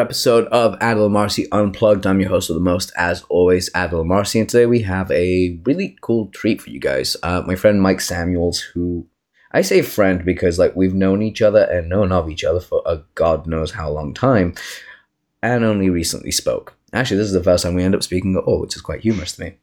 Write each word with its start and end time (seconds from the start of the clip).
episode 0.00 0.46
of 0.46 0.78
Adil 0.78 1.10
Amarsi 1.10 1.46
Unplugged. 1.52 2.06
I'm 2.06 2.18
your 2.18 2.30
host 2.30 2.48
of 2.48 2.54
the 2.54 2.60
most, 2.60 2.92
as 2.96 3.22
always, 3.24 3.68
Adil 3.74 4.04
Amarsi, 4.04 4.40
and 4.40 4.48
today 4.48 4.64
we 4.64 4.80
have 4.80 5.10
a 5.10 5.60
really 5.64 5.98
cool 6.00 6.28
treat 6.28 6.62
for 6.62 6.70
you 6.70 6.80
guys. 6.80 7.14
Uh, 7.22 7.42
my 7.46 7.56
friend 7.56 7.82
Mike 7.82 8.00
Samuels, 8.00 8.60
who 8.60 9.06
I 9.52 9.60
say 9.60 9.82
friend 9.82 10.24
because 10.24 10.58
like 10.58 10.74
we've 10.74 10.94
known 10.94 11.20
each 11.20 11.42
other 11.42 11.64
and 11.64 11.90
known 11.90 12.10
of 12.10 12.30
each 12.30 12.42
other 12.42 12.60
for 12.60 12.82
a 12.86 13.02
god 13.14 13.46
knows 13.46 13.72
how 13.72 13.90
long 13.90 14.14
time, 14.14 14.54
and 15.42 15.62
only 15.62 15.90
recently 15.90 16.30
spoke. 16.30 16.74
Actually, 16.94 17.18
this 17.18 17.26
is 17.26 17.34
the 17.34 17.44
first 17.44 17.62
time 17.62 17.74
we 17.74 17.84
end 17.84 17.94
up 17.94 18.02
speaking 18.02 18.34
at 18.34 18.44
all, 18.44 18.62
which 18.62 18.76
is 18.76 18.82
quite 18.82 19.02
humorous 19.02 19.32
to 19.36 19.42
me. 19.42 19.56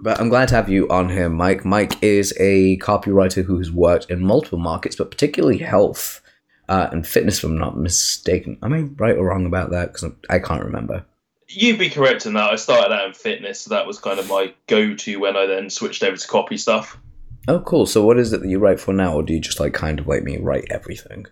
But 0.00 0.20
I'm 0.20 0.30
glad 0.30 0.48
to 0.48 0.56
have 0.56 0.68
you 0.68 0.88
on 0.88 1.10
here, 1.10 1.28
Mike. 1.28 1.64
Mike 1.64 2.02
is 2.02 2.34
a 2.40 2.76
copywriter 2.78 3.44
who 3.44 3.58
has 3.58 3.70
worked 3.70 4.10
in 4.10 4.26
multiple 4.26 4.58
markets, 4.58 4.96
but 4.96 5.12
particularly 5.12 5.58
health 5.58 6.20
uh, 6.68 6.88
and 6.92 7.06
fitness, 7.06 7.38
if 7.38 7.44
I'm 7.44 7.58
not 7.58 7.76
mistaken. 7.76 8.58
Am 8.62 8.72
I 8.72 8.80
right 8.80 9.16
or 9.16 9.26
wrong 9.26 9.46
about 9.46 9.70
that? 9.70 9.92
Because 9.92 10.12
I 10.28 10.38
can't 10.38 10.64
remember. 10.64 11.04
You'd 11.48 11.78
be 11.78 11.90
correct 11.90 12.26
in 12.26 12.34
that. 12.34 12.50
I 12.50 12.56
started 12.56 12.92
out 12.92 13.06
in 13.06 13.12
fitness, 13.12 13.60
so 13.60 13.70
that 13.70 13.86
was 13.86 13.98
kind 13.98 14.18
of 14.18 14.28
my 14.28 14.52
go-to 14.66 15.20
when 15.20 15.36
I 15.36 15.46
then 15.46 15.70
switched 15.70 16.02
over 16.02 16.16
to 16.16 16.28
copy 16.28 16.56
stuff. 16.56 16.98
Oh, 17.46 17.60
cool. 17.60 17.86
So, 17.86 18.04
what 18.04 18.18
is 18.18 18.32
it 18.32 18.40
that 18.40 18.48
you 18.48 18.58
write 18.58 18.80
for 18.80 18.94
now, 18.94 19.14
or 19.14 19.22
do 19.22 19.34
you 19.34 19.40
just 19.40 19.60
like 19.60 19.74
kind 19.74 20.00
of 20.00 20.08
like 20.08 20.22
me 20.22 20.38
write 20.38 20.66
everything? 20.70 21.26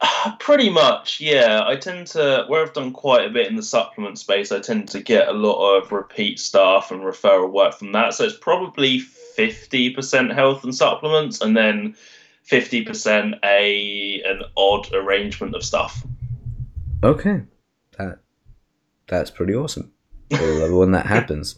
Pretty 0.38 0.70
much, 0.70 1.20
yeah. 1.20 1.62
I 1.66 1.76
tend 1.76 2.06
to, 2.08 2.44
where 2.48 2.62
I've 2.62 2.72
done 2.72 2.92
quite 2.92 3.26
a 3.26 3.30
bit 3.30 3.48
in 3.48 3.56
the 3.56 3.62
supplement 3.62 4.18
space, 4.18 4.52
I 4.52 4.60
tend 4.60 4.88
to 4.90 5.02
get 5.02 5.28
a 5.28 5.32
lot 5.32 5.76
of 5.76 5.92
repeat 5.92 6.38
stuff 6.38 6.90
and 6.90 7.00
referral 7.00 7.52
work 7.52 7.74
from 7.74 7.92
that. 7.92 8.14
So 8.14 8.24
it's 8.24 8.36
probably 8.36 9.00
50% 9.00 10.34
health 10.34 10.64
and 10.64 10.74
supplements, 10.74 11.40
and 11.40 11.56
then 11.56 11.96
50% 12.50 13.38
a 13.42 14.22
an 14.22 14.42
odd 14.56 14.92
arrangement 14.94 15.54
of 15.54 15.64
stuff. 15.64 16.04
Okay, 17.02 17.42
that 17.98 18.20
that's 19.06 19.30
pretty 19.30 19.54
awesome. 19.54 19.92
I 20.32 20.40
love 20.40 20.72
when 20.72 20.92
that 20.92 21.06
happens. 21.16 21.56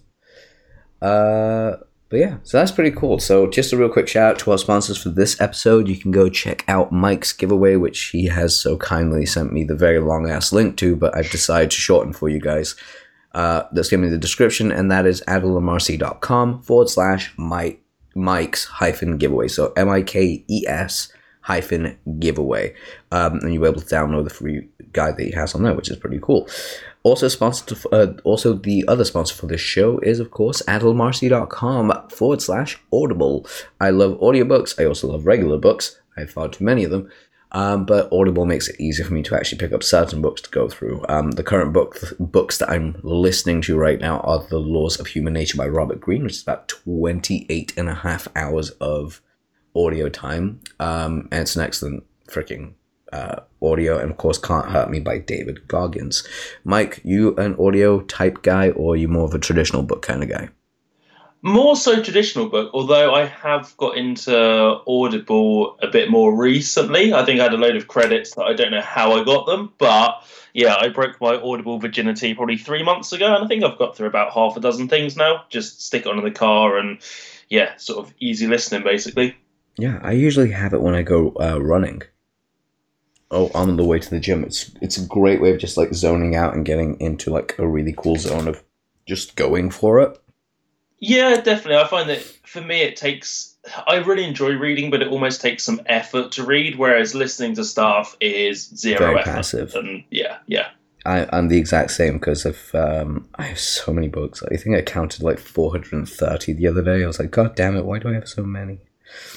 Uh, 1.01 1.77
but 2.09 2.21
yeah, 2.21 2.37
so 2.45 2.59
that's 2.59 2.71
pretty 2.71 2.93
cool. 2.93 3.19
So 3.19 3.49
just 3.49 3.73
a 3.73 3.77
real 3.77 3.89
quick 3.89 4.07
shout 4.07 4.33
out 4.33 4.39
to 4.41 4.53
our 4.53 4.59
sponsors 4.59 4.97
for 4.97 5.09
this 5.09 5.41
episode. 5.41 5.89
You 5.89 5.97
can 5.97 6.13
go 6.13 6.29
check 6.29 6.65
out 6.69 6.93
Mike's 6.93 7.33
giveaway, 7.33 7.77
which 7.77 8.07
he 8.07 8.27
has 8.27 8.55
so 8.59 8.77
kindly 8.77 9.27
sent 9.27 9.53
me 9.53 9.65
the 9.65 9.75
very 9.75 9.99
long 9.99 10.31
ass 10.31 10.53
link 10.53 10.77
to, 10.79 10.95
but 10.95 11.17
I've 11.17 11.31
decided 11.31 11.73
to 11.73 11.77
shorten 11.77 12.13
for 12.13 12.29
you 12.29 12.41
guys. 12.41 12.77
Uh, 13.33 13.65
that's 13.73 13.91
given 13.91 14.05
me 14.07 14.11
the 14.11 14.19
description, 14.19 14.73
and 14.73 14.91
that 14.91 15.05
is 15.05 15.23
adilamarsi.com 15.29 16.63
forward 16.63 16.89
slash 16.89 17.35
Mike 17.37 17.83
Mike's 18.17 18.65
hyphen 18.65 19.19
giveaway. 19.19 19.49
So 19.49 19.73
M 19.77 19.89
I 19.89 20.03
K 20.03 20.45
E 20.49 20.65
S 20.67 21.13
hyphen 21.43 21.97
giveaway. 22.19 22.75
Um, 23.13 23.35
and 23.35 23.55
you'll 23.55 23.63
be 23.63 23.69
able 23.69 23.81
to 23.81 23.95
download 23.95 24.25
the 24.25 24.31
free 24.31 24.69
guide 24.93 25.17
that 25.17 25.27
he 25.27 25.33
has 25.33 25.55
on 25.55 25.63
there, 25.63 25.75
which 25.75 25.91
is 25.91 25.97
pretty 25.97 26.19
cool. 26.21 26.49
Also 27.05 27.29
sponsored, 27.29 27.79
uh, 27.93 28.15
also 28.25 28.55
the 28.55 28.85
other 28.89 29.05
sponsor 29.05 29.37
for 29.37 29.47
this 29.47 29.61
show 29.61 30.01
is 30.01 30.19
of 30.19 30.33
course 30.33 30.61
adilamarsi.com 30.63 32.09
forward 32.09 32.43
slash 32.43 32.79
audible. 32.93 33.47
I 33.81 33.91
love 33.91 34.19
audiobooks. 34.19 34.81
I 34.81 34.87
also 34.87 35.07
love 35.07 35.25
regular 35.25 35.59
books. 35.59 36.01
I 36.17 36.23
have 36.23 36.31
far 36.31 36.49
too 36.49 36.65
many 36.65 36.83
of 36.83 36.91
them. 36.91 37.09
Um, 37.57 37.87
but 37.87 38.13
Audible 38.13 38.45
makes 38.45 38.69
it 38.69 38.79
easier 38.79 39.07
for 39.07 39.15
me 39.15 39.23
to 39.23 39.35
actually 39.35 39.57
pick 39.57 39.73
up 39.73 39.83
certain 39.83 40.21
books 40.21 40.43
to 40.43 40.51
go 40.51 40.69
through. 40.69 41.03
Um, 41.09 41.31
the 41.31 41.43
current 41.43 41.73
book 41.73 41.99
books 42.21 42.59
that 42.59 42.69
I'm 42.69 43.01
listening 43.03 43.63
to 43.63 43.79
right 43.79 43.99
now 43.99 44.21
are 44.21 44.47
The 44.47 44.59
Laws 44.59 45.01
of 45.01 45.07
Human 45.07 45.33
Nature 45.33 45.57
by 45.57 45.67
Robert 45.67 45.99
Greene, 45.99 46.23
which 46.23 46.35
is 46.35 46.43
about 46.43 46.69
28 46.69 47.73
and 47.79 47.89
a 47.89 47.95
half 47.95 48.29
hours 48.37 48.73
of 48.73 49.23
audio 49.75 50.11
time. 50.11 50.61
Um, 50.81 51.29
and 51.33 51.41
it's 51.41 51.57
an 51.57 51.63
excellent 51.63 52.05
freaking 52.29 52.75
uh, 53.11 53.41
audio. 53.63 53.97
And 53.97 54.11
of 54.11 54.19
course, 54.19 54.37
Can't 54.37 54.69
Hurt 54.69 54.91
Me 54.91 55.01
by 55.01 55.17
David 55.17 55.67
Goggins. 55.67 56.29
Mike, 56.63 57.01
you 57.05 57.35
an 57.37 57.57
audio 57.59 58.03
type 58.03 58.43
guy 58.43 58.69
or 58.69 58.97
you 58.97 59.09
more 59.09 59.25
of 59.25 59.35
a 59.35 59.39
traditional 59.39 59.83
book 59.83 60.03
kind 60.03 60.23
of 60.23 60.29
guy? 60.29 60.51
More 61.47 61.77
so 61.77 62.03
traditional 62.03 62.49
book, 62.49 62.73
although 62.75 63.15
I 63.15 63.27
have 63.27 63.77
got 63.77 63.97
into 63.97 64.81
Audible 64.85 65.79
a 65.81 65.87
bit 65.87 66.11
more 66.11 66.37
recently. 66.37 67.15
I 67.15 67.25
think 67.25 67.39
I 67.39 67.45
had 67.45 67.55
a 67.55 67.57
load 67.57 67.77
of 67.77 67.87
credits 67.87 68.35
that 68.35 68.43
I 68.43 68.53
don't 68.53 68.73
know 68.73 68.81
how 68.81 69.13
I 69.13 69.23
got 69.23 69.47
them, 69.47 69.73
but 69.79 70.25
yeah, 70.55 70.75
I 70.77 70.89
broke 70.89 71.21
my 71.21 71.37
Audible 71.37 71.79
virginity 71.79 72.35
probably 72.35 72.57
three 72.57 72.83
months 72.83 73.13
ago, 73.13 73.33
and 73.33 73.45
I 73.45 73.47
think 73.47 73.63
I've 73.63 73.79
got 73.79 73.97
through 73.97 74.09
about 74.09 74.33
half 74.33 74.57
a 74.57 74.61
dozen 74.61 74.89
things 74.89 75.17
now. 75.17 75.45
Just 75.49 75.87
stick 75.87 76.05
it 76.05 76.09
on 76.09 76.19
in 76.19 76.25
the 76.25 76.33
car 76.33 76.79
and 76.79 76.99
yeah, 77.49 77.77
sort 77.77 78.05
of 78.05 78.13
easy 78.19 78.49
listening 78.49 78.83
basically. 78.83 79.37
Yeah, 79.79 80.01
I 80.03 80.13
usually 80.13 80.51
have 80.51 80.75
it 80.75 80.83
when 80.83 80.97
I 80.97 81.03
go 81.03 81.33
uh, 81.41 81.61
running. 81.63 82.03
Oh, 83.31 83.53
on 83.55 83.77
the 83.77 83.85
way 83.85 84.01
to 84.01 84.11
the 84.11 84.19
gym. 84.19 84.43
It's 84.43 84.73
it's 84.83 84.97
a 84.97 85.07
great 85.07 85.41
way 85.41 85.53
of 85.53 85.61
just 85.61 85.77
like 85.77 85.95
zoning 85.95 86.35
out 86.35 86.55
and 86.55 86.67
getting 86.67 87.01
into 87.01 87.31
like 87.31 87.57
a 87.57 87.69
really 87.69 87.95
cool 87.97 88.17
zone 88.17 88.49
of 88.49 88.65
just 89.07 89.37
going 89.37 89.71
for 89.71 90.01
it. 90.01 90.21
Yeah, 90.99 91.41
definitely. 91.41 91.77
I 91.77 91.87
find 91.87 92.09
that 92.09 92.23
for 92.23 92.61
me, 92.61 92.83
it 92.83 92.97
takes. 92.97 93.57
I 93.87 93.97
really 93.97 94.25
enjoy 94.25 94.53
reading, 94.53 94.91
but 94.91 95.03
it 95.03 95.09
almost 95.09 95.41
takes 95.41 95.65
some 95.65 95.81
effort 95.87 96.33
to 96.33 96.45
read. 96.45 96.79
Whereas 96.79 97.15
listening 97.15 97.55
to 97.57 97.65
stuff 97.65 98.17
is 98.21 98.69
zero 98.69 98.99
Very 98.99 99.19
effort. 99.21 99.31
passive. 99.31 99.75
And 99.75 100.05
yeah, 100.11 100.39
yeah. 100.47 100.69
I, 101.05 101.27
I'm 101.33 101.49
the 101.49 101.59
exact 101.59 101.93
same 101.93 102.15
because 102.15 102.45
of 102.45 102.75
um, 102.75 103.29
I 103.37 103.45
have 103.45 103.59
so 103.59 103.93
many 103.93 104.09
books. 104.09 104.43
I 104.43 104.57
think 104.57 104.77
I 104.77 104.83
counted 104.83 105.23
like 105.23 105.39
430 105.39 106.53
the 106.55 106.67
other 106.67 106.83
day. 106.83 107.05
I 107.05 107.07
was 107.07 107.19
like, 107.19 107.31
God 107.31 107.55
damn 107.55 107.77
it! 107.77 107.85
Why 107.85 107.99
do 107.99 108.09
I 108.09 108.15
have 108.15 108.29
so 108.29 108.43
many? 108.43 108.79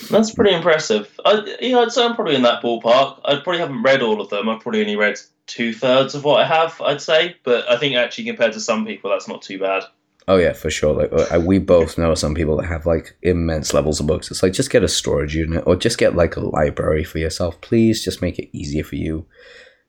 That's 0.09 0.34
pretty 0.34 0.56
impressive. 0.56 1.14
I, 1.24 1.58
yeah, 1.62 1.80
I'd 1.80 1.92
say 1.92 2.03
I'm 2.03 2.16
probably 2.16 2.36
in 2.36 2.42
that 2.42 2.64
ballpark. 2.64 3.19
I 3.24 3.36
probably 3.36 3.59
haven't 3.59 3.84
read 3.84 4.02
all 4.02 4.19
of 4.19 4.30
them. 4.30 4.50
I've 4.50 4.62
probably 4.62 4.81
only 4.81 4.96
read 4.96 5.19
two 5.46 5.74
thirds 5.74 6.16
of 6.16 6.24
what 6.24 6.42
I 6.42 6.46
have. 6.46 6.81
I'd 6.81 7.02
say, 7.02 7.36
but 7.44 7.69
I 7.69 7.78
think 7.78 7.96
actually 7.96 8.25
compared 8.25 8.53
to 8.53 8.59
some 8.59 8.86
people, 8.86 9.12
that's 9.12 9.28
not 9.28 9.44
too 9.44 9.59
bad. 9.59 9.84
Oh 10.30 10.38
yeah, 10.38 10.54
for 10.54 10.70
sure. 10.70 10.94
Like 10.94 11.12
uh, 11.12 11.40
we 11.40 11.58
both 11.58 11.98
know 11.98 12.14
some 12.14 12.36
people 12.36 12.56
that 12.58 12.68
have 12.68 12.86
like 12.86 13.18
immense 13.24 13.74
levels 13.74 14.00
of 14.00 14.06
books. 14.06 14.30
It's 14.30 14.44
like 14.44 14.54
just 14.54 14.70
get 14.70 14.84
a 14.84 14.88
storage 14.88 15.34
unit 15.36 15.64
or 15.66 15.76
just 15.76 15.98
get 15.98 16.16
like 16.16 16.36
a 16.36 16.40
library 16.42 17.04
for 17.04 17.18
yourself. 17.18 17.60
Please, 17.62 18.06
just 18.06 18.22
make 18.22 18.38
it 18.38 18.56
easier 18.56 18.84
for 18.84 18.96
you. 18.96 19.26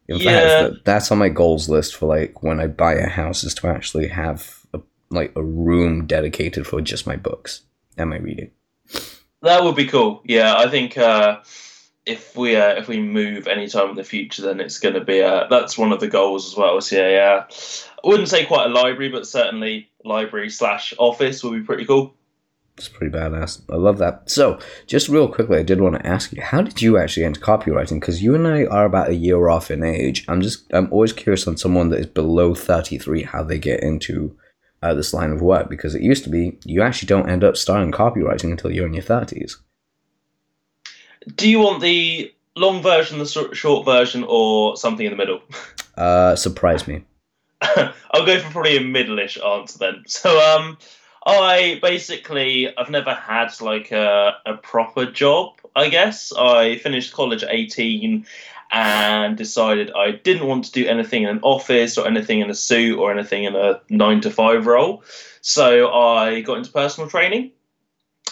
In 0.08 0.16
Yeah. 0.16 0.56
fact, 0.56 0.84
that's 0.86 1.12
on 1.12 1.18
my 1.18 1.28
goals 1.28 1.68
list 1.68 1.94
for 1.94 2.06
like 2.06 2.42
when 2.42 2.58
I 2.58 2.68
buy 2.68 2.94
a 2.94 3.06
house 3.06 3.44
is 3.44 3.52
to 3.56 3.68
actually 3.68 4.08
have 4.08 4.64
a, 4.72 4.80
like 5.10 5.30
a 5.36 5.42
room 5.42 6.06
dedicated 6.06 6.66
for 6.66 6.80
just 6.80 7.06
my 7.06 7.16
books 7.16 7.60
and 7.98 8.08
my 8.08 8.16
reading. 8.16 8.50
That 9.42 9.62
would 9.62 9.76
be 9.76 9.88
cool. 9.88 10.22
Yeah, 10.24 10.54
I 10.56 10.70
think 10.70 10.96
uh, 10.96 11.40
if 12.06 12.34
we 12.34 12.56
uh, 12.56 12.76
if 12.76 12.88
we 12.88 12.98
move 12.98 13.46
anytime 13.46 13.90
in 13.90 13.96
the 13.96 14.04
future, 14.04 14.40
then 14.40 14.58
it's 14.58 14.78
going 14.78 14.94
to 14.94 15.04
be 15.04 15.20
uh, 15.22 15.48
that's 15.50 15.76
one 15.76 15.92
of 15.92 16.00
the 16.00 16.08
goals 16.08 16.46
as 16.50 16.56
well. 16.56 16.80
So 16.80 16.96
yeah, 16.96 17.10
yeah, 17.10 17.44
I 18.02 18.08
wouldn't 18.08 18.30
say 18.30 18.46
quite 18.46 18.70
a 18.70 18.72
library, 18.72 19.10
but 19.10 19.26
certainly 19.26 19.89
library 20.04 20.50
slash 20.50 20.94
office 20.98 21.42
would 21.42 21.58
be 21.58 21.64
pretty 21.64 21.84
cool. 21.84 22.14
It's 22.76 22.88
pretty 22.88 23.14
badass. 23.14 23.60
I 23.70 23.76
love 23.76 23.98
that. 23.98 24.30
So, 24.30 24.58
just 24.86 25.10
real 25.10 25.28
quickly, 25.28 25.58
I 25.58 25.62
did 25.62 25.82
want 25.82 25.96
to 25.96 26.06
ask 26.06 26.32
you, 26.32 26.40
how 26.40 26.62
did 26.62 26.80
you 26.80 26.96
actually 26.96 27.24
enter 27.24 27.40
copywriting? 27.40 28.00
Because 28.00 28.22
you 28.22 28.34
and 28.34 28.46
I 28.46 28.64
are 28.64 28.86
about 28.86 29.10
a 29.10 29.14
year 29.14 29.48
off 29.50 29.70
in 29.70 29.82
age. 29.82 30.24
I'm 30.28 30.40
just, 30.40 30.64
I'm 30.72 30.90
always 30.90 31.12
curious 31.12 31.46
on 31.46 31.58
someone 31.58 31.90
that 31.90 32.00
is 32.00 32.06
below 32.06 32.54
33, 32.54 33.24
how 33.24 33.42
they 33.42 33.58
get 33.58 33.82
into 33.82 34.34
uh, 34.82 34.94
this 34.94 35.12
line 35.12 35.30
of 35.30 35.42
work. 35.42 35.68
Because 35.68 35.94
it 35.94 36.00
used 36.00 36.24
to 36.24 36.30
be 36.30 36.58
you 36.64 36.80
actually 36.80 37.08
don't 37.08 37.28
end 37.28 37.44
up 37.44 37.58
starting 37.58 37.92
copywriting 37.92 38.50
until 38.50 38.70
you're 38.70 38.86
in 38.86 38.94
your 38.94 39.02
30s. 39.02 39.56
Do 41.34 41.50
you 41.50 41.58
want 41.58 41.82
the 41.82 42.32
long 42.56 42.82
version, 42.82 43.18
the 43.18 43.26
short 43.26 43.54
short 43.54 43.84
version, 43.84 44.24
or 44.26 44.78
something 44.78 45.04
in 45.04 45.12
the 45.12 45.18
middle? 45.18 45.42
Uh, 45.96 46.34
surprise 46.34 46.88
me. 46.88 47.04
I'll 48.10 48.26
go 48.26 48.38
for 48.40 48.50
probably 48.50 48.76
a 48.76 48.80
middle-ish 48.80 49.38
answer 49.38 49.78
then. 49.78 50.04
So, 50.06 50.38
um, 50.40 50.78
I 51.26 51.78
basically 51.82 52.74
I've 52.76 52.90
never 52.90 53.14
had 53.14 53.48
like 53.60 53.92
a, 53.92 54.36
a 54.46 54.56
proper 54.56 55.06
job. 55.06 55.52
I 55.76 55.88
guess 55.88 56.32
I 56.32 56.78
finished 56.78 57.12
college 57.12 57.42
at 57.42 57.50
eighteen 57.52 58.26
and 58.70 59.36
decided 59.36 59.90
I 59.92 60.12
didn't 60.12 60.46
want 60.46 60.64
to 60.66 60.72
do 60.72 60.86
anything 60.86 61.24
in 61.24 61.28
an 61.28 61.40
office 61.42 61.98
or 61.98 62.06
anything 62.06 62.40
in 62.40 62.50
a 62.50 62.54
suit 62.54 62.98
or 62.98 63.10
anything 63.10 63.44
in 63.44 63.56
a 63.56 63.80
nine 63.90 64.20
to 64.22 64.30
five 64.30 64.66
role. 64.66 65.02
So 65.40 65.92
I 65.92 66.40
got 66.40 66.58
into 66.58 66.72
personal 66.72 67.10
training. 67.10 67.52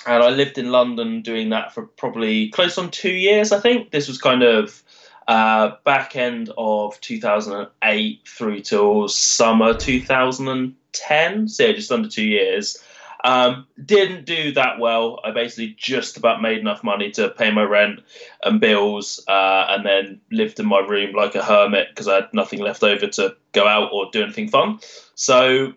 And 0.06 0.22
I 0.22 0.30
lived 0.30 0.58
in 0.58 0.70
London 0.70 1.22
doing 1.22 1.50
that 1.50 1.74
for 1.74 1.82
probably 1.82 2.50
close 2.50 2.78
on 2.78 2.90
two 2.90 3.10
years, 3.10 3.50
I 3.50 3.58
think. 3.58 3.90
This 3.90 4.06
was 4.06 4.18
kind 4.18 4.42
of 4.42 4.82
uh, 5.28 5.76
back 5.84 6.16
end 6.16 6.50
of 6.56 6.98
2008 7.02 8.20
through 8.26 8.60
till 8.60 9.08
summer 9.08 9.74
2010. 9.74 11.48
So 11.48 11.62
yeah, 11.62 11.72
just 11.72 11.92
under 11.92 12.08
two 12.08 12.24
years. 12.24 12.82
Um, 13.24 13.66
didn't 13.84 14.24
do 14.24 14.52
that 14.52 14.78
well. 14.78 15.20
I 15.22 15.32
basically 15.32 15.74
just 15.76 16.16
about 16.16 16.40
made 16.40 16.58
enough 16.58 16.82
money 16.82 17.10
to 17.12 17.28
pay 17.28 17.50
my 17.50 17.64
rent 17.64 18.00
and 18.42 18.60
bills, 18.60 19.22
uh, 19.28 19.66
and 19.68 19.84
then 19.84 20.20
lived 20.30 20.60
in 20.60 20.66
my 20.66 20.78
room 20.78 21.14
like 21.14 21.34
a 21.34 21.44
hermit 21.44 21.88
because 21.90 22.08
I 22.08 22.14
had 22.14 22.32
nothing 22.32 22.60
left 22.60 22.82
over 22.82 23.06
to 23.06 23.36
go 23.52 23.66
out 23.66 23.90
or 23.92 24.08
do 24.10 24.22
anything 24.22 24.48
fun. 24.48 24.78
So 25.14 25.74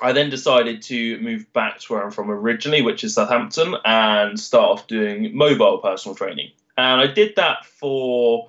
I 0.00 0.12
then 0.12 0.30
decided 0.30 0.82
to 0.84 1.20
move 1.20 1.52
back 1.52 1.78
to 1.80 1.92
where 1.92 2.02
I'm 2.02 2.10
from 2.10 2.30
originally, 2.30 2.82
which 2.82 3.04
is 3.04 3.14
Southampton, 3.14 3.76
and 3.84 4.40
start 4.40 4.70
off 4.70 4.86
doing 4.88 5.36
mobile 5.36 5.78
personal 5.78 6.16
training. 6.16 6.50
And 6.76 7.00
I 7.00 7.06
did 7.06 7.36
that 7.36 7.64
for 7.64 8.48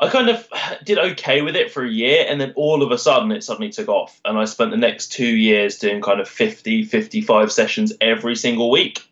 I 0.00 0.08
kind 0.08 0.30
of 0.30 0.48
did 0.82 0.98
okay 0.98 1.42
with 1.42 1.54
it 1.54 1.70
for 1.70 1.84
a 1.84 1.90
year, 1.90 2.24
and 2.26 2.40
then 2.40 2.54
all 2.56 2.82
of 2.82 2.90
a 2.90 2.96
sudden 2.96 3.30
it 3.32 3.44
suddenly 3.44 3.68
took 3.68 3.88
off. 3.88 4.18
And 4.24 4.38
I 4.38 4.46
spent 4.46 4.70
the 4.70 4.78
next 4.78 5.12
two 5.12 5.36
years 5.36 5.78
doing 5.78 6.00
kind 6.00 6.20
of 6.20 6.28
50, 6.28 6.84
55 6.84 7.52
sessions 7.52 7.92
every 8.00 8.34
single 8.34 8.70
week. 8.70 9.06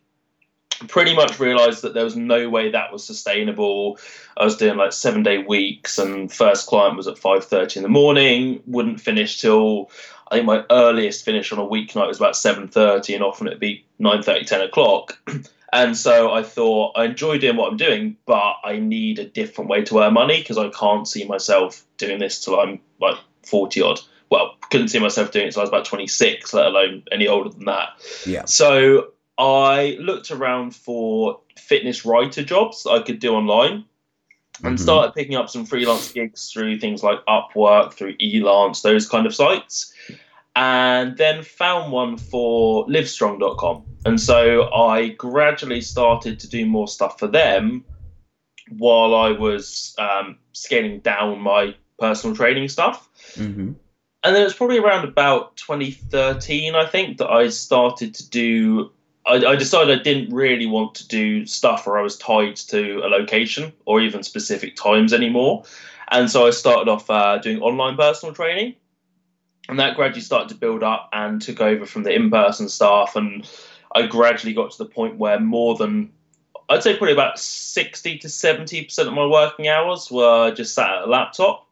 Pretty 0.86 1.14
much 1.14 1.38
realized 1.38 1.82
that 1.82 1.92
there 1.92 2.04
was 2.04 2.16
no 2.16 2.48
way 2.48 2.70
that 2.70 2.90
was 2.90 3.04
sustainable. 3.04 3.98
I 4.38 4.44
was 4.44 4.56
doing 4.56 4.78
like 4.78 4.94
seven 4.94 5.22
day 5.22 5.38
weeks, 5.38 5.98
and 5.98 6.32
first 6.32 6.66
client 6.68 6.96
was 6.96 7.06
at 7.06 7.16
5.30 7.16 7.76
in 7.76 7.82
the 7.82 7.88
morning, 7.90 8.62
wouldn't 8.66 9.00
finish 9.00 9.40
till 9.40 9.90
I 10.30 10.36
think 10.36 10.46
my 10.46 10.64
earliest 10.70 11.22
finish 11.22 11.52
on 11.52 11.58
a 11.58 11.66
weeknight 11.66 12.08
was 12.08 12.18
about 12.18 12.34
7.30, 12.34 13.14
and 13.14 13.22
often 13.22 13.46
it'd 13.46 13.60
be 13.60 13.84
9.30, 14.00 14.46
10 14.46 14.60
o'clock. 14.62 15.18
And 15.72 15.96
so 15.96 16.32
I 16.32 16.42
thought 16.42 16.92
I 16.96 17.04
enjoy 17.04 17.38
doing 17.38 17.56
what 17.56 17.70
I'm 17.70 17.76
doing, 17.76 18.16
but 18.26 18.54
I 18.64 18.78
need 18.78 19.18
a 19.18 19.24
different 19.24 19.68
way 19.68 19.82
to 19.84 19.98
earn 20.00 20.14
money 20.14 20.38
because 20.38 20.56
I 20.56 20.70
can't 20.70 21.06
see 21.06 21.24
myself 21.26 21.84
doing 21.98 22.18
this 22.18 22.42
till 22.42 22.58
I'm 22.58 22.80
like 23.00 23.16
40 23.44 23.82
odd. 23.82 24.00
Well, 24.30 24.56
couldn't 24.70 24.88
see 24.88 24.98
myself 24.98 25.30
doing 25.30 25.48
it 25.48 25.52
till 25.52 25.60
I 25.60 25.64
was 25.64 25.70
about 25.70 25.84
26, 25.84 26.54
let 26.54 26.66
alone 26.66 27.02
any 27.12 27.28
older 27.28 27.50
than 27.50 27.66
that. 27.66 27.88
Yeah. 28.26 28.44
So 28.46 29.08
I 29.36 29.96
looked 30.00 30.30
around 30.30 30.74
for 30.74 31.40
fitness 31.58 32.04
writer 32.04 32.42
jobs 32.42 32.86
I 32.86 33.00
could 33.00 33.18
do 33.18 33.34
online 33.34 33.84
and 34.64 34.78
Mhm. 34.78 34.82
started 34.82 35.14
picking 35.14 35.36
up 35.36 35.48
some 35.50 35.64
freelance 35.66 36.08
gigs 36.08 36.50
through 36.50 36.78
things 36.78 37.02
like 37.02 37.24
Upwork, 37.26 37.92
through 37.92 38.16
Elance, 38.16 38.82
those 38.82 39.08
kind 39.08 39.26
of 39.26 39.34
sites. 39.34 39.92
And 40.56 41.16
then 41.16 41.42
found 41.42 41.92
one 41.92 42.16
for 42.16 42.86
livestrong.com. 42.88 43.84
And 44.08 44.20
so 44.20 44.72
I 44.72 45.08
gradually 45.08 45.80
started 45.80 46.40
to 46.40 46.48
do 46.48 46.66
more 46.66 46.88
stuff 46.88 47.18
for 47.18 47.28
them 47.28 47.84
while 48.70 49.14
I 49.14 49.30
was 49.32 49.94
um, 49.98 50.38
scaling 50.52 51.00
down 51.00 51.40
my 51.40 51.74
personal 51.98 52.36
training 52.36 52.68
stuff. 52.68 53.08
Mhm. 53.34 53.76
And 54.24 54.34
then 54.34 54.42
it 54.42 54.44
was 54.44 54.54
probably 54.54 54.78
around 54.78 55.06
about 55.06 55.56
2013, 55.56 56.74
I 56.74 56.86
think, 56.86 57.18
that 57.18 57.30
I 57.30 57.48
started 57.48 58.14
to 58.14 58.28
do. 58.28 58.90
I, 59.26 59.44
I 59.44 59.56
decided 59.56 60.00
I 60.00 60.02
didn't 60.02 60.34
really 60.34 60.66
want 60.66 60.94
to 60.96 61.08
do 61.08 61.46
stuff 61.46 61.86
where 61.86 61.98
I 61.98 62.02
was 62.02 62.16
tied 62.16 62.56
to 62.56 63.00
a 63.04 63.08
location 63.08 63.72
or 63.84 64.00
even 64.00 64.22
specific 64.22 64.74
times 64.74 65.12
anymore. 65.12 65.64
And 66.10 66.30
so 66.30 66.46
I 66.46 66.50
started 66.50 66.90
off 66.90 67.08
uh, 67.10 67.38
doing 67.38 67.60
online 67.60 67.96
personal 67.96 68.34
training. 68.34 68.74
And 69.68 69.78
that 69.78 69.96
gradually 69.96 70.22
started 70.22 70.48
to 70.48 70.54
build 70.54 70.82
up 70.82 71.10
and 71.12 71.42
took 71.42 71.60
over 71.60 71.84
from 71.84 72.02
the 72.02 72.14
in 72.14 72.30
person 72.30 72.70
stuff. 72.70 73.16
And 73.16 73.46
I 73.94 74.06
gradually 74.06 74.54
got 74.54 74.70
to 74.72 74.78
the 74.78 74.88
point 74.88 75.18
where 75.18 75.40
more 75.40 75.76
than, 75.76 76.12
I'd 76.68 76.82
say 76.82 76.96
probably 76.96 77.12
about 77.12 77.38
60 77.38 78.18
to 78.18 78.28
70% 78.28 79.06
of 79.06 79.12
my 79.12 79.26
working 79.26 79.68
hours 79.68 80.10
were 80.10 80.54
just 80.54 80.74
sat 80.74 80.90
at 80.90 81.04
a 81.04 81.06
laptop. 81.06 81.66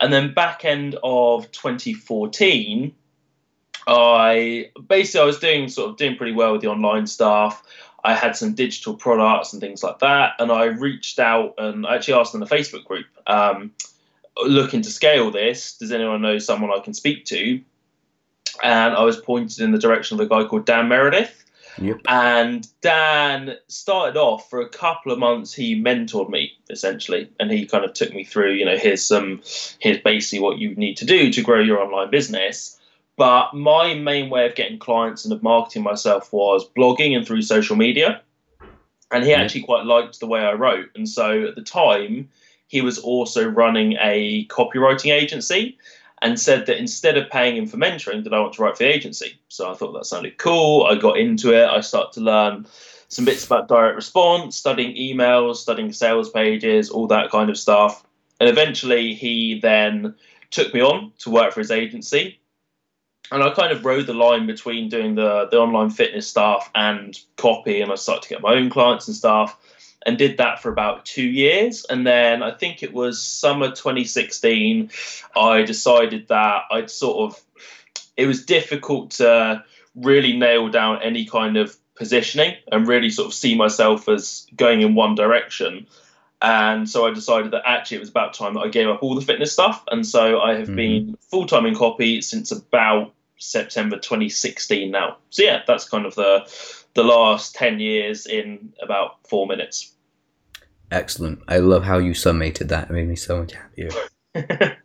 And 0.00 0.12
then 0.12 0.32
back 0.32 0.64
end 0.64 0.98
of 1.02 1.50
2014, 1.52 2.94
I 3.86 4.70
basically 4.88 5.20
I 5.20 5.24
was 5.24 5.38
doing 5.38 5.68
sort 5.68 5.90
of 5.90 5.96
doing 5.96 6.16
pretty 6.16 6.32
well 6.32 6.52
with 6.52 6.62
the 6.62 6.68
online 6.68 7.06
stuff. 7.06 7.62
I 8.02 8.14
had 8.14 8.34
some 8.34 8.54
digital 8.54 8.94
products 8.94 9.52
and 9.52 9.60
things 9.60 9.82
like 9.82 9.98
that, 9.98 10.32
and 10.38 10.50
I 10.50 10.64
reached 10.64 11.18
out 11.18 11.54
and 11.58 11.86
I 11.86 11.96
actually 11.96 12.14
asked 12.14 12.32
in 12.32 12.40
the 12.40 12.46
Facebook 12.46 12.84
group, 12.84 13.06
um, 13.26 13.72
looking 14.38 14.80
to 14.82 14.90
scale 14.90 15.30
this. 15.30 15.76
Does 15.76 15.92
anyone 15.92 16.22
know 16.22 16.38
someone 16.38 16.70
I 16.70 16.80
can 16.80 16.94
speak 16.94 17.26
to? 17.26 17.60
And 18.62 18.94
I 18.94 19.02
was 19.02 19.18
pointed 19.18 19.60
in 19.60 19.72
the 19.72 19.78
direction 19.78 20.18
of 20.18 20.26
a 20.26 20.28
guy 20.28 20.44
called 20.48 20.64
Dan 20.64 20.88
Meredith. 20.88 21.44
Yep. 21.80 22.00
And 22.08 22.68
Dan 22.82 23.56
started 23.68 24.18
off 24.18 24.50
for 24.50 24.60
a 24.60 24.68
couple 24.68 25.12
of 25.12 25.18
months. 25.18 25.52
He 25.52 25.80
mentored 25.80 26.28
me 26.28 26.52
essentially, 26.68 27.30
and 27.40 27.50
he 27.50 27.66
kind 27.66 27.84
of 27.84 27.94
took 27.94 28.12
me 28.12 28.22
through. 28.22 28.52
You 28.52 28.66
know, 28.66 28.76
here's 28.76 29.04
some, 29.04 29.42
here's 29.78 29.98
basically 29.98 30.40
what 30.40 30.58
you 30.58 30.74
need 30.74 30.98
to 30.98 31.06
do 31.06 31.32
to 31.32 31.42
grow 31.42 31.60
your 31.60 31.80
online 31.80 32.10
business. 32.10 32.78
But 33.16 33.54
my 33.54 33.94
main 33.94 34.30
way 34.30 34.46
of 34.46 34.54
getting 34.54 34.78
clients 34.78 35.24
and 35.24 35.32
of 35.32 35.42
marketing 35.42 35.82
myself 35.82 36.32
was 36.32 36.68
blogging 36.76 37.16
and 37.16 37.26
through 37.26 37.42
social 37.42 37.76
media. 37.76 38.22
And 39.10 39.24
he 39.24 39.34
actually 39.34 39.62
quite 39.62 39.84
liked 39.84 40.20
the 40.20 40.26
way 40.26 40.40
I 40.40 40.52
wrote. 40.52 40.90
And 40.94 41.08
so 41.08 41.46
at 41.46 41.56
the 41.56 41.62
time, 41.62 42.28
he 42.68 42.80
was 42.80 42.98
also 42.98 43.48
running 43.48 43.96
a 44.00 44.46
copywriting 44.46 45.12
agency 45.12 45.76
and 46.22 46.38
said 46.38 46.66
that 46.66 46.78
instead 46.78 47.16
of 47.16 47.30
paying 47.30 47.56
him 47.56 47.66
for 47.66 47.76
mentoring, 47.76 48.22
did 48.22 48.34
I 48.34 48.40
want 48.40 48.54
to 48.54 48.62
write 48.62 48.76
for 48.76 48.84
the 48.84 48.94
agency? 48.94 49.40
So 49.48 49.70
I 49.70 49.74
thought 49.74 49.92
that 49.92 50.06
sounded 50.06 50.38
cool. 50.38 50.84
I 50.84 50.96
got 50.96 51.18
into 51.18 51.54
it. 51.54 51.66
I 51.66 51.80
started 51.80 52.12
to 52.12 52.20
learn 52.20 52.66
some 53.08 53.24
bits 53.24 53.46
about 53.46 53.68
direct 53.68 53.96
response, 53.96 54.56
studying 54.56 54.94
emails, 54.96 55.56
studying 55.56 55.92
sales 55.92 56.30
pages, 56.30 56.90
all 56.90 57.06
that 57.08 57.30
kind 57.30 57.50
of 57.50 57.58
stuff. 57.58 58.04
And 58.38 58.48
eventually, 58.48 59.14
he 59.14 59.60
then 59.60 60.14
took 60.50 60.72
me 60.74 60.80
on 60.80 61.12
to 61.18 61.30
work 61.30 61.52
for 61.52 61.60
his 61.60 61.70
agency. 61.70 62.38
And 63.32 63.42
I 63.42 63.50
kind 63.50 63.72
of 63.72 63.84
rode 63.84 64.06
the 64.06 64.14
line 64.14 64.46
between 64.46 64.88
doing 64.88 65.14
the, 65.14 65.46
the 65.50 65.58
online 65.58 65.90
fitness 65.90 66.26
stuff 66.26 66.70
and 66.74 67.18
copy, 67.36 67.80
and 67.80 67.92
I 67.92 67.94
started 67.94 68.22
to 68.22 68.28
get 68.28 68.42
my 68.42 68.54
own 68.54 68.70
clients 68.70 69.06
and 69.06 69.16
stuff 69.16 69.56
and 70.06 70.16
did 70.16 70.38
that 70.38 70.62
for 70.62 70.70
about 70.70 71.04
two 71.04 71.26
years. 71.26 71.84
And 71.84 72.06
then 72.06 72.42
I 72.42 72.52
think 72.52 72.82
it 72.82 72.92
was 72.92 73.20
summer 73.20 73.68
2016, 73.68 74.90
I 75.36 75.62
decided 75.62 76.28
that 76.28 76.62
I'd 76.70 76.90
sort 76.90 77.32
of, 77.32 77.40
it 78.16 78.26
was 78.26 78.44
difficult 78.44 79.12
to 79.12 79.64
really 79.94 80.36
nail 80.36 80.68
down 80.68 81.02
any 81.02 81.26
kind 81.26 81.56
of 81.56 81.76
positioning 81.96 82.56
and 82.72 82.88
really 82.88 83.10
sort 83.10 83.26
of 83.26 83.34
see 83.34 83.54
myself 83.54 84.08
as 84.08 84.46
going 84.56 84.80
in 84.80 84.94
one 84.94 85.14
direction. 85.14 85.86
And 86.42 86.88
so 86.88 87.06
I 87.06 87.12
decided 87.12 87.50
that 87.50 87.62
actually 87.66 87.98
it 87.98 88.00
was 88.00 88.08
about 88.08 88.32
time 88.32 88.54
that 88.54 88.60
I 88.60 88.68
gave 88.68 88.88
up 88.88 89.02
all 89.02 89.14
the 89.14 89.20
fitness 89.20 89.52
stuff. 89.52 89.84
And 89.90 90.06
so 90.06 90.40
I 90.40 90.54
have 90.54 90.68
Mhm. 90.68 90.76
been 90.76 91.18
full 91.30 91.44
time 91.44 91.66
in 91.66 91.74
copy 91.74 92.22
since 92.22 92.50
about 92.50 93.12
September 93.36 93.98
2016 93.98 94.90
now. 94.90 95.18
So 95.28 95.42
yeah, 95.42 95.62
that's 95.66 95.88
kind 95.88 96.06
of 96.06 96.14
the 96.14 96.46
the 96.94 97.04
last 97.04 97.54
10 97.54 97.80
years 97.80 98.26
in 98.26 98.72
about 98.82 99.26
four 99.28 99.46
minutes. 99.46 99.94
Excellent. 100.90 101.40
I 101.46 101.58
love 101.58 101.84
how 101.84 101.98
you 101.98 102.14
summated 102.14 102.68
that. 102.68 102.90
It 102.90 102.92
made 102.92 103.08
me 103.08 103.16
so 103.16 103.40
much 103.40 103.52
happier. 103.52 103.90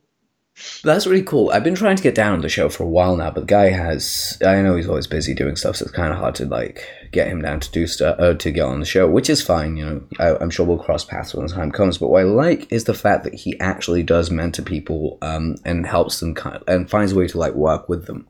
That's 0.83 1.05
really 1.05 1.23
cool. 1.23 1.49
I've 1.49 1.65
been 1.65 1.75
trying 1.75 1.97
to 1.97 2.03
get 2.03 2.15
down 2.15 2.33
on 2.33 2.41
the 2.41 2.47
show 2.47 2.69
for 2.69 2.83
a 2.83 2.87
while 2.87 3.17
now, 3.17 3.29
but 3.29 3.41
the 3.41 3.47
guy 3.47 3.71
has. 3.71 4.37
I 4.45 4.61
know 4.61 4.77
he's 4.77 4.87
always 4.87 5.07
busy 5.07 5.33
doing 5.33 5.57
stuff, 5.57 5.75
so 5.75 5.83
it's 5.83 5.93
kind 5.93 6.13
of 6.13 6.19
hard 6.19 6.35
to 6.35 6.45
like 6.45 6.87
get 7.11 7.27
him 7.27 7.41
down 7.41 7.59
to 7.59 7.71
do 7.71 7.87
stuff 7.87 8.17
uh, 8.19 8.35
to 8.35 8.51
get 8.51 8.63
on 8.63 8.79
the 8.79 8.85
show, 8.85 9.09
which 9.09 9.29
is 9.29 9.41
fine. 9.41 9.75
You 9.75 9.85
know, 9.85 10.03
I, 10.17 10.37
I'm 10.37 10.49
sure 10.49 10.65
we'll 10.65 10.77
cross 10.77 11.03
paths 11.03 11.33
when 11.33 11.45
the 11.45 11.53
time 11.53 11.71
comes. 11.71 11.97
But 11.97 12.07
what 12.07 12.21
I 12.21 12.23
like 12.23 12.71
is 12.71 12.85
the 12.85 12.93
fact 12.93 13.25
that 13.25 13.33
he 13.33 13.59
actually 13.59 14.03
does 14.03 14.31
mentor 14.31 14.61
people 14.61 15.17
um, 15.21 15.55
and 15.65 15.85
helps 15.85 16.21
them 16.21 16.33
kind 16.33 16.55
of, 16.55 16.63
and 16.69 16.89
finds 16.89 17.11
a 17.11 17.15
way 17.15 17.27
to 17.27 17.37
like 17.37 17.53
work 17.53 17.89
with 17.89 18.05
them. 18.05 18.25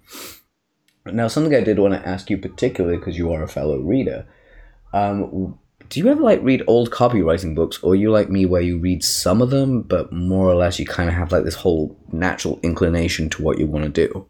Now, 1.05 1.27
something 1.27 1.53
I 1.53 1.61
did 1.61 1.79
want 1.79 1.93
to 1.93 2.07
ask 2.07 2.29
you 2.29 2.37
particularly 2.37 2.97
because 2.97 3.17
you 3.17 3.31
are 3.31 3.43
a 3.43 3.47
fellow 3.47 3.79
reader. 3.79 4.25
Um, 4.93 5.59
do 5.89 5.99
you 5.99 6.07
ever 6.07 6.21
like 6.21 6.41
read 6.41 6.63
old 6.67 6.89
copywriting 6.89 7.55
books, 7.55 7.79
or 7.83 7.93
are 7.93 7.95
you 7.95 8.11
like 8.11 8.29
me 8.29 8.45
where 8.45 8.61
you 8.61 8.77
read 8.77 9.03
some 9.03 9.41
of 9.41 9.51
them, 9.51 9.81
but 9.81 10.11
more 10.11 10.47
or 10.47 10.55
less 10.55 10.79
you 10.79 10.85
kind 10.85 11.09
of 11.09 11.15
have 11.15 11.31
like 11.31 11.43
this 11.43 11.55
whole 11.55 11.95
natural 12.11 12.59
inclination 12.63 13.29
to 13.31 13.43
what 13.43 13.59
you 13.59 13.67
want 13.67 13.85
to 13.85 14.07
do? 14.07 14.25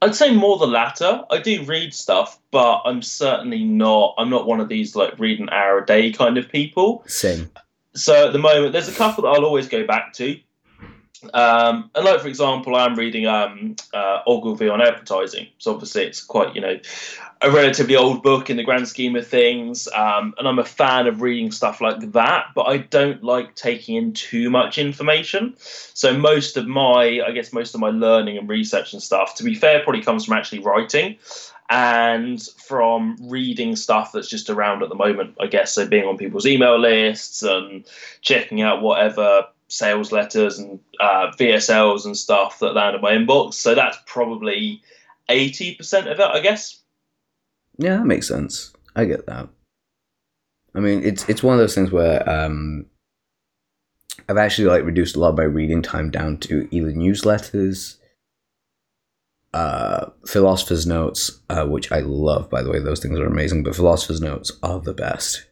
I'd 0.00 0.16
say 0.16 0.34
more 0.34 0.58
the 0.58 0.66
latter. 0.66 1.22
I 1.30 1.38
do 1.38 1.62
read 1.62 1.94
stuff, 1.94 2.40
but 2.50 2.82
I'm 2.84 3.02
certainly 3.02 3.62
not. 3.62 4.14
I'm 4.18 4.30
not 4.30 4.46
one 4.46 4.60
of 4.60 4.68
these 4.68 4.96
like 4.96 5.16
read 5.18 5.38
an 5.38 5.48
hour 5.50 5.78
a 5.78 5.86
day 5.86 6.10
kind 6.10 6.38
of 6.38 6.48
people. 6.48 7.04
Same. 7.06 7.50
So 7.94 8.26
at 8.26 8.32
the 8.32 8.38
moment, 8.40 8.72
there's 8.72 8.88
a 8.88 8.92
couple 8.92 9.22
that 9.22 9.28
I'll 9.28 9.44
always 9.44 9.68
go 9.68 9.86
back 9.86 10.12
to. 10.14 10.36
Um, 11.32 11.90
and 11.94 12.04
like 12.04 12.20
for 12.20 12.28
example, 12.28 12.76
I'm 12.76 12.94
reading 12.94 13.26
um, 13.26 13.76
uh, 13.94 14.20
Ogilvy 14.26 14.68
on 14.68 14.80
advertising. 14.80 15.48
So 15.58 15.72
obviously, 15.72 16.04
it's 16.04 16.22
quite 16.22 16.54
you 16.54 16.60
know 16.60 16.78
a 17.42 17.50
relatively 17.50 17.96
old 17.96 18.22
book 18.22 18.50
in 18.50 18.56
the 18.56 18.62
grand 18.62 18.88
scheme 18.88 19.16
of 19.16 19.26
things. 19.26 19.88
Um, 19.88 20.34
and 20.38 20.46
I'm 20.46 20.58
a 20.58 20.64
fan 20.64 21.06
of 21.06 21.20
reading 21.20 21.50
stuff 21.50 21.80
like 21.80 22.12
that, 22.12 22.46
but 22.54 22.62
I 22.62 22.78
don't 22.78 23.22
like 23.22 23.54
taking 23.54 23.96
in 23.96 24.12
too 24.12 24.48
much 24.48 24.78
information. 24.78 25.54
So 25.58 26.16
most 26.16 26.56
of 26.56 26.66
my, 26.66 27.20
I 27.26 27.32
guess, 27.32 27.52
most 27.52 27.74
of 27.74 27.80
my 27.80 27.90
learning 27.90 28.38
and 28.38 28.48
research 28.48 28.92
and 28.92 29.02
stuff, 29.02 29.34
to 29.36 29.44
be 29.44 29.54
fair, 29.54 29.82
probably 29.82 30.02
comes 30.02 30.24
from 30.24 30.34
actually 30.34 30.60
writing 30.60 31.18
and 31.68 32.40
from 32.58 33.16
reading 33.22 33.76
stuff 33.76 34.12
that's 34.12 34.28
just 34.28 34.50
around 34.50 34.82
at 34.82 34.88
the 34.88 34.94
moment. 34.94 35.36
I 35.40 35.46
guess 35.46 35.72
so, 35.72 35.86
being 35.86 36.04
on 36.04 36.18
people's 36.18 36.46
email 36.46 36.78
lists 36.78 37.42
and 37.42 37.84
checking 38.20 38.62
out 38.62 38.82
whatever 38.82 39.46
sales 39.72 40.12
letters 40.12 40.58
and 40.58 40.78
uh, 41.00 41.32
VSLs 41.38 42.04
and 42.04 42.16
stuff 42.16 42.58
that 42.58 42.74
land 42.74 42.96
in 42.96 43.02
my 43.02 43.12
inbox. 43.12 43.54
So 43.54 43.74
that's 43.74 43.98
probably 44.06 44.82
eighty 45.28 45.74
percent 45.74 46.08
of 46.08 46.20
it, 46.20 46.26
I 46.26 46.40
guess. 46.40 46.82
Yeah, 47.78 47.96
that 47.96 48.06
makes 48.06 48.28
sense. 48.28 48.72
I 48.94 49.06
get 49.06 49.26
that. 49.26 49.48
I 50.74 50.80
mean, 50.80 51.02
it's 51.02 51.28
it's 51.28 51.42
one 51.42 51.54
of 51.54 51.60
those 51.60 51.74
things 51.74 51.90
where 51.90 52.28
um, 52.28 52.86
I've 54.28 54.36
actually 54.36 54.68
like 54.68 54.84
reduced 54.84 55.16
a 55.16 55.20
lot 55.20 55.36
my 55.36 55.44
reading 55.44 55.82
time 55.82 56.10
down 56.10 56.38
to 56.38 56.68
either 56.70 56.92
newsletters, 56.92 57.96
uh, 59.54 60.10
philosopher's 60.26 60.86
notes, 60.86 61.40
uh, 61.48 61.66
which 61.66 61.90
I 61.90 62.00
love. 62.00 62.50
By 62.50 62.62
the 62.62 62.70
way, 62.70 62.78
those 62.78 63.00
things 63.00 63.18
are 63.18 63.26
amazing. 63.26 63.62
But 63.62 63.76
philosopher's 63.76 64.20
notes 64.20 64.52
are 64.62 64.80
the 64.80 64.94
best. 64.94 65.46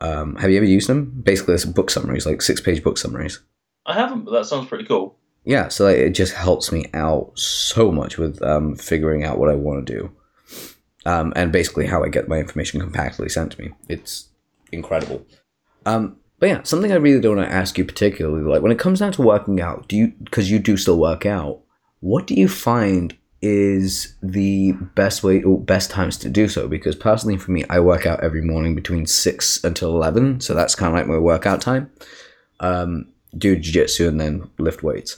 Um, 0.00 0.36
have 0.36 0.50
you 0.50 0.56
ever 0.56 0.66
used 0.66 0.88
them? 0.88 1.20
Basically, 1.24 1.54
it's 1.54 1.64
book 1.64 1.90
summaries, 1.90 2.26
like 2.26 2.42
six 2.42 2.60
page 2.60 2.82
book 2.82 2.98
summaries. 2.98 3.40
I 3.86 3.94
haven't, 3.94 4.24
but 4.24 4.32
that 4.32 4.46
sounds 4.46 4.68
pretty 4.68 4.84
cool. 4.84 5.16
Yeah, 5.44 5.68
so 5.68 5.84
like, 5.84 5.96
it 5.96 6.10
just 6.10 6.34
helps 6.34 6.70
me 6.70 6.86
out 6.92 7.32
so 7.34 7.90
much 7.90 8.18
with 8.18 8.42
um, 8.42 8.76
figuring 8.76 9.24
out 9.24 9.38
what 9.38 9.50
I 9.50 9.54
want 9.54 9.86
to 9.86 9.92
do, 9.92 10.12
um, 11.06 11.32
and 11.34 11.50
basically 11.50 11.86
how 11.86 12.04
I 12.04 12.08
get 12.08 12.28
my 12.28 12.38
information 12.38 12.80
compactly 12.80 13.28
sent 13.28 13.52
to 13.52 13.62
me. 13.62 13.72
It's 13.88 14.28
incredible. 14.70 15.24
Um, 15.86 16.16
but 16.38 16.48
yeah, 16.48 16.62
something 16.62 16.92
I 16.92 16.96
really 16.96 17.20
don't 17.20 17.36
want 17.36 17.48
to 17.48 17.54
ask 17.54 17.78
you 17.78 17.84
particularly, 17.84 18.42
like 18.42 18.62
when 18.62 18.72
it 18.72 18.78
comes 18.78 19.00
down 19.00 19.12
to 19.12 19.22
working 19.22 19.60
out, 19.60 19.88
do 19.88 19.96
you 19.96 20.12
because 20.22 20.50
you 20.50 20.58
do 20.58 20.76
still 20.76 20.98
work 20.98 21.24
out, 21.26 21.60
what 22.00 22.26
do 22.26 22.34
you 22.34 22.48
find 22.48 23.16
is 23.42 24.14
the 24.22 24.72
best 24.94 25.22
way 25.22 25.42
or 25.42 25.58
best 25.58 25.90
times 25.90 26.16
to 26.18 26.28
do 26.28 26.48
so? 26.48 26.68
Because 26.68 26.94
personally, 26.94 27.38
for 27.38 27.50
me, 27.50 27.64
I 27.70 27.80
work 27.80 28.06
out 28.06 28.22
every 28.22 28.42
morning 28.42 28.74
between 28.74 29.06
six 29.06 29.62
until 29.64 29.90
eleven, 29.90 30.40
so 30.40 30.54
that's 30.54 30.74
kind 30.74 30.92
of 30.92 30.98
like 30.98 31.06
my 31.06 31.18
workout 31.18 31.60
time. 31.60 31.90
Um, 32.60 33.08
do 33.36 33.56
jiu-jitsu 33.56 34.08
and 34.08 34.20
then 34.20 34.50
lift 34.58 34.82
weights 34.82 35.16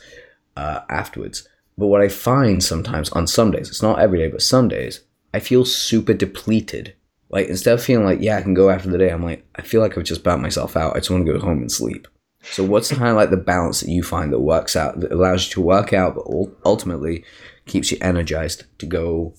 uh, 0.56 0.80
afterwards. 0.88 1.48
But 1.78 1.86
what 1.86 2.02
I 2.02 2.08
find 2.08 2.62
sometimes 2.62 3.08
on 3.10 3.26
some 3.26 3.50
days, 3.50 3.68
it's 3.70 3.82
not 3.82 3.98
every 3.98 4.18
day, 4.18 4.28
but 4.28 4.42
some 4.42 4.68
days, 4.68 5.00
I 5.32 5.40
feel 5.40 5.64
super 5.64 6.12
depleted. 6.12 6.94
Like 7.30 7.48
instead 7.48 7.74
of 7.74 7.82
feeling 7.82 8.04
like, 8.04 8.20
yeah, 8.20 8.36
I 8.36 8.42
can 8.42 8.52
go 8.52 8.68
after 8.68 8.90
the 8.90 8.98
day, 8.98 9.08
I'm 9.08 9.24
like, 9.24 9.46
I 9.56 9.62
feel 9.62 9.80
like 9.80 9.96
I've 9.96 10.04
just 10.04 10.22
burnt 10.22 10.42
myself 10.42 10.76
out. 10.76 10.94
I 10.94 10.98
just 10.98 11.10
want 11.10 11.26
to 11.26 11.32
go 11.32 11.38
home 11.38 11.62
and 11.62 11.72
sleep. 11.72 12.06
So 12.42 12.62
what's 12.62 12.90
kind 12.90 13.08
of 13.08 13.16
like 13.16 13.30
the 13.30 13.36
balance 13.38 13.80
that 13.80 13.88
you 13.88 14.02
find 14.02 14.32
that 14.32 14.40
works 14.40 14.76
out, 14.76 15.00
that 15.00 15.12
allows 15.12 15.46
you 15.46 15.52
to 15.54 15.60
work 15.62 15.92
out, 15.92 16.14
but 16.14 16.26
ultimately 16.64 17.24
keeps 17.66 17.90
you 17.90 17.98
energized 18.00 18.64
to 18.78 18.86
go 18.86 19.34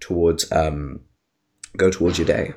towards 0.00 0.50
um 0.52 1.00
go 1.76 1.90
towards 1.90 2.18
your 2.18 2.26
day? 2.26 2.52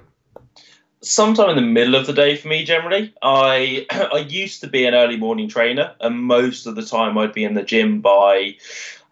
sometime 1.01 1.49
in 1.49 1.55
the 1.55 1.61
middle 1.61 1.95
of 1.95 2.07
the 2.07 2.13
day 2.13 2.35
for 2.35 2.47
me 2.47 2.63
generally 2.63 3.13
i 3.21 3.85
i 4.13 4.17
used 4.17 4.61
to 4.61 4.67
be 4.67 4.85
an 4.85 4.93
early 4.93 5.17
morning 5.17 5.47
trainer 5.47 5.93
and 6.01 6.21
most 6.21 6.65
of 6.65 6.75
the 6.75 6.83
time 6.83 7.17
i'd 7.17 7.33
be 7.33 7.43
in 7.43 7.53
the 7.53 7.63
gym 7.63 8.01
by 8.01 8.09
i 8.11 8.55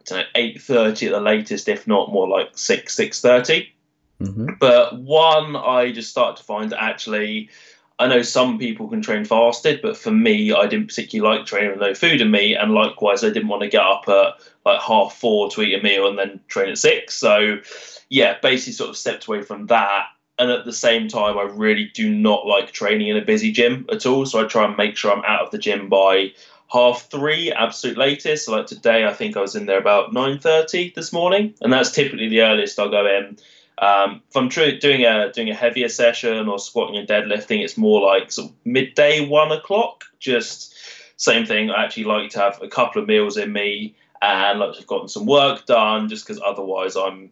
don't 0.06 0.20
know 0.20 0.42
8.30 0.42 1.08
at 1.08 1.12
the 1.14 1.22
latest 1.22 1.70
if 1.70 1.88
not 1.88 2.12
more 2.12 2.28
like 2.28 2.58
6 2.58 2.96
6.30 2.96 3.68
mm-hmm. 4.22 4.50
but 4.60 5.00
one 5.00 5.56
i 5.56 5.92
just 5.92 6.10
started 6.10 6.38
to 6.38 6.44
find 6.44 6.72
that 6.72 6.84
actually 6.84 7.50
i 8.00 8.08
know 8.08 8.22
some 8.22 8.58
people 8.58 8.88
can 8.88 9.02
train 9.02 9.26
fasted 9.26 9.82
but 9.82 9.98
for 9.98 10.12
me 10.12 10.54
i 10.54 10.68
didn't 10.68 10.88
particularly 10.88 11.38
like 11.38 11.46
training 11.46 11.72
with 11.72 11.80
no 11.80 11.94
food 11.94 12.22
in 12.22 12.32
me 12.32 12.56
and 12.56 12.74
likewise 12.74 13.24
i 13.24 13.30
didn't 13.30 13.50
want 13.50 13.62
to 13.62 13.70
get 13.70 13.82
up 13.82 14.08
at 14.08 14.36
like 14.66 14.82
half 14.82 15.14
four 15.16 15.50
to 15.50 15.62
eat 15.62 15.80
a 15.80 15.84
meal 15.84 16.08
and 16.08 16.18
then 16.18 16.40
train 16.48 16.70
at 16.70 16.78
six 16.78 17.14
so 17.14 17.58
yeah 18.10 18.36
basically 18.42 18.74
sort 18.74 18.90
of 18.90 18.98
stepped 18.98 19.28
away 19.28 19.42
from 19.42 19.68
that 19.68 20.08
and 20.40 20.52
at 20.52 20.66
the 20.66 20.74
same 20.74 21.08
time, 21.08 21.38
I 21.38 21.44
really 21.44 21.86
do 21.94 22.10
not 22.14 22.46
like 22.46 22.72
training 22.72 23.08
in 23.08 23.18
a 23.18 23.26
busy 23.26 23.52
gym 23.52 23.88
at 23.92 24.06
all. 24.06 24.26
So 24.26 24.44
I 24.44 24.48
try 24.48 24.66
and 24.66 24.78
make 24.78 24.96
sure 24.96 25.12
I'm 25.12 25.26
out 25.26 25.42
of 25.42 25.52
the 25.52 25.58
gym 25.58 25.90
by 25.90 26.34
half 26.72 27.10
three, 27.10 27.52
absolute 27.52 27.98
latest. 27.98 28.46
So 28.46 28.52
like 28.52 28.68
today, 28.68 29.06
I 29.06 29.14
think 29.14 29.36
I 29.36 29.42
was 29.42 29.56
in 29.56 29.66
there 29.66 29.80
about 29.80 30.14
nine 30.14 30.40
thirty 30.40 30.92
this 30.96 31.12
morning, 31.12 31.56
and 31.62 31.74
that's 31.74 31.92
typically 31.92 32.30
the 32.30 32.42
earliest 32.42 32.80
I'll 32.80 32.90
go 32.90 33.08
in. 33.08 33.38
Um, 33.80 34.22
if 34.30 34.36
I'm 34.36 34.50
tr- 34.50 34.78
doing 34.82 35.06
a 35.06 35.32
doing 35.32 35.50
a 35.50 35.54
heavier 35.54 35.90
session 35.90 36.48
or 36.48 36.60
squatting 36.60 36.98
and 36.98 37.08
deadlifting, 37.08 37.64
it's 37.64 37.78
more 37.78 38.02
like 38.02 38.32
sort 38.32 38.50
of 38.50 38.56
midday, 38.66 39.28
one 39.28 39.52
o'clock. 39.52 40.06
Just 40.20 40.76
same 41.18 41.46
thing. 41.46 41.70
I 41.70 41.84
actually 41.84 42.06
like 42.06 42.32
to 42.32 42.40
have 42.40 42.62
a 42.62 42.68
couple 42.68 43.02
of 43.02 43.08
meals 43.08 43.38
in 43.38 43.54
me 43.54 43.96
and 44.22 44.60
like 44.60 44.74
to 44.74 44.80
have 44.80 44.88
gotten 44.88 45.08
some 45.08 45.26
work 45.26 45.66
done, 45.66 46.10
just 46.10 46.26
because 46.26 46.42
otherwise 46.44 46.96
I'm 46.96 47.32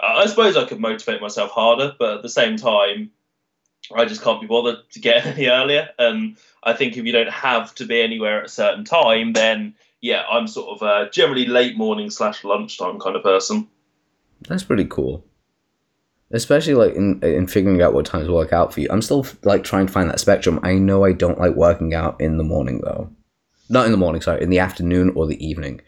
I 0.00 0.26
suppose 0.26 0.56
I 0.56 0.64
could 0.64 0.80
motivate 0.80 1.20
myself 1.20 1.50
harder, 1.50 1.94
but 1.98 2.16
at 2.16 2.22
the 2.22 2.28
same 2.28 2.56
time, 2.56 3.10
I 3.94 4.04
just 4.04 4.22
can't 4.22 4.40
be 4.40 4.46
bothered 4.46 4.78
to 4.92 5.00
get 5.00 5.26
any 5.26 5.46
earlier. 5.46 5.90
And 5.98 6.36
I 6.62 6.72
think 6.72 6.96
if 6.96 7.04
you 7.04 7.12
don't 7.12 7.30
have 7.30 7.74
to 7.76 7.86
be 7.86 8.00
anywhere 8.00 8.40
at 8.40 8.46
a 8.46 8.48
certain 8.48 8.84
time, 8.84 9.32
then 9.32 9.74
yeah, 10.00 10.24
I'm 10.30 10.46
sort 10.46 10.80
of 10.80 10.86
a 10.86 11.10
generally 11.10 11.46
late 11.46 11.76
morning 11.76 12.10
slash 12.10 12.44
lunchtime 12.44 12.98
kind 12.98 13.16
of 13.16 13.22
person. 13.22 13.68
That's 14.48 14.64
pretty 14.64 14.84
cool. 14.84 15.24
Especially 16.34 16.74
like 16.74 16.94
in 16.94 17.20
in 17.22 17.46
figuring 17.46 17.80
out 17.80 17.94
what 17.94 18.04
times 18.04 18.28
work 18.28 18.52
out 18.52 18.74
for 18.74 18.80
you. 18.80 18.88
I'm 18.90 19.02
still 19.02 19.26
like 19.44 19.64
trying 19.64 19.86
to 19.86 19.92
find 19.92 20.10
that 20.10 20.20
spectrum. 20.20 20.60
I 20.62 20.74
know 20.74 21.04
I 21.04 21.12
don't 21.12 21.38
like 21.38 21.54
working 21.54 21.94
out 21.94 22.20
in 22.20 22.36
the 22.36 22.44
morning 22.44 22.80
though. 22.84 23.10
Not 23.70 23.86
in 23.86 23.92
the 23.92 23.98
morning, 23.98 24.20
sorry, 24.20 24.42
in 24.42 24.50
the 24.50 24.58
afternoon 24.58 25.12
or 25.14 25.26
the 25.26 25.42
evening 25.44 25.80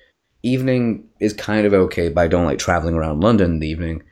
evening 0.47 1.09
is 1.21 1.33
kind 1.33 1.67
of 1.67 1.75
okay, 1.75 2.09
but 2.09 2.23
I 2.23 2.29
don't 2.29 2.45
like 2.45 2.59
traveling 2.59 2.95
around 2.95 3.21
London 3.21 3.53
in 3.53 3.59
the 3.59 3.69
evening. 3.69 4.03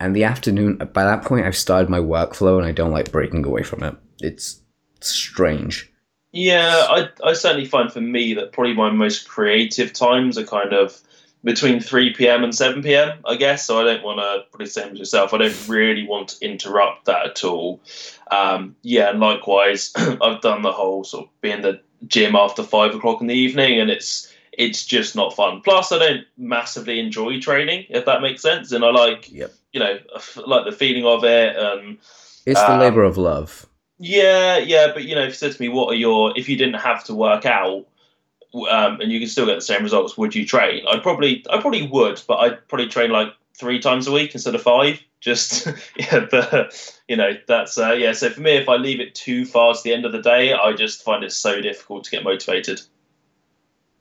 And 0.00 0.14
the 0.14 0.24
afternoon, 0.24 0.76
by 0.92 1.04
that 1.04 1.24
point, 1.24 1.46
I've 1.46 1.56
started 1.56 1.88
my 1.88 1.98
workflow 1.98 2.58
and 2.58 2.66
I 2.66 2.72
don't 2.72 2.92
like 2.92 3.10
breaking 3.10 3.44
away 3.44 3.62
from 3.62 3.82
it. 3.82 3.96
It's 4.20 4.60
strange. 5.00 5.90
Yeah, 6.30 6.86
I, 6.88 7.08
I 7.24 7.32
certainly 7.32 7.64
find 7.64 7.90
for 7.90 8.00
me 8.00 8.34
that 8.34 8.52
probably 8.52 8.74
my 8.74 8.90
most 8.90 9.28
creative 9.28 9.92
times 9.92 10.38
are 10.38 10.44
kind 10.44 10.72
of 10.72 11.00
between 11.48 11.80
3 11.80 12.12
p.m. 12.12 12.44
and 12.44 12.54
7 12.54 12.82
p.m., 12.82 13.20
I 13.24 13.34
guess. 13.34 13.64
So 13.64 13.80
I 13.80 13.84
don't 13.84 14.04
want 14.04 14.18
to, 14.18 14.44
probably 14.50 14.66
same 14.66 14.92
as 14.92 14.98
yourself, 14.98 15.32
I 15.32 15.38
don't 15.38 15.68
really 15.68 16.06
want 16.06 16.28
to 16.28 16.44
interrupt 16.44 17.06
that 17.06 17.24
at 17.24 17.42
all. 17.42 17.80
Um, 18.30 18.76
yeah, 18.82 19.08
and 19.08 19.18
likewise, 19.18 19.90
I've 19.96 20.42
done 20.42 20.60
the 20.60 20.72
whole 20.72 21.04
sort 21.04 21.24
of 21.24 21.40
being 21.40 21.62
the 21.62 21.80
gym 22.06 22.36
after 22.36 22.62
5 22.62 22.96
o'clock 22.96 23.22
in 23.22 23.28
the 23.28 23.34
evening, 23.34 23.80
and 23.80 23.88
it's 23.88 24.30
it's 24.52 24.84
just 24.84 25.16
not 25.16 25.34
fun. 25.34 25.62
Plus, 25.62 25.90
I 25.90 25.98
don't 25.98 26.26
massively 26.36 27.00
enjoy 27.00 27.40
training, 27.40 27.86
if 27.88 28.04
that 28.04 28.20
makes 28.20 28.42
sense. 28.42 28.70
And 28.70 28.84
I 28.84 28.90
like, 28.90 29.32
yep. 29.32 29.54
you 29.72 29.80
know, 29.80 29.98
like 30.46 30.66
the 30.66 30.72
feeling 30.72 31.06
of 31.06 31.24
it. 31.24 31.56
And 31.56 31.96
it's 32.44 32.60
the 32.60 32.72
um, 32.72 32.80
labor 32.80 33.04
of 33.04 33.16
love. 33.16 33.66
Yeah, 33.98 34.58
yeah, 34.58 34.90
but 34.92 35.04
you 35.04 35.14
know, 35.14 35.22
if 35.22 35.28
you 35.28 35.34
said 35.34 35.52
to 35.52 35.62
me, 35.62 35.70
"What 35.70 35.90
are 35.94 35.96
your?" 35.96 36.36
If 36.36 36.48
you 36.48 36.56
didn't 36.56 36.80
have 36.80 37.04
to 37.04 37.14
work 37.14 37.46
out, 37.46 37.86
um, 38.54 39.00
and 39.00 39.12
you 39.12 39.20
can 39.20 39.28
still 39.28 39.46
get 39.46 39.56
the 39.56 39.60
same 39.60 39.82
results, 39.82 40.16
would 40.16 40.34
you 40.34 40.46
train? 40.46 40.84
I'd 40.88 41.02
probably, 41.02 41.44
I 41.50 41.60
probably 41.60 41.86
would, 41.86 42.22
but 42.26 42.36
I'd 42.36 42.68
probably 42.68 42.88
train 42.88 43.10
like 43.10 43.32
three 43.58 43.80
times 43.80 44.06
a 44.06 44.12
week 44.12 44.34
instead 44.34 44.54
of 44.54 44.62
five. 44.62 45.02
Just 45.20 45.66
yeah, 45.96 46.26
but 46.30 47.00
you 47.08 47.16
know, 47.16 47.32
that's 47.46 47.76
uh, 47.76 47.92
yeah. 47.92 48.12
So 48.12 48.30
for 48.30 48.40
me, 48.40 48.52
if 48.52 48.68
I 48.68 48.76
leave 48.76 49.00
it 49.00 49.14
too 49.14 49.44
far 49.44 49.74
to 49.74 49.80
the 49.82 49.92
end 49.92 50.04
of 50.04 50.12
the 50.12 50.22
day, 50.22 50.52
I 50.52 50.72
just 50.72 51.02
find 51.02 51.24
it 51.24 51.32
so 51.32 51.60
difficult 51.60 52.04
to 52.04 52.10
get 52.10 52.22
motivated. 52.22 52.80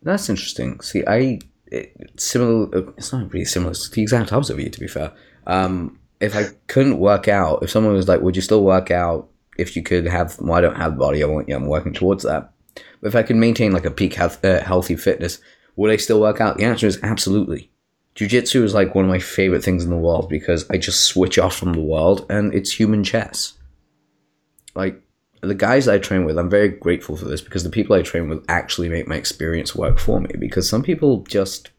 That's 0.03 0.29
interesting. 0.29 0.79
See, 0.81 1.03
I 1.07 1.39
it, 1.67 1.95
similar. 2.17 2.93
It's 2.97 3.11
not 3.11 3.33
really 3.33 3.45
similar. 3.45 3.71
It's 3.71 3.89
the 3.89 4.01
exact 4.01 4.31
opposite 4.31 4.53
of 4.53 4.59
you, 4.59 4.69
to 4.69 4.79
be 4.79 4.87
fair. 4.87 5.11
Um, 5.47 5.99
if 6.19 6.35
I 6.35 6.45
couldn't 6.67 6.99
work 6.99 7.27
out, 7.27 7.63
if 7.63 7.71
someone 7.71 7.93
was 7.93 8.07
like, 8.07 8.21
"Would 8.21 8.35
you 8.35 8.41
still 8.41 8.63
work 8.63 8.91
out 8.91 9.27
if 9.57 9.75
you 9.75 9.83
could 9.83 10.05
have?" 10.05 10.39
Well, 10.39 10.53
I 10.53 10.61
don't 10.61 10.77
have 10.77 10.93
the 10.93 10.99
body. 10.99 11.23
I 11.23 11.27
want. 11.27 11.49
Yeah, 11.49 11.55
I'm 11.55 11.67
working 11.67 11.93
towards 11.93 12.23
that. 12.23 12.53
But 13.01 13.07
if 13.07 13.15
I 13.15 13.23
could 13.23 13.35
maintain 13.35 13.71
like 13.71 13.85
a 13.85 13.91
peak 13.91 14.15
health, 14.15 14.43
uh, 14.43 14.63
healthy 14.63 14.95
fitness, 14.95 15.39
would 15.75 15.91
I 15.91 15.97
still 15.97 16.19
work 16.19 16.41
out? 16.41 16.57
The 16.57 16.65
answer 16.65 16.87
is 16.87 16.99
absolutely. 17.03 17.71
Jiu-jitsu 18.15 18.63
is 18.63 18.73
like 18.73 18.95
one 18.95 19.05
of 19.05 19.11
my 19.11 19.19
favorite 19.19 19.63
things 19.63 19.83
in 19.83 19.91
the 19.91 19.95
world 19.95 20.27
because 20.27 20.67
I 20.71 20.77
just 20.77 21.01
switch 21.01 21.37
off 21.37 21.55
from 21.55 21.73
the 21.73 21.81
world 21.81 22.25
and 22.29 22.53
it's 22.53 22.71
human 22.71 23.03
chess. 23.03 23.53
Like 24.73 25.01
the 25.41 25.53
guys 25.53 25.87
I 25.87 25.99
train 25.99 26.25
with, 26.25 26.39
I'm 26.39 26.49
very 26.49 26.69
grateful 26.69 27.15
for 27.15 27.25
this 27.25 27.41
because 27.41 27.63
the 27.63 27.69
people 27.69 27.95
I 27.95 28.01
train 28.01 28.27
with 28.27 28.43
actually 28.49 28.89
make 28.89 29.07
my 29.07 29.15
experience 29.15 29.75
work 29.75 29.99
for 29.99 30.19
me. 30.19 30.31
Because 30.39 30.67
some 30.67 30.81
people 30.81 31.23
just, 31.23 31.69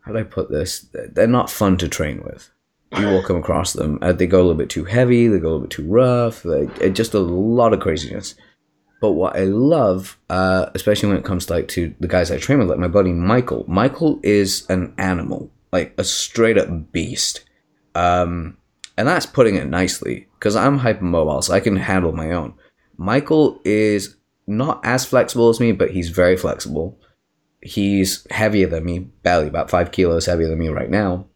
how 0.00 0.12
do 0.12 0.18
I 0.18 0.22
put 0.22 0.50
this? 0.50 0.88
They're 0.92 1.26
not 1.26 1.50
fun 1.50 1.76
to 1.78 1.88
train 1.88 2.22
with. 2.24 2.50
You 2.98 3.06
will 3.08 3.22
come 3.22 3.36
across 3.36 3.74
them. 3.74 3.98
Uh, 4.00 4.12
they 4.12 4.26
go 4.26 4.38
a 4.38 4.42
little 4.42 4.54
bit 4.54 4.70
too 4.70 4.84
heavy. 4.84 5.28
They 5.28 5.38
go 5.38 5.48
a 5.48 5.50
little 5.50 5.66
bit 5.66 5.70
too 5.70 5.86
rough. 5.86 6.42
They, 6.44 6.90
just 6.90 7.12
a 7.12 7.18
lot 7.18 7.74
of 7.74 7.80
craziness. 7.80 8.36
But 9.00 9.12
what 9.12 9.36
I 9.36 9.44
love, 9.44 10.18
uh, 10.30 10.70
especially 10.74 11.10
when 11.10 11.18
it 11.18 11.24
comes 11.24 11.46
to, 11.46 11.54
like 11.54 11.68
to 11.68 11.94
the 12.00 12.08
guys 12.08 12.30
I 12.30 12.38
train 12.38 12.58
with, 12.58 12.68
like 12.68 12.78
my 12.78 12.88
buddy 12.88 13.12
Michael. 13.12 13.64
Michael 13.68 14.20
is 14.22 14.68
an 14.70 14.94
animal, 14.96 15.50
like 15.72 15.94
a 15.98 16.04
straight 16.04 16.56
up 16.56 16.92
beast. 16.92 17.44
Um, 17.94 18.56
and 18.96 19.06
that's 19.06 19.26
putting 19.26 19.56
it 19.56 19.66
nicely 19.66 20.28
because 20.38 20.56
I'm 20.56 20.80
hypermobile, 20.80 21.44
so 21.44 21.54
I 21.54 21.60
can 21.60 21.76
handle 21.76 22.12
my 22.12 22.30
own. 22.30 22.54
Michael 22.96 23.60
is 23.64 24.16
not 24.46 24.80
as 24.84 25.04
flexible 25.04 25.50
as 25.50 25.60
me, 25.60 25.72
but 25.72 25.90
he's 25.90 26.08
very 26.08 26.36
flexible. 26.36 26.98
He's 27.60 28.26
heavier 28.30 28.68
than 28.68 28.84
me, 28.84 29.00
barely 29.00 29.48
about 29.48 29.70
five 29.70 29.92
kilos 29.92 30.26
heavier 30.26 30.48
than 30.48 30.58
me 30.58 30.68
right 30.68 30.90
now. 30.90 31.26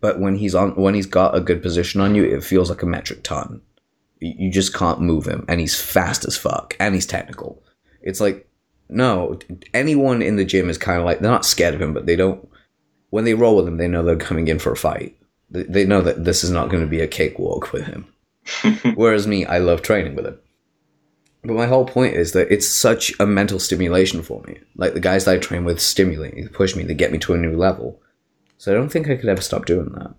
But 0.00 0.18
when 0.18 0.36
he's 0.36 0.54
on, 0.54 0.74
when 0.74 0.94
he's 0.94 1.06
got 1.06 1.36
a 1.36 1.40
good 1.40 1.62
position 1.62 2.00
on 2.00 2.14
you, 2.14 2.24
it 2.24 2.42
feels 2.42 2.70
like 2.70 2.82
a 2.82 2.86
metric 2.86 3.22
ton. 3.22 3.60
You 4.22 4.50
just 4.50 4.74
can't 4.74 5.00
move 5.00 5.26
him, 5.26 5.44
and 5.48 5.60
he's 5.60 5.80
fast 5.80 6.24
as 6.24 6.36
fuck, 6.36 6.76
and 6.78 6.94
he's 6.94 7.06
technical. 7.06 7.62
It's 8.02 8.20
like, 8.20 8.48
no, 8.88 9.38
anyone 9.74 10.22
in 10.22 10.36
the 10.36 10.44
gym 10.44 10.70
is 10.70 10.78
kind 10.78 10.98
of 10.98 11.04
like 11.04 11.20
they're 11.20 11.30
not 11.30 11.46
scared 11.46 11.74
of 11.74 11.82
him, 11.82 11.92
but 11.92 12.06
they 12.06 12.16
don't. 12.16 12.48
When 13.10 13.24
they 13.24 13.34
roll 13.34 13.56
with 13.56 13.68
him, 13.68 13.76
they 13.76 13.88
know 13.88 14.02
they're 14.02 14.16
coming 14.16 14.48
in 14.48 14.58
for 14.58 14.72
a 14.72 14.76
fight 14.76 15.16
they 15.52 15.84
know 15.84 16.00
that 16.00 16.24
this 16.24 16.42
is 16.42 16.50
not 16.50 16.70
going 16.70 16.82
to 16.82 16.88
be 16.88 17.00
a 17.00 17.06
cakewalk 17.06 17.72
with 17.72 17.84
him. 17.84 18.06
Whereas 18.94 19.26
me, 19.26 19.44
I 19.44 19.58
love 19.58 19.82
training 19.82 20.14
with 20.14 20.26
him. 20.26 20.38
But 21.44 21.54
my 21.54 21.66
whole 21.66 21.84
point 21.84 22.14
is 22.14 22.32
that 22.32 22.52
it's 22.52 22.68
such 22.68 23.12
a 23.20 23.26
mental 23.26 23.58
stimulation 23.58 24.22
for 24.22 24.42
me. 24.46 24.58
Like 24.76 24.94
the 24.94 25.00
guys 25.00 25.24
that 25.24 25.34
I 25.34 25.38
train 25.38 25.64
with 25.64 25.80
stimulate 25.80 26.34
me, 26.34 26.46
push 26.48 26.74
me, 26.74 26.84
they 26.84 26.94
get 26.94 27.12
me 27.12 27.18
to 27.18 27.34
a 27.34 27.38
new 27.38 27.56
level. 27.56 28.00
So 28.58 28.72
I 28.72 28.74
don't 28.74 28.90
think 28.90 29.08
I 29.08 29.16
could 29.16 29.28
ever 29.28 29.40
stop 29.40 29.66
doing 29.66 29.90
that. 29.92 30.14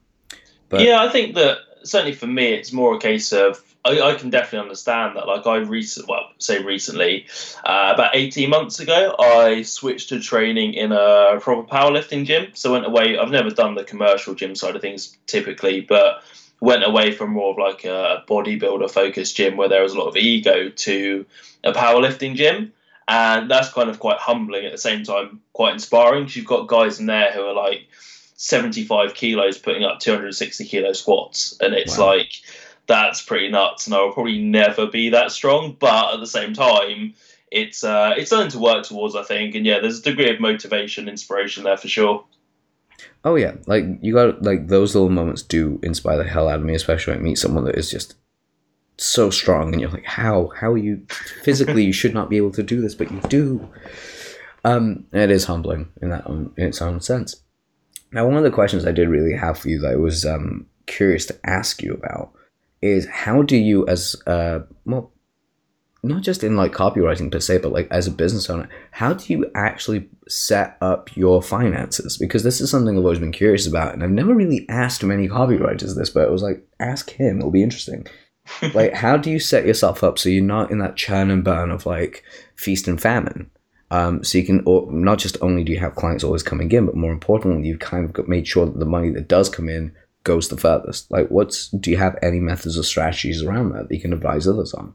But 0.69 0.81
yeah, 0.81 1.01
I 1.01 1.09
think 1.09 1.35
that 1.35 1.59
certainly 1.83 2.13
for 2.13 2.27
me, 2.27 2.47
it's 2.53 2.73
more 2.73 2.95
a 2.95 2.99
case 2.99 3.31
of 3.31 3.63
I, 3.85 3.99
I 4.01 4.15
can 4.15 4.29
definitely 4.29 4.59
understand 4.59 5.17
that. 5.17 5.27
Like 5.27 5.45
I 5.45 5.57
recent, 5.57 6.07
well, 6.07 6.31
say 6.37 6.63
recently, 6.63 7.25
uh, 7.65 7.91
about 7.93 8.15
eighteen 8.15 8.49
months 8.49 8.79
ago, 8.79 9.15
I 9.19 9.63
switched 9.63 10.09
to 10.09 10.19
training 10.19 10.73
in 10.73 10.91
a 10.91 11.39
proper 11.41 11.67
powerlifting 11.67 12.25
gym. 12.25 12.51
So 12.53 12.69
I 12.69 12.73
went 12.73 12.85
away. 12.85 13.17
I've 13.17 13.31
never 13.31 13.49
done 13.49 13.75
the 13.75 13.83
commercial 13.83 14.35
gym 14.35 14.55
side 14.55 14.75
of 14.75 14.81
things 14.81 15.17
typically, 15.27 15.81
but 15.81 16.23
went 16.63 16.83
away 16.85 17.11
from 17.11 17.31
more 17.31 17.51
of 17.51 17.57
like 17.57 17.83
a 17.83 18.23
bodybuilder 18.25 18.89
focused 18.89 19.35
gym 19.35 19.57
where 19.57 19.67
there 19.67 19.83
was 19.83 19.93
a 19.93 19.99
lot 19.99 20.07
of 20.07 20.15
ego 20.15 20.69
to 20.69 21.25
a 21.63 21.73
powerlifting 21.73 22.35
gym. 22.35 22.71
And 23.05 23.51
that's 23.51 23.69
kind 23.73 23.89
of 23.89 23.99
quite 23.99 24.17
humbling 24.17 24.65
at 24.65 24.71
the 24.71 24.77
same 24.77 25.03
time, 25.03 25.41
quite 25.51 25.73
inspiring 25.73 26.23
because 26.23 26.37
you've 26.37 26.45
got 26.45 26.69
guys 26.69 27.01
in 27.01 27.05
there 27.07 27.33
who 27.33 27.41
are 27.41 27.53
like 27.53 27.89
75 28.37 29.13
kilos 29.13 29.57
putting 29.57 29.83
up 29.83 29.99
260 29.99 30.63
kilo 30.63 30.93
squats. 30.93 31.57
And 31.59 31.73
it's 31.73 31.97
wow. 31.97 32.07
like, 32.07 32.31
that's 32.87 33.21
pretty 33.21 33.49
nuts. 33.49 33.87
And 33.87 33.95
I 33.95 34.01
will 34.01 34.13
probably 34.13 34.41
never 34.41 34.87
be 34.87 35.09
that 35.09 35.31
strong. 35.31 35.75
But 35.79 36.13
at 36.13 36.19
the 36.19 36.27
same 36.27 36.53
time, 36.53 37.13
it's 37.51 37.83
uh, 37.83 38.15
it's 38.17 38.29
something 38.29 38.51
to 38.51 38.59
work 38.59 38.85
towards, 38.85 39.15
I 39.15 39.23
think. 39.23 39.55
And 39.55 39.65
yeah, 39.65 39.79
there's 39.79 39.99
a 39.99 40.03
degree 40.03 40.33
of 40.33 40.39
motivation, 40.39 41.07
inspiration 41.07 41.63
there 41.63 41.77
for 41.77 41.87
sure. 41.87 42.25
Oh 43.25 43.35
yeah, 43.35 43.53
like 43.67 43.85
you 44.01 44.13
got 44.13 44.41
like 44.41 44.67
those 44.67 44.95
little 44.95 45.09
moments 45.09 45.43
do 45.43 45.79
inspire 45.83 46.17
the 46.17 46.23
hell 46.23 46.49
out 46.49 46.59
of 46.59 46.65
me, 46.65 46.75
especially 46.75 47.13
when 47.13 47.21
I 47.21 47.23
meet 47.23 47.37
someone 47.37 47.63
that 47.65 47.77
is 47.77 47.89
just 47.89 48.15
so 48.97 49.29
strong, 49.29 49.71
and 49.71 49.81
you're 49.81 49.89
like, 49.89 50.05
how 50.05 50.51
how 50.59 50.75
you 50.75 51.05
physically 51.43 51.83
you 51.83 51.93
should 51.93 52.13
not 52.13 52.29
be 52.29 52.37
able 52.37 52.51
to 52.51 52.63
do 52.63 52.81
this, 52.81 52.95
but 52.95 53.11
you 53.11 53.21
do. 53.29 53.69
Um, 54.65 55.05
it 55.11 55.29
is 55.29 55.45
humbling 55.45 55.89
in 56.01 56.09
that 56.09 56.25
in 56.27 56.51
its 56.57 56.81
own 56.81 57.01
sense. 57.01 57.35
Now, 58.11 58.25
one 58.25 58.37
of 58.37 58.43
the 58.43 58.51
questions 58.51 58.85
I 58.85 58.91
did 58.91 59.09
really 59.09 59.35
have 59.35 59.57
for 59.57 59.69
you 59.69 59.79
that 59.81 59.93
I 59.93 59.95
was 59.95 60.25
um, 60.25 60.67
curious 60.85 61.25
to 61.27 61.39
ask 61.43 61.81
you 61.81 61.93
about 61.93 62.31
is 62.83 63.07
how 63.07 63.41
do 63.41 63.57
you, 63.57 63.87
as 63.87 64.15
uh, 64.27 64.59
well, 64.85 65.11
not 66.03 66.21
just 66.21 66.43
in 66.43 66.57
like 66.57 66.73
copywriting 66.73 67.31
per 67.31 67.39
se, 67.39 67.59
but 67.59 67.71
like 67.71 67.87
as 67.89 68.07
a 68.07 68.11
business 68.11 68.49
owner, 68.49 68.67
how 68.91 69.13
do 69.13 69.31
you 69.31 69.49
actually 69.55 70.09
set 70.27 70.77
up 70.81 71.15
your 71.15 71.41
finances? 71.41 72.17
Because 72.17 72.43
this 72.43 72.59
is 72.59 72.69
something 72.69 72.97
I've 72.97 73.03
always 73.03 73.19
been 73.19 73.31
curious 73.31 73.65
about, 73.65 73.93
and 73.93 74.03
I've 74.03 74.11
never 74.11 74.33
really 74.33 74.67
asked 74.67 75.03
many 75.03 75.29
copywriters 75.29 75.95
this, 75.95 76.09
but 76.09 76.27
it 76.27 76.31
was 76.31 76.43
like, 76.43 76.67
ask 76.79 77.09
him, 77.09 77.39
it'll 77.39 77.51
be 77.51 77.63
interesting. 77.63 78.05
like, 78.73 78.93
how 78.93 79.15
do 79.15 79.31
you 79.31 79.39
set 79.39 79.65
yourself 79.65 80.03
up 80.03 80.19
so 80.19 80.27
you're 80.27 80.43
not 80.43 80.69
in 80.69 80.79
that 80.79 80.97
churn 80.97 81.31
and 81.31 81.43
burn 81.43 81.71
of 81.71 81.85
like 81.85 82.23
feast 82.55 82.87
and 82.87 83.01
famine? 83.01 83.49
Um, 83.89 84.23
so 84.23 84.39
you 84.39 84.43
can, 84.43 84.61
or 84.65 84.91
not 84.91 85.19
just 85.19 85.37
only 85.41 85.63
do 85.63 85.71
you 85.71 85.79
have 85.79 85.95
clients 85.95 86.23
always 86.23 86.43
coming 86.43 86.69
in, 86.71 86.87
but 86.87 86.95
more 86.95 87.13
importantly, 87.13 87.67
you've 87.67 87.79
kind 87.79 88.03
of 88.03 88.11
got, 88.11 88.27
made 88.27 88.47
sure 88.47 88.65
that 88.65 88.79
the 88.79 88.85
money 88.85 89.11
that 89.11 89.29
does 89.29 89.49
come 89.49 89.69
in 89.69 89.95
goes 90.23 90.49
the 90.49 90.57
furthest. 90.57 91.11
Like, 91.11 91.29
what's 91.29 91.69
do 91.69 91.91
you 91.91 91.97
have 91.97 92.17
any 92.21 92.39
methods 92.39 92.77
or 92.77 92.83
strategies 92.83 93.43
around 93.43 93.73
that 93.73 93.89
that 93.89 93.95
you 93.95 94.01
can 94.01 94.13
advise 94.13 94.47
others 94.47 94.73
on? 94.73 94.93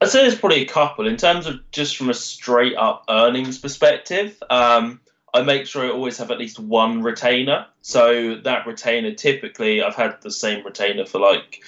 I'd 0.00 0.08
say 0.10 0.22
there's 0.22 0.38
probably 0.38 0.62
a 0.62 0.66
couple 0.66 1.06
in 1.06 1.16
terms 1.16 1.46
of 1.46 1.56
just 1.70 1.96
from 1.96 2.10
a 2.10 2.14
straight 2.14 2.76
up 2.76 3.04
earnings 3.08 3.58
perspective. 3.58 4.36
Um, 4.50 5.00
I 5.32 5.42
make 5.42 5.66
sure 5.66 5.84
I 5.84 5.90
always 5.90 6.18
have 6.18 6.30
at 6.30 6.38
least 6.38 6.58
one 6.58 7.02
retainer. 7.02 7.66
So 7.80 8.36
that 8.36 8.66
retainer, 8.66 9.14
typically, 9.14 9.82
I've 9.82 9.96
had 9.96 10.20
the 10.20 10.30
same 10.30 10.64
retainer 10.64 11.06
for 11.06 11.18
like 11.20 11.62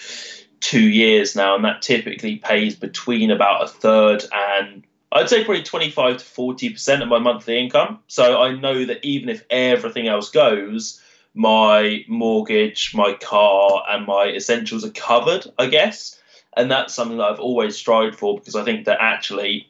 two 0.61 0.87
years 0.89 1.35
now, 1.35 1.57
and 1.57 1.65
that 1.65 1.83
typically 1.83 2.37
pays 2.37 2.75
between 2.77 3.31
about 3.31 3.65
a 3.65 3.69
third 3.69 4.25
and 4.33 4.85
I'd 5.13 5.29
say 5.29 5.45
probably 5.45 5.63
25 5.63 6.19
to 6.19 6.25
40% 6.25 7.03
of 7.03 7.09
my 7.09 7.19
monthly 7.19 7.59
income. 7.59 8.01
So 8.07 8.43
I 8.43 8.55
know 8.55 8.85
that 8.85 9.05
even 9.05 9.29
if 9.29 9.45
everything 9.49 10.09
else 10.09 10.31
goes, 10.31 11.01
my 11.37 12.05
mortgage, 12.09 12.93
my 12.95 13.13
car, 13.15 13.85
and 13.89 14.07
my 14.07 14.27
essentials 14.29 14.85
are 14.85 14.91
covered, 14.91 15.47
I 15.59 15.67
guess 15.67 16.17
and 16.57 16.71
that's 16.71 16.95
something 16.95 17.19
that 17.19 17.25
I've 17.25 17.41
always 17.41 17.77
strived 17.77 18.17
for 18.17 18.39
because 18.39 18.57
I 18.57 18.65
think 18.65 18.87
that 18.87 18.99
actually, 19.01 19.69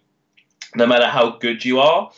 no 0.74 0.86
matter 0.86 1.06
how 1.06 1.30
good 1.30 1.64
you 1.64 1.80
are, 1.80 2.12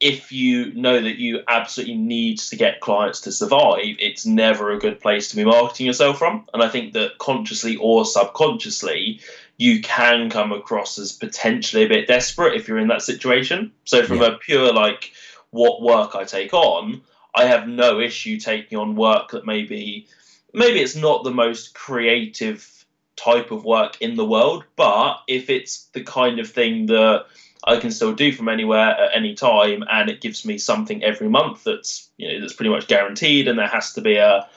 if 0.00 0.32
you 0.32 0.72
know 0.74 1.00
that 1.00 1.16
you 1.16 1.40
absolutely 1.46 1.96
need 1.96 2.38
to 2.38 2.56
get 2.56 2.80
clients 2.80 3.20
to 3.22 3.32
survive, 3.32 3.96
it's 3.98 4.26
never 4.26 4.70
a 4.70 4.78
good 4.78 5.00
place 5.00 5.28
to 5.30 5.36
be 5.36 5.44
marketing 5.44 5.86
yourself 5.86 6.18
from. 6.18 6.46
And 6.52 6.62
I 6.62 6.68
think 6.68 6.94
that 6.94 7.18
consciously 7.18 7.76
or 7.76 8.04
subconsciously, 8.04 9.20
you 9.58 9.80
can 9.80 10.28
come 10.28 10.52
across 10.52 10.98
as 10.98 11.12
potentially 11.12 11.84
a 11.84 11.88
bit 11.88 12.08
desperate 12.08 12.56
if 12.56 12.68
you're 12.68 12.78
in 12.78 12.88
that 12.88 13.02
situation. 13.02 13.72
So, 13.84 14.02
from 14.02 14.20
yeah. 14.20 14.34
a 14.34 14.38
pure 14.38 14.72
like 14.72 15.12
what 15.50 15.82
work 15.82 16.14
I 16.14 16.24
take 16.24 16.52
on, 16.52 17.02
I 17.36 17.44
have 17.44 17.68
no 17.68 18.00
issue 18.00 18.40
taking 18.40 18.78
on 18.78 18.96
work 18.96 19.30
that 19.32 19.44
maybe 19.44 20.08
maybe 20.54 20.80
it's 20.80 20.96
not 20.96 21.22
the 21.22 21.30
most 21.30 21.74
creative 21.74 22.84
type 23.14 23.50
of 23.50 23.64
work 23.64 24.00
in 24.00 24.16
the 24.16 24.24
world. 24.24 24.64
But 24.74 25.18
if 25.28 25.50
it's 25.50 25.84
the 25.92 26.02
kind 26.02 26.40
of 26.40 26.50
thing 26.50 26.86
that 26.86 27.26
I 27.64 27.76
can 27.76 27.90
still 27.90 28.14
do 28.14 28.32
from 28.32 28.48
anywhere 28.48 28.90
at 28.90 29.14
any 29.14 29.34
time, 29.34 29.84
and 29.90 30.08
it 30.08 30.22
gives 30.22 30.44
me 30.46 30.56
something 30.56 31.04
every 31.04 31.28
month 31.28 31.64
that's 31.64 32.08
you 32.16 32.28
know 32.28 32.40
that's 32.40 32.54
pretty 32.54 32.70
much 32.70 32.88
guaranteed, 32.88 33.48
and 33.48 33.58
there 33.58 33.68
has 33.68 33.92
to 33.94 34.00
be 34.00 34.16
a 34.16 34.48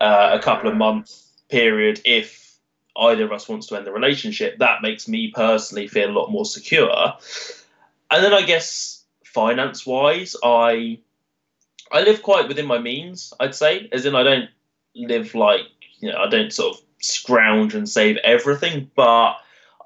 uh, 0.00 0.38
a 0.38 0.42
couple 0.42 0.70
of 0.70 0.76
month 0.76 1.10
period 1.48 2.00
if 2.04 2.58
either 2.98 3.24
of 3.24 3.32
us 3.32 3.48
wants 3.48 3.66
to 3.68 3.76
end 3.76 3.86
the 3.86 3.92
relationship. 3.92 4.58
That 4.58 4.82
makes 4.82 5.08
me 5.08 5.32
personally 5.34 5.88
feel 5.88 6.10
a 6.10 6.18
lot 6.18 6.30
more 6.30 6.44
secure. 6.44 7.14
And 8.10 8.24
then 8.24 8.32
I 8.32 8.42
guess 8.42 9.04
finance 9.24 9.86
wise, 9.86 10.36
I 10.42 10.98
I 11.92 12.02
live 12.02 12.22
quite 12.22 12.48
within 12.48 12.66
my 12.66 12.78
means. 12.78 13.32
I'd 13.38 13.54
say, 13.54 13.88
as 13.92 14.06
in 14.06 14.14
I 14.14 14.22
don't 14.22 14.50
live 14.94 15.34
like 15.34 15.62
you 15.98 16.10
know 16.10 16.18
I 16.18 16.28
don't 16.28 16.52
sort 16.52 16.76
of 16.76 16.82
scrounge 17.00 17.74
and 17.74 17.88
save 17.88 18.16
everything, 18.18 18.90
but 18.96 19.36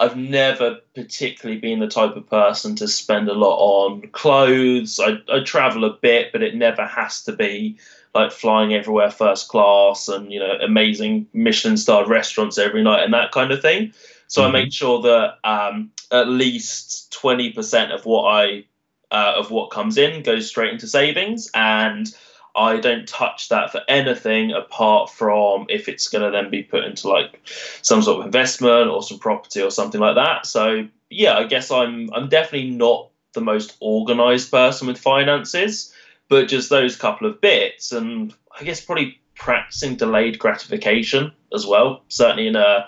I've 0.01 0.17
never 0.17 0.79
particularly 0.95 1.61
been 1.61 1.79
the 1.79 1.87
type 1.87 2.17
of 2.17 2.29
person 2.29 2.75
to 2.77 2.89
spend 2.89 3.29
a 3.29 3.35
lot 3.35 3.59
on 3.59 4.09
clothes. 4.13 4.99
I, 4.99 5.19
I 5.31 5.41
travel 5.45 5.85
a 5.85 5.93
bit, 5.93 6.33
but 6.33 6.43
it 6.43 6.55
never 6.55 6.87
has 6.87 7.23
to 7.25 7.33
be 7.33 7.79
like 8.15 8.33
flying 8.33 8.75
everywhere 8.75 9.11
first 9.11 9.49
class 9.49 10.09
and 10.09 10.33
you 10.33 10.41
know 10.41 10.53
amazing 10.61 11.29
Michelin 11.33 11.77
starred 11.77 12.09
restaurants 12.09 12.59
every 12.59 12.83
night 12.83 13.05
and 13.05 13.15
that 13.15 13.31
kind 13.31 13.53
of 13.53 13.61
thing. 13.61 13.93
So 14.27 14.43
mm-hmm. 14.43 14.57
I 14.57 14.61
make 14.63 14.73
sure 14.73 15.03
that 15.03 15.35
um, 15.45 15.91
at 16.11 16.29
least 16.29 17.13
twenty 17.13 17.53
percent 17.53 17.93
of 17.93 18.07
what 18.07 18.25
I 18.25 18.65
uh, 19.11 19.35
of 19.37 19.51
what 19.51 19.71
comes 19.71 19.99
in 19.99 20.23
goes 20.23 20.49
straight 20.49 20.73
into 20.73 20.87
savings 20.87 21.51
and 21.55 22.15
I 22.55 22.79
don't 22.79 23.07
touch 23.07 23.49
that 23.51 23.71
for 23.71 23.81
anything 23.89 24.53
apart 24.53 25.11
from 25.11 25.67
if 25.69 25.89
it's 25.89 26.09
going 26.09 26.25
to 26.25 26.31
then 26.31 26.51
be 26.51 26.63
put 26.63 26.85
into 26.85 27.09
like 27.09 27.41
some 27.83 28.03
sort 28.03 28.21
of 28.21 28.27
investment 28.27 28.91
or 28.91 29.03
some 29.03 29.19
property 29.19 29.63
or 29.63 29.71
something 29.71 30.01
like 30.01 30.17
that. 30.17 30.47
So 30.47 30.89
yeah, 31.11 31.37
I 31.37 31.45
guess 31.45 31.71
I'm 31.71 32.11
I'm 32.13 32.29
definitely 32.29 32.71
not 32.71 33.11
the 33.35 33.41
most 33.41 33.77
organized 33.81 34.51
person 34.51 34.89
with 34.89 34.99
finances, 34.99 35.93
but 36.29 36.49
just 36.49 36.71
those 36.71 36.97
couple 36.97 37.29
of 37.29 37.41
bits, 37.41 37.93
and 37.93 38.35
I 38.59 38.65
guess 38.65 38.81
probably 38.81 39.21
practicing 39.35 39.97
delayed 39.97 40.39
gratification 40.39 41.33
as 41.55 41.67
well. 41.67 42.03
Certainly 42.09 42.49
in 42.49 42.57
a 42.57 42.87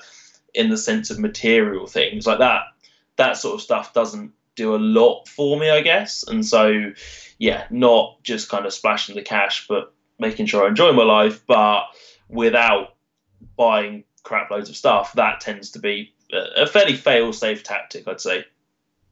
in 0.54 0.70
the 0.70 0.76
sense 0.76 1.10
of 1.10 1.18
material 1.18 1.86
things 1.86 2.26
like 2.26 2.38
that. 2.38 2.62
That 3.16 3.36
sort 3.36 3.54
of 3.54 3.60
stuff 3.60 3.92
doesn't 3.92 4.32
do 4.56 4.74
a 4.74 4.76
lot 4.76 5.28
for 5.28 5.58
me, 5.58 5.70
I 5.70 5.80
guess, 5.80 6.24
and 6.24 6.44
so 6.44 6.92
yeah, 7.38 7.64
not 7.70 8.22
just 8.22 8.48
kind 8.48 8.66
of 8.66 8.72
splashing 8.72 9.14
the 9.16 9.22
cash, 9.22 9.66
but 9.68 9.92
making 10.18 10.46
sure 10.46 10.64
I 10.64 10.68
enjoy 10.68 10.92
my 10.92 11.02
life, 11.02 11.44
but 11.46 11.84
without 12.28 12.94
buying 13.56 14.04
crap 14.22 14.50
loads 14.50 14.70
of 14.70 14.76
stuff. 14.76 15.12
That 15.14 15.40
tends 15.40 15.70
to 15.72 15.78
be 15.78 16.14
a 16.56 16.66
fairly 16.66 16.96
fail 16.96 17.32
safe 17.32 17.62
tactic, 17.62 18.06
I'd 18.08 18.20
say. 18.20 18.44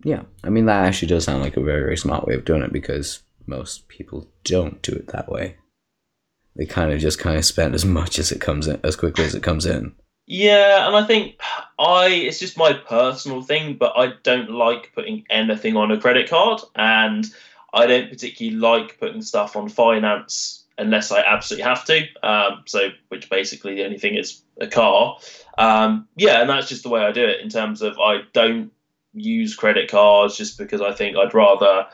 Yeah, 0.03 0.23
I 0.43 0.49
mean 0.49 0.67
that 0.67 0.85
actually 0.85 1.09
does 1.09 1.25
sound 1.25 1.43
like 1.43 1.57
a 1.57 1.63
very 1.63 1.83
very 1.83 1.97
smart 1.97 2.27
way 2.27 2.35
of 2.35 2.45
doing 2.45 2.63
it 2.63 2.73
because 2.73 3.23
most 3.47 3.89
people 3.89 4.29
don't 4.45 4.81
do 4.83 4.93
it 4.93 5.09
that 5.09 5.31
way. 5.31 5.57
They 6.57 6.67
kind 6.67 6.93
of 6.93 7.01
just 7.01 7.19
kind 7.19 7.37
of 7.37 7.45
spend 7.45 7.75
as 7.75 7.85
much 7.85 8.19
as 8.19 8.33
it 8.33 8.41
comes 8.41 8.67
in 8.67 8.81
as 8.83 8.97
quickly 8.97 9.25
as 9.25 9.35
it 9.35 9.43
comes 9.43 9.67
in. 9.67 9.95
Yeah, 10.33 10.87
and 10.87 10.95
I 10.95 11.05
think 11.05 11.41
I 11.77 12.07
it's 12.07 12.39
just 12.39 12.57
my 12.57 12.73
personal 12.73 13.43
thing, 13.43 13.75
but 13.75 13.95
I 13.97 14.13
don't 14.23 14.49
like 14.49 14.93
putting 14.95 15.25
anything 15.29 15.77
on 15.77 15.91
a 15.91 16.01
credit 16.01 16.31
card 16.31 16.61
and 16.77 17.27
I 17.75 17.87
don't 17.87 18.09
particularly 18.09 18.57
like 18.57 19.01
putting 19.01 19.23
stuff 19.23 19.57
on 19.57 19.69
finance 19.69 20.65
unless 20.79 21.11
I 21.11 21.23
absolutely 21.23 21.65
have 21.65 21.85
to. 21.87 22.05
Um, 22.23 22.63
so, 22.67 22.91
which 23.09 23.29
basically 23.29 23.75
the 23.75 23.85
only 23.85 23.99
thing 23.99 24.15
is 24.15 24.41
a 24.61 24.69
car. 24.69 25.19
Um, 25.59 26.07
yeah, 26.15 26.41
and 26.41 26.49
that's 26.49 26.69
just 26.69 26.85
the 26.85 26.91
way 26.91 27.01
I 27.01 27.11
do 27.11 27.25
it 27.25 27.41
in 27.41 27.49
terms 27.49 27.83
of 27.83 27.99
I 27.99 28.21
don't 28.33 28.71
use 29.13 29.57
credit 29.57 29.91
cards 29.91 30.37
just 30.37 30.59
because 30.59 30.81
I 30.81 30.93
think 30.93 31.17
I'd 31.17 31.35
rather 31.35 31.87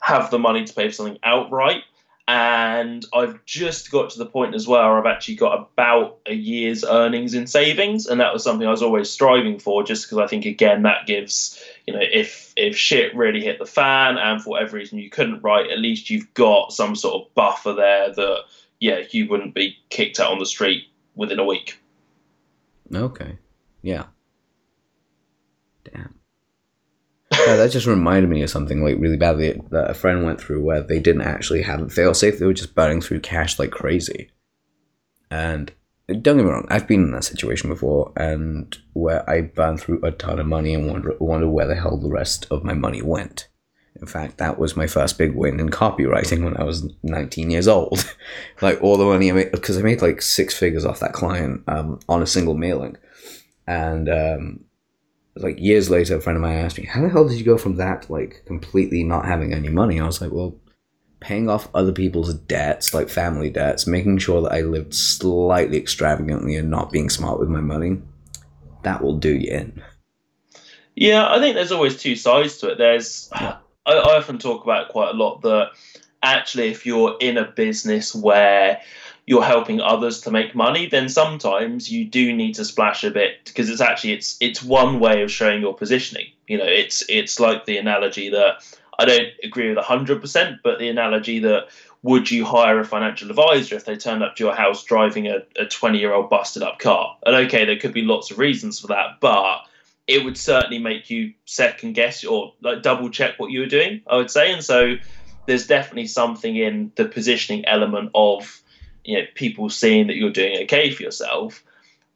have 0.00 0.30
the 0.30 0.38
money 0.38 0.64
to 0.64 0.72
pay 0.72 0.86
for 0.86 0.94
something 0.94 1.18
outright 1.24 1.82
and 2.30 3.04
I've 3.12 3.44
just 3.44 3.90
got 3.90 4.10
to 4.10 4.18
the 4.18 4.24
point 4.24 4.54
as 4.54 4.68
well 4.68 4.88
where 4.88 4.98
I've 5.00 5.16
actually 5.16 5.34
got 5.34 5.68
about 5.72 6.18
a 6.26 6.32
year's 6.32 6.84
earnings 6.84 7.34
in 7.34 7.48
savings, 7.48 8.06
and 8.06 8.20
that 8.20 8.32
was 8.32 8.44
something 8.44 8.68
I 8.68 8.70
was 8.70 8.84
always 8.84 9.10
striving 9.10 9.58
for, 9.58 9.82
just 9.82 10.06
because 10.06 10.18
I 10.18 10.28
think 10.28 10.44
again 10.44 10.82
that 10.84 11.08
gives 11.08 11.60
you 11.88 11.92
know 11.92 12.00
if 12.00 12.52
if 12.56 12.76
shit 12.76 13.16
really 13.16 13.42
hit 13.42 13.58
the 13.58 13.66
fan 13.66 14.16
and 14.16 14.40
for 14.40 14.50
whatever 14.50 14.76
reason 14.76 15.00
you 15.00 15.10
couldn't 15.10 15.42
write, 15.42 15.72
at 15.72 15.80
least 15.80 16.08
you've 16.08 16.32
got 16.34 16.72
some 16.72 16.94
sort 16.94 17.20
of 17.20 17.34
buffer 17.34 17.72
there 17.72 18.14
that 18.14 18.44
yeah 18.78 19.00
you 19.10 19.28
wouldn't 19.28 19.52
be 19.52 19.76
kicked 19.88 20.20
out 20.20 20.30
on 20.30 20.38
the 20.38 20.46
street 20.46 20.84
within 21.16 21.40
a 21.40 21.44
week. 21.44 21.80
Okay, 22.94 23.38
yeah, 23.82 24.04
Damn. 25.82 26.14
Yeah, 27.46 27.56
that 27.56 27.70
just 27.70 27.86
reminded 27.86 28.30
me 28.30 28.42
of 28.42 28.50
something 28.50 28.82
like 28.82 28.96
really 28.98 29.16
badly 29.16 29.60
that 29.70 29.90
a 29.90 29.94
friend 29.94 30.24
went 30.24 30.40
through 30.40 30.62
where 30.62 30.82
they 30.82 30.98
didn't 30.98 31.22
actually 31.22 31.62
have 31.62 31.80
it 31.80 31.92
fail 31.92 32.14
safe. 32.14 32.38
They 32.38 32.46
were 32.46 32.52
just 32.52 32.74
burning 32.74 33.00
through 33.00 33.20
cash 33.20 33.58
like 33.58 33.70
crazy. 33.70 34.30
And 35.30 35.72
don't 36.08 36.36
get 36.36 36.44
me 36.44 36.50
wrong, 36.50 36.66
I've 36.70 36.88
been 36.88 37.04
in 37.04 37.12
that 37.12 37.24
situation 37.24 37.70
before, 37.70 38.12
and 38.16 38.76
where 38.94 39.28
I 39.30 39.42
burned 39.42 39.80
through 39.80 40.04
a 40.04 40.10
ton 40.10 40.40
of 40.40 40.46
money 40.46 40.74
and 40.74 40.88
wonder, 40.88 41.14
wonder 41.20 41.48
where 41.48 41.68
the 41.68 41.76
hell 41.76 41.96
the 41.96 42.08
rest 42.08 42.46
of 42.50 42.64
my 42.64 42.74
money 42.74 43.02
went. 43.02 43.48
In 44.00 44.06
fact, 44.06 44.38
that 44.38 44.58
was 44.58 44.76
my 44.76 44.86
first 44.86 45.18
big 45.18 45.34
win 45.34 45.60
in 45.60 45.68
copywriting 45.68 46.42
when 46.42 46.56
I 46.56 46.64
was 46.64 46.88
19 47.02 47.50
years 47.50 47.68
old. 47.68 48.12
like 48.62 48.82
all 48.82 48.96
the 48.96 49.04
money 49.04 49.30
I 49.30 49.34
made, 49.34 49.52
because 49.52 49.78
I 49.78 49.82
made 49.82 50.02
like 50.02 50.22
six 50.22 50.56
figures 50.56 50.84
off 50.84 51.00
that 51.00 51.12
client 51.12 51.62
um, 51.68 52.00
on 52.08 52.22
a 52.22 52.26
single 52.26 52.56
mailing. 52.56 52.96
And 53.66 54.08
um, 54.08 54.64
like 55.36 55.58
years 55.58 55.90
later, 55.90 56.16
a 56.16 56.20
friend 56.20 56.36
of 56.36 56.42
mine 56.42 56.58
asked 56.58 56.78
me, 56.78 56.86
"How 56.86 57.02
the 57.02 57.08
hell 57.08 57.28
did 57.28 57.38
you 57.38 57.44
go 57.44 57.58
from 57.58 57.76
that 57.76 58.02
to 58.02 58.12
like 58.12 58.42
completely 58.46 59.04
not 59.04 59.24
having 59.24 59.52
any 59.52 59.68
money?" 59.68 60.00
I 60.00 60.06
was 60.06 60.20
like, 60.20 60.32
"Well, 60.32 60.56
paying 61.20 61.48
off 61.48 61.68
other 61.74 61.92
people's 61.92 62.34
debts, 62.34 62.94
like 62.94 63.08
family 63.08 63.50
debts, 63.50 63.86
making 63.86 64.18
sure 64.18 64.42
that 64.42 64.52
I 64.52 64.62
lived 64.62 64.94
slightly 64.94 65.78
extravagantly 65.78 66.56
and 66.56 66.70
not 66.70 66.90
being 66.90 67.10
smart 67.10 67.38
with 67.38 67.48
my 67.48 67.60
money, 67.60 68.00
that 68.82 69.02
will 69.02 69.18
do 69.18 69.34
you 69.34 69.52
in." 69.52 69.82
Yeah, 70.96 71.30
I 71.30 71.38
think 71.38 71.54
there's 71.54 71.72
always 71.72 71.96
two 71.96 72.16
sides 72.16 72.58
to 72.58 72.70
it. 72.70 72.78
There's, 72.78 73.30
I, 73.32 73.56
I 73.86 74.16
often 74.16 74.38
talk 74.38 74.64
about 74.64 74.90
quite 74.90 75.10
a 75.14 75.16
lot 75.16 75.42
that 75.42 75.70
actually, 76.22 76.68
if 76.68 76.84
you're 76.84 77.16
in 77.20 77.38
a 77.38 77.50
business 77.50 78.14
where 78.14 78.80
you're 79.26 79.44
helping 79.44 79.80
others 79.80 80.22
to 80.22 80.30
make 80.30 80.54
money, 80.54 80.86
then 80.86 81.08
sometimes 81.08 81.90
you 81.90 82.04
do 82.04 82.34
need 82.34 82.54
to 82.54 82.64
splash 82.64 83.04
a 83.04 83.10
bit 83.10 83.44
because 83.44 83.70
it's 83.70 83.80
actually 83.80 84.12
it's 84.12 84.36
it's 84.40 84.62
one 84.62 85.00
way 85.00 85.22
of 85.22 85.30
showing 85.30 85.60
your 85.60 85.74
positioning. 85.74 86.26
You 86.46 86.58
know, 86.58 86.66
it's 86.66 87.04
it's 87.08 87.38
like 87.38 87.64
the 87.64 87.78
analogy 87.78 88.30
that 88.30 88.64
I 88.98 89.04
don't 89.04 89.28
agree 89.44 89.68
with 89.68 89.78
hundred 89.78 90.20
percent, 90.20 90.60
but 90.62 90.78
the 90.78 90.88
analogy 90.88 91.40
that 91.40 91.68
would 92.02 92.30
you 92.30 92.44
hire 92.44 92.80
a 92.80 92.84
financial 92.84 93.28
advisor 93.28 93.76
if 93.76 93.84
they 93.84 93.96
turned 93.96 94.22
up 94.22 94.36
to 94.36 94.44
your 94.44 94.54
house 94.54 94.84
driving 94.84 95.26
a, 95.26 95.42
a 95.56 95.66
20 95.66 95.98
year 95.98 96.12
old 96.12 96.30
busted 96.30 96.62
up 96.62 96.78
car? 96.78 97.16
And 97.24 97.36
okay, 97.46 97.64
there 97.66 97.78
could 97.78 97.92
be 97.92 98.02
lots 98.02 98.30
of 98.30 98.38
reasons 98.38 98.80
for 98.80 98.88
that, 98.88 99.20
but 99.20 99.60
it 100.06 100.24
would 100.24 100.36
certainly 100.36 100.78
make 100.78 101.10
you 101.10 101.34
second 101.44 101.92
guess 101.92 102.24
or 102.24 102.54
like 102.62 102.82
double 102.82 103.10
check 103.10 103.38
what 103.38 103.50
you 103.50 103.60
were 103.60 103.66
doing, 103.66 104.00
I 104.06 104.16
would 104.16 104.30
say. 104.30 104.52
And 104.52 104.64
so 104.64 104.96
there's 105.46 105.66
definitely 105.66 106.06
something 106.06 106.56
in 106.56 106.90
the 106.96 107.04
positioning 107.04 107.64
element 107.66 108.10
of 108.14 108.62
you 109.04 109.18
know 109.18 109.24
people 109.34 109.68
seeing 109.70 110.06
that 110.06 110.16
you're 110.16 110.30
doing 110.30 110.62
okay 110.62 110.90
for 110.90 111.02
yourself. 111.02 111.62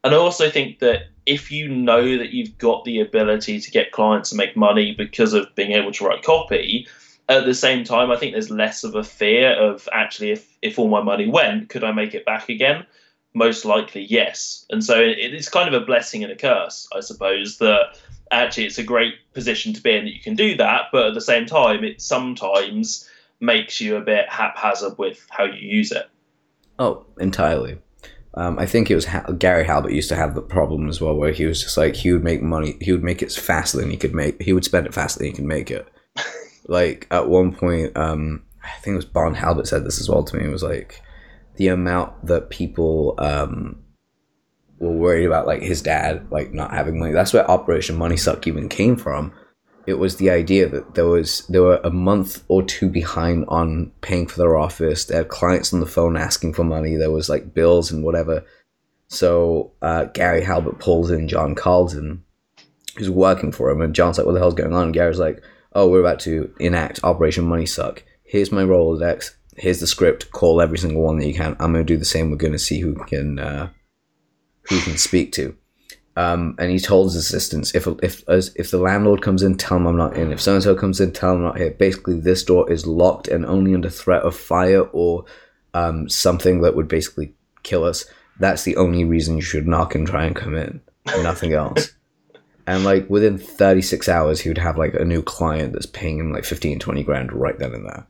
And 0.02 0.14
i 0.14 0.18
also 0.18 0.50
think 0.50 0.80
that 0.80 1.08
if 1.26 1.50
you 1.50 1.68
know 1.68 2.18
that 2.18 2.30
you've 2.30 2.58
got 2.58 2.84
the 2.84 3.00
ability 3.00 3.60
to 3.60 3.70
get 3.70 3.92
clients 3.92 4.30
to 4.30 4.36
make 4.36 4.56
money 4.56 4.94
because 4.94 5.32
of 5.32 5.54
being 5.54 5.72
able 5.72 5.92
to 5.92 6.04
write 6.04 6.22
copy 6.22 6.86
at 7.28 7.46
the 7.46 7.54
same 7.54 7.84
time 7.84 8.10
i 8.10 8.16
think 8.16 8.32
there's 8.32 8.50
less 8.50 8.84
of 8.84 8.94
a 8.94 9.02
fear 9.04 9.52
of 9.52 9.88
actually 9.92 10.30
if 10.30 10.56
if 10.60 10.78
all 10.78 10.88
my 10.88 11.02
money 11.02 11.26
went 11.28 11.68
could 11.70 11.84
i 11.84 11.92
make 11.92 12.14
it 12.14 12.26
back 12.26 12.48
again? 12.48 12.86
Most 13.36 13.64
likely 13.64 14.02
yes. 14.02 14.64
And 14.70 14.84
so 14.84 14.94
it's 14.96 15.48
kind 15.48 15.66
of 15.66 15.82
a 15.82 15.84
blessing 15.84 16.22
and 16.22 16.32
a 16.32 16.36
curse 16.36 16.86
i 16.94 17.00
suppose 17.00 17.58
that 17.58 17.98
actually 18.30 18.66
it's 18.66 18.78
a 18.78 18.82
great 18.82 19.14
position 19.32 19.72
to 19.72 19.82
be 19.82 19.96
in 19.96 20.04
that 20.04 20.14
you 20.14 20.20
can 20.20 20.34
do 20.34 20.56
that 20.56 20.82
but 20.92 21.06
at 21.06 21.14
the 21.14 21.20
same 21.20 21.46
time 21.46 21.84
it 21.84 22.00
sometimes 22.00 23.08
makes 23.40 23.80
you 23.80 23.96
a 23.96 24.00
bit 24.00 24.28
haphazard 24.28 24.96
with 24.98 25.26
how 25.30 25.44
you 25.44 25.68
use 25.78 25.92
it 25.92 26.08
Oh, 26.78 27.06
entirely. 27.18 27.78
Um, 28.36 28.58
I 28.58 28.66
think 28.66 28.90
it 28.90 28.96
was 28.96 29.06
ha- 29.06 29.30
Gary 29.38 29.64
Halbert 29.64 29.92
used 29.92 30.08
to 30.08 30.16
have 30.16 30.34
the 30.34 30.42
problem 30.42 30.88
as 30.88 31.00
well, 31.00 31.14
where 31.14 31.32
he 31.32 31.44
was 31.46 31.62
just 31.62 31.76
like 31.76 31.94
he 31.94 32.12
would 32.12 32.24
make 32.24 32.42
money, 32.42 32.76
he 32.80 32.90
would 32.90 33.04
make 33.04 33.22
it 33.22 33.32
faster 33.32 33.78
than 33.78 33.90
he 33.90 33.96
could 33.96 34.14
make. 34.14 34.42
He 34.42 34.52
would 34.52 34.64
spend 34.64 34.86
it 34.86 34.94
faster 34.94 35.18
than 35.18 35.28
he 35.28 35.32
could 35.32 35.44
make 35.44 35.70
it. 35.70 35.88
like 36.66 37.06
at 37.10 37.28
one 37.28 37.54
point, 37.54 37.96
um, 37.96 38.42
I 38.62 38.70
think 38.80 38.94
it 38.94 38.96
was 38.96 39.04
Bond 39.04 39.36
Halbert 39.36 39.68
said 39.68 39.84
this 39.84 40.00
as 40.00 40.08
well 40.08 40.24
to 40.24 40.36
me. 40.36 40.44
It 40.44 40.52
was 40.52 40.64
like 40.64 41.00
the 41.56 41.68
amount 41.68 42.26
that 42.26 42.50
people 42.50 43.14
um, 43.18 43.84
were 44.80 44.90
worried 44.90 45.26
about, 45.26 45.46
like 45.46 45.62
his 45.62 45.80
dad, 45.80 46.26
like 46.32 46.52
not 46.52 46.72
having 46.72 46.98
money. 46.98 47.12
That's 47.12 47.32
where 47.32 47.48
Operation 47.48 47.96
Money 47.96 48.16
Suck 48.16 48.48
even 48.48 48.68
came 48.68 48.96
from 48.96 49.32
it 49.86 49.94
was 49.94 50.16
the 50.16 50.30
idea 50.30 50.68
that 50.68 50.94
there 50.94 51.06
was 51.06 51.46
they 51.48 51.58
were 51.58 51.80
a 51.84 51.90
month 51.90 52.42
or 52.48 52.62
two 52.62 52.88
behind 52.88 53.44
on 53.48 53.92
paying 54.00 54.26
for 54.26 54.38
their 54.38 54.56
office. 54.56 55.04
They 55.04 55.16
had 55.16 55.28
clients 55.28 55.72
on 55.72 55.80
the 55.80 55.86
phone 55.86 56.16
asking 56.16 56.54
for 56.54 56.64
money. 56.64 56.96
There 56.96 57.10
was 57.10 57.28
like 57.28 57.54
bills 57.54 57.90
and 57.90 58.02
whatever. 58.02 58.44
So 59.08 59.72
uh, 59.82 60.04
Gary 60.06 60.42
Halbert 60.42 60.78
pulls 60.78 61.10
in 61.10 61.28
John 61.28 61.54
Carlton, 61.54 62.24
who's 62.96 63.10
working 63.10 63.52
for 63.52 63.70
him, 63.70 63.80
and 63.80 63.94
John's 63.94 64.18
like, 64.18 64.26
"What 64.26 64.32
the 64.32 64.40
hell's 64.40 64.54
going 64.54 64.72
on?" 64.72 64.84
And 64.84 64.94
Gary's 64.94 65.18
like, 65.18 65.42
"Oh, 65.74 65.88
we're 65.88 66.00
about 66.00 66.20
to 66.20 66.52
enact 66.58 67.04
Operation 67.04 67.44
Money 67.44 67.66
Suck. 67.66 68.02
Here's 68.24 68.52
my 68.52 68.64
Rolodex. 68.64 69.32
Here's 69.56 69.80
the 69.80 69.86
script. 69.86 70.32
Call 70.32 70.60
every 70.60 70.78
single 70.78 71.02
one 71.02 71.18
that 71.18 71.26
you 71.26 71.34
can. 71.34 71.56
I'm 71.60 71.74
to 71.74 71.84
do 71.84 71.98
the 71.98 72.04
same. 72.04 72.30
We're 72.30 72.38
to 72.38 72.58
see 72.58 72.80
who 72.80 72.94
can 73.04 73.38
uh, 73.38 73.68
who 74.62 74.80
can 74.80 74.96
speak 74.96 75.32
to." 75.32 75.56
Um, 76.16 76.54
and 76.58 76.70
he 76.70 76.78
told 76.78 77.06
his 77.06 77.16
assistants, 77.16 77.74
if 77.74 77.88
if 78.02 78.22
if 78.28 78.70
the 78.70 78.78
landlord 78.78 79.20
comes 79.20 79.42
in, 79.42 79.56
tell 79.56 79.78
him 79.78 79.86
I'm 79.86 79.96
not 79.96 80.16
in. 80.16 80.32
If 80.32 80.40
so 80.40 80.54
and 80.54 80.62
so 80.62 80.74
comes 80.76 81.00
in, 81.00 81.12
tell 81.12 81.32
him 81.32 81.38
I'm 81.38 81.44
not 81.44 81.58
here. 81.58 81.72
Basically, 81.72 82.20
this 82.20 82.44
door 82.44 82.70
is 82.70 82.86
locked 82.86 83.26
and 83.26 83.44
only 83.44 83.74
under 83.74 83.90
threat 83.90 84.22
of 84.22 84.36
fire 84.36 84.82
or 84.82 85.24
um, 85.74 86.08
something 86.08 86.60
that 86.60 86.76
would 86.76 86.86
basically 86.86 87.34
kill 87.64 87.84
us. 87.84 88.04
That's 88.38 88.62
the 88.62 88.76
only 88.76 89.04
reason 89.04 89.36
you 89.36 89.42
should 89.42 89.66
knock 89.66 89.94
and 89.94 90.06
try 90.06 90.24
and 90.24 90.36
come 90.36 90.54
in. 90.54 90.80
Nothing 91.06 91.52
else. 91.52 91.92
and 92.66 92.84
like 92.84 93.10
within 93.10 93.36
36 93.38 94.08
hours, 94.08 94.40
he 94.40 94.48
would 94.48 94.58
have 94.58 94.78
like 94.78 94.94
a 94.94 95.04
new 95.04 95.22
client 95.22 95.72
that's 95.72 95.86
paying 95.86 96.18
him 96.18 96.32
like 96.32 96.44
15, 96.44 96.78
20 96.78 97.02
grand 97.02 97.32
right 97.32 97.58
then 97.58 97.74
and 97.74 97.86
there. 97.86 98.06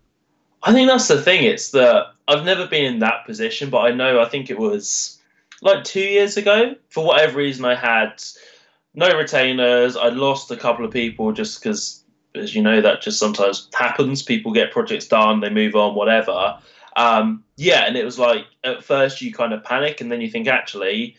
I 0.62 0.72
think 0.72 0.88
that's 0.88 1.08
the 1.08 1.20
thing. 1.20 1.44
It's 1.44 1.70
that 1.72 2.06
I've 2.28 2.44
never 2.44 2.66
been 2.66 2.84
in 2.84 2.98
that 3.00 3.26
position, 3.26 3.70
but 3.70 3.80
I 3.80 3.92
know 3.92 4.20
I 4.20 4.28
think 4.28 4.50
it 4.50 4.58
was 4.58 5.13
like 5.64 5.83
two 5.83 6.00
years 6.00 6.37
ago. 6.37 6.77
For 6.90 7.05
whatever 7.05 7.38
reason, 7.38 7.64
I 7.64 7.74
had 7.74 8.22
no 8.94 9.16
retainers. 9.16 9.96
I 9.96 10.11
lost 10.11 10.53
a 10.53 10.57
couple 10.57 10.85
of 10.85 10.92
people 10.92 11.33
just 11.33 11.61
because, 11.61 12.05
as 12.37 12.55
you 12.55 12.62
know, 12.62 12.81
that 12.81 13.03
just 13.03 13.18
sometimes 13.18 13.68
happens. 13.74 14.22
People 14.22 14.53
get 14.53 14.70
projects 14.70 15.09
done, 15.09 15.40
they 15.40 15.50
move 15.50 15.74
on, 15.74 15.96
whatever. 15.96 16.59
Um, 16.96 17.42
yeah, 17.57 17.87
and 17.87 17.96
it 17.96 18.05
was 18.05 18.18
like 18.18 18.44
at 18.62 18.85
first 18.85 19.20
you 19.20 19.33
kind 19.33 19.53
of 19.53 19.64
panic, 19.64 20.00
and 20.00 20.12
then 20.12 20.20
you 20.20 20.31
think 20.31 20.46
actually 20.46 21.16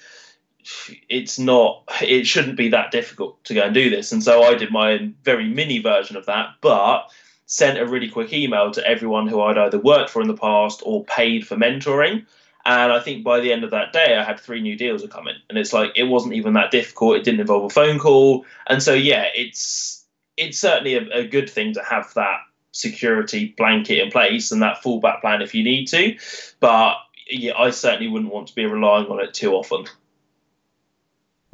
it's 1.10 1.38
not 1.38 1.84
it 2.02 2.26
shouldn't 2.26 2.58
be 2.58 2.70
that 2.70 2.90
difficult 2.90 3.44
to 3.44 3.54
go 3.54 3.62
and 3.62 3.74
do 3.76 3.88
this 3.92 4.12
and 4.12 4.24
so 4.24 4.42
i 4.42 4.56
did 4.56 4.72
my 4.72 5.12
very 5.22 5.48
mini 5.48 5.78
version 5.78 6.18
of 6.18 6.26
that 6.26 6.48
but 6.60 7.04
sent 7.46 7.78
a 7.78 7.86
really 7.86 8.10
quick 8.10 8.34
email 8.34 8.72
to 8.72 8.84
everyone 8.88 9.28
who 9.28 9.40
i'd 9.42 9.60
either 9.60 9.78
worked 9.78 10.10
for 10.10 10.24
in 10.24 10.28
the 10.28 10.36
past 10.36 10.82
or 10.84 11.06
paid 11.06 11.46
for 11.46 11.56
mentoring 11.56 12.26
and 12.65 12.91
I 12.91 12.99
think 12.99 13.23
by 13.23 13.39
the 13.39 13.51
end 13.51 13.63
of 13.63 13.71
that 13.71 13.93
day, 13.93 14.15
I 14.15 14.23
had 14.23 14.39
three 14.39 14.62
new 14.62 14.75
deals 14.75 15.06
come 15.08 15.28
in, 15.28 15.36
and 15.49 15.58
it's 15.58 15.73
like 15.73 15.91
it 15.95 16.04
wasn't 16.04 16.34
even 16.34 16.54
that 16.54 16.71
difficult. 16.71 17.17
It 17.17 17.23
didn't 17.23 17.41
involve 17.41 17.65
a 17.65 17.69
phone 17.69 17.99
call, 17.99 18.45
and 18.67 18.82
so 18.82 18.93
yeah, 18.93 19.28
it's 19.36 20.06
it's 20.36 20.60
certainly 20.60 20.95
a, 20.95 21.19
a 21.19 21.28
good 21.28 21.49
thing 21.49 21.73
to 21.73 21.84
have 21.84 22.13
that 22.15 22.39
security 22.71 23.54
blanket 23.58 23.99
in 23.99 24.12
place 24.12 24.51
and 24.51 24.62
that 24.62 24.84
fallback 24.84 25.21
plan 25.21 25.41
if 25.41 25.54
you 25.54 25.63
need 25.63 25.86
to. 25.86 26.17
But 26.60 26.95
yeah, 27.30 27.54
I 27.58 27.69
certainly 27.69 28.08
wouldn't 28.08 28.34
want 28.34 28.47
to 28.47 28.56
be 28.56 28.65
relying 28.65 29.08
on 29.08 29.23
it 29.23 29.34
too 29.34 29.54
often. 29.54 29.86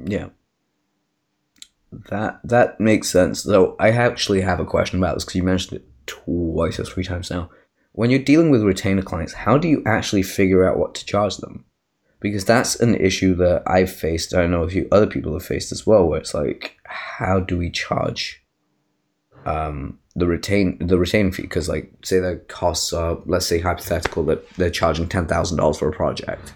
Yeah. 0.03 0.29
That 2.09 2.39
that 2.45 2.79
makes 2.79 3.09
sense. 3.09 3.43
Though 3.43 3.75
I 3.79 3.91
actually 3.91 4.41
have 4.41 4.59
a 4.59 4.65
question 4.65 4.97
about 4.97 5.15
this 5.15 5.25
because 5.25 5.35
you 5.35 5.43
mentioned 5.43 5.81
it 5.81 5.87
twice 6.07 6.79
or 6.79 6.85
three 6.85 7.03
times 7.03 7.29
now 7.29 7.49
when 7.93 8.09
you're 8.09 8.19
dealing 8.19 8.49
with 8.49 8.63
retainer 8.63 9.01
clients, 9.01 9.33
how 9.33 9.57
do 9.57 9.67
you 9.67 9.83
actually 9.85 10.23
figure 10.23 10.67
out 10.67 10.77
what 10.77 10.95
to 10.95 11.05
charge 11.05 11.37
them? 11.37 11.65
Because 12.19 12.45
that's 12.45 12.79
an 12.79 12.95
issue 12.95 13.35
that 13.35 13.63
I've 13.65 13.91
faced. 13.91 14.35
I 14.35 14.45
know 14.47 14.63
a 14.63 14.69
few 14.69 14.87
other 14.91 15.07
people 15.07 15.33
have 15.33 15.43
faced 15.43 15.71
as 15.71 15.87
well, 15.87 16.07
where 16.07 16.19
it's 16.19 16.33
like, 16.33 16.77
how 16.85 17.39
do 17.39 17.57
we 17.57 17.69
charge 17.69 18.43
um, 19.45 19.97
the 20.15 20.27
retain 20.27 20.77
the 20.79 20.99
retain 20.99 21.31
fee? 21.31 21.41
Because 21.41 21.67
like, 21.67 21.91
say 22.03 22.19
the 22.19 22.37
costs 22.47 22.93
are, 22.93 23.17
let's 23.25 23.47
say 23.47 23.59
hypothetical 23.59 24.23
that 24.25 24.47
they're 24.51 24.69
charging 24.69 25.09
ten 25.09 25.25
thousand 25.25 25.57
dollars 25.57 25.79
for 25.79 25.89
a 25.89 25.93
project. 25.93 26.53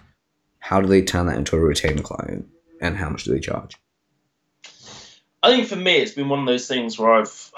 How 0.59 0.81
do 0.81 0.87
they 0.87 1.01
turn 1.01 1.25
that 1.25 1.37
into 1.37 1.55
a 1.55 1.59
retainer 1.59 2.01
client, 2.01 2.47
and 2.79 2.97
how 2.97 3.09
much 3.09 3.23
do 3.23 3.33
they 3.33 3.39
charge? 3.39 3.75
I 5.41 5.49
think 5.49 5.67
for 5.67 5.75
me, 5.75 5.97
it's 5.97 6.13
been 6.13 6.29
one 6.29 6.39
of 6.39 6.47
those 6.47 6.67
things 6.67 6.97
where 6.97 7.11
I've 7.11 7.51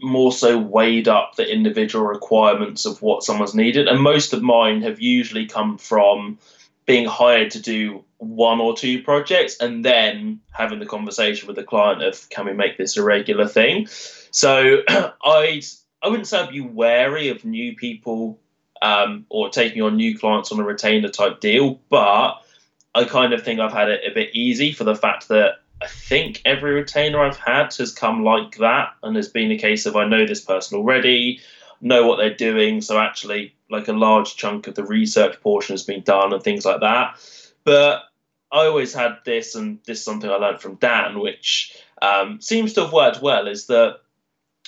more 0.00 0.32
so 0.32 0.58
weighed 0.58 1.08
up 1.08 1.34
the 1.36 1.50
individual 1.50 2.06
requirements 2.06 2.86
of 2.86 3.02
what 3.02 3.22
someone's 3.22 3.54
needed. 3.54 3.88
And 3.88 4.00
most 4.00 4.32
of 4.32 4.42
mine 4.42 4.82
have 4.82 5.00
usually 5.00 5.46
come 5.46 5.78
from 5.78 6.38
being 6.86 7.04
hired 7.04 7.50
to 7.52 7.60
do 7.60 8.04
one 8.18 8.60
or 8.60 8.76
two 8.76 9.02
projects 9.02 9.58
and 9.60 9.84
then 9.84 10.40
having 10.50 10.78
the 10.78 10.86
conversation 10.86 11.46
with 11.46 11.56
the 11.56 11.62
client 11.62 12.02
of 12.02 12.28
can 12.30 12.46
we 12.46 12.52
make 12.52 12.78
this 12.78 12.96
a 12.96 13.02
regular 13.02 13.46
thing. 13.46 13.86
So 14.30 14.82
I'd 14.88 15.64
I 16.00 16.08
wouldn't 16.08 16.28
say 16.28 16.38
I'd 16.38 16.50
be 16.50 16.60
wary 16.60 17.28
of 17.28 17.44
new 17.44 17.74
people 17.74 18.38
um, 18.80 19.26
or 19.28 19.48
taking 19.50 19.82
on 19.82 19.96
new 19.96 20.16
clients 20.16 20.52
on 20.52 20.60
a 20.60 20.64
retainer 20.64 21.08
type 21.08 21.40
deal, 21.40 21.80
but 21.88 22.36
I 22.94 23.04
kind 23.04 23.32
of 23.32 23.42
think 23.42 23.60
I've 23.60 23.72
had 23.72 23.90
it 23.90 24.02
a 24.08 24.14
bit 24.14 24.30
easy 24.32 24.72
for 24.72 24.84
the 24.84 24.94
fact 24.94 25.28
that 25.28 25.56
I 25.80 25.86
think 25.86 26.42
every 26.44 26.72
retainer 26.72 27.20
I've 27.20 27.36
had 27.36 27.74
has 27.74 27.92
come 27.92 28.24
like 28.24 28.56
that, 28.56 28.94
and 29.02 29.14
has 29.16 29.28
been 29.28 29.52
a 29.52 29.58
case 29.58 29.86
of 29.86 29.96
I 29.96 30.06
know 30.08 30.26
this 30.26 30.40
person 30.40 30.78
already, 30.78 31.40
know 31.80 32.06
what 32.06 32.16
they're 32.16 32.34
doing, 32.34 32.80
so 32.80 32.98
actually, 32.98 33.54
like 33.70 33.88
a 33.88 33.92
large 33.92 34.36
chunk 34.36 34.66
of 34.66 34.74
the 34.74 34.84
research 34.84 35.40
portion 35.40 35.74
has 35.74 35.84
been 35.84 36.02
done 36.02 36.32
and 36.32 36.42
things 36.42 36.64
like 36.64 36.80
that. 36.80 37.20
But 37.64 38.02
I 38.50 38.66
always 38.66 38.92
had 38.94 39.18
this, 39.24 39.54
and 39.54 39.78
this 39.84 39.98
is 39.98 40.04
something 40.04 40.28
I 40.28 40.34
learned 40.34 40.60
from 40.60 40.76
Dan, 40.76 41.20
which 41.20 41.76
um, 42.02 42.40
seems 42.40 42.72
to 42.74 42.82
have 42.82 42.92
worked 42.92 43.22
well, 43.22 43.46
is 43.46 43.66
that 43.66 44.00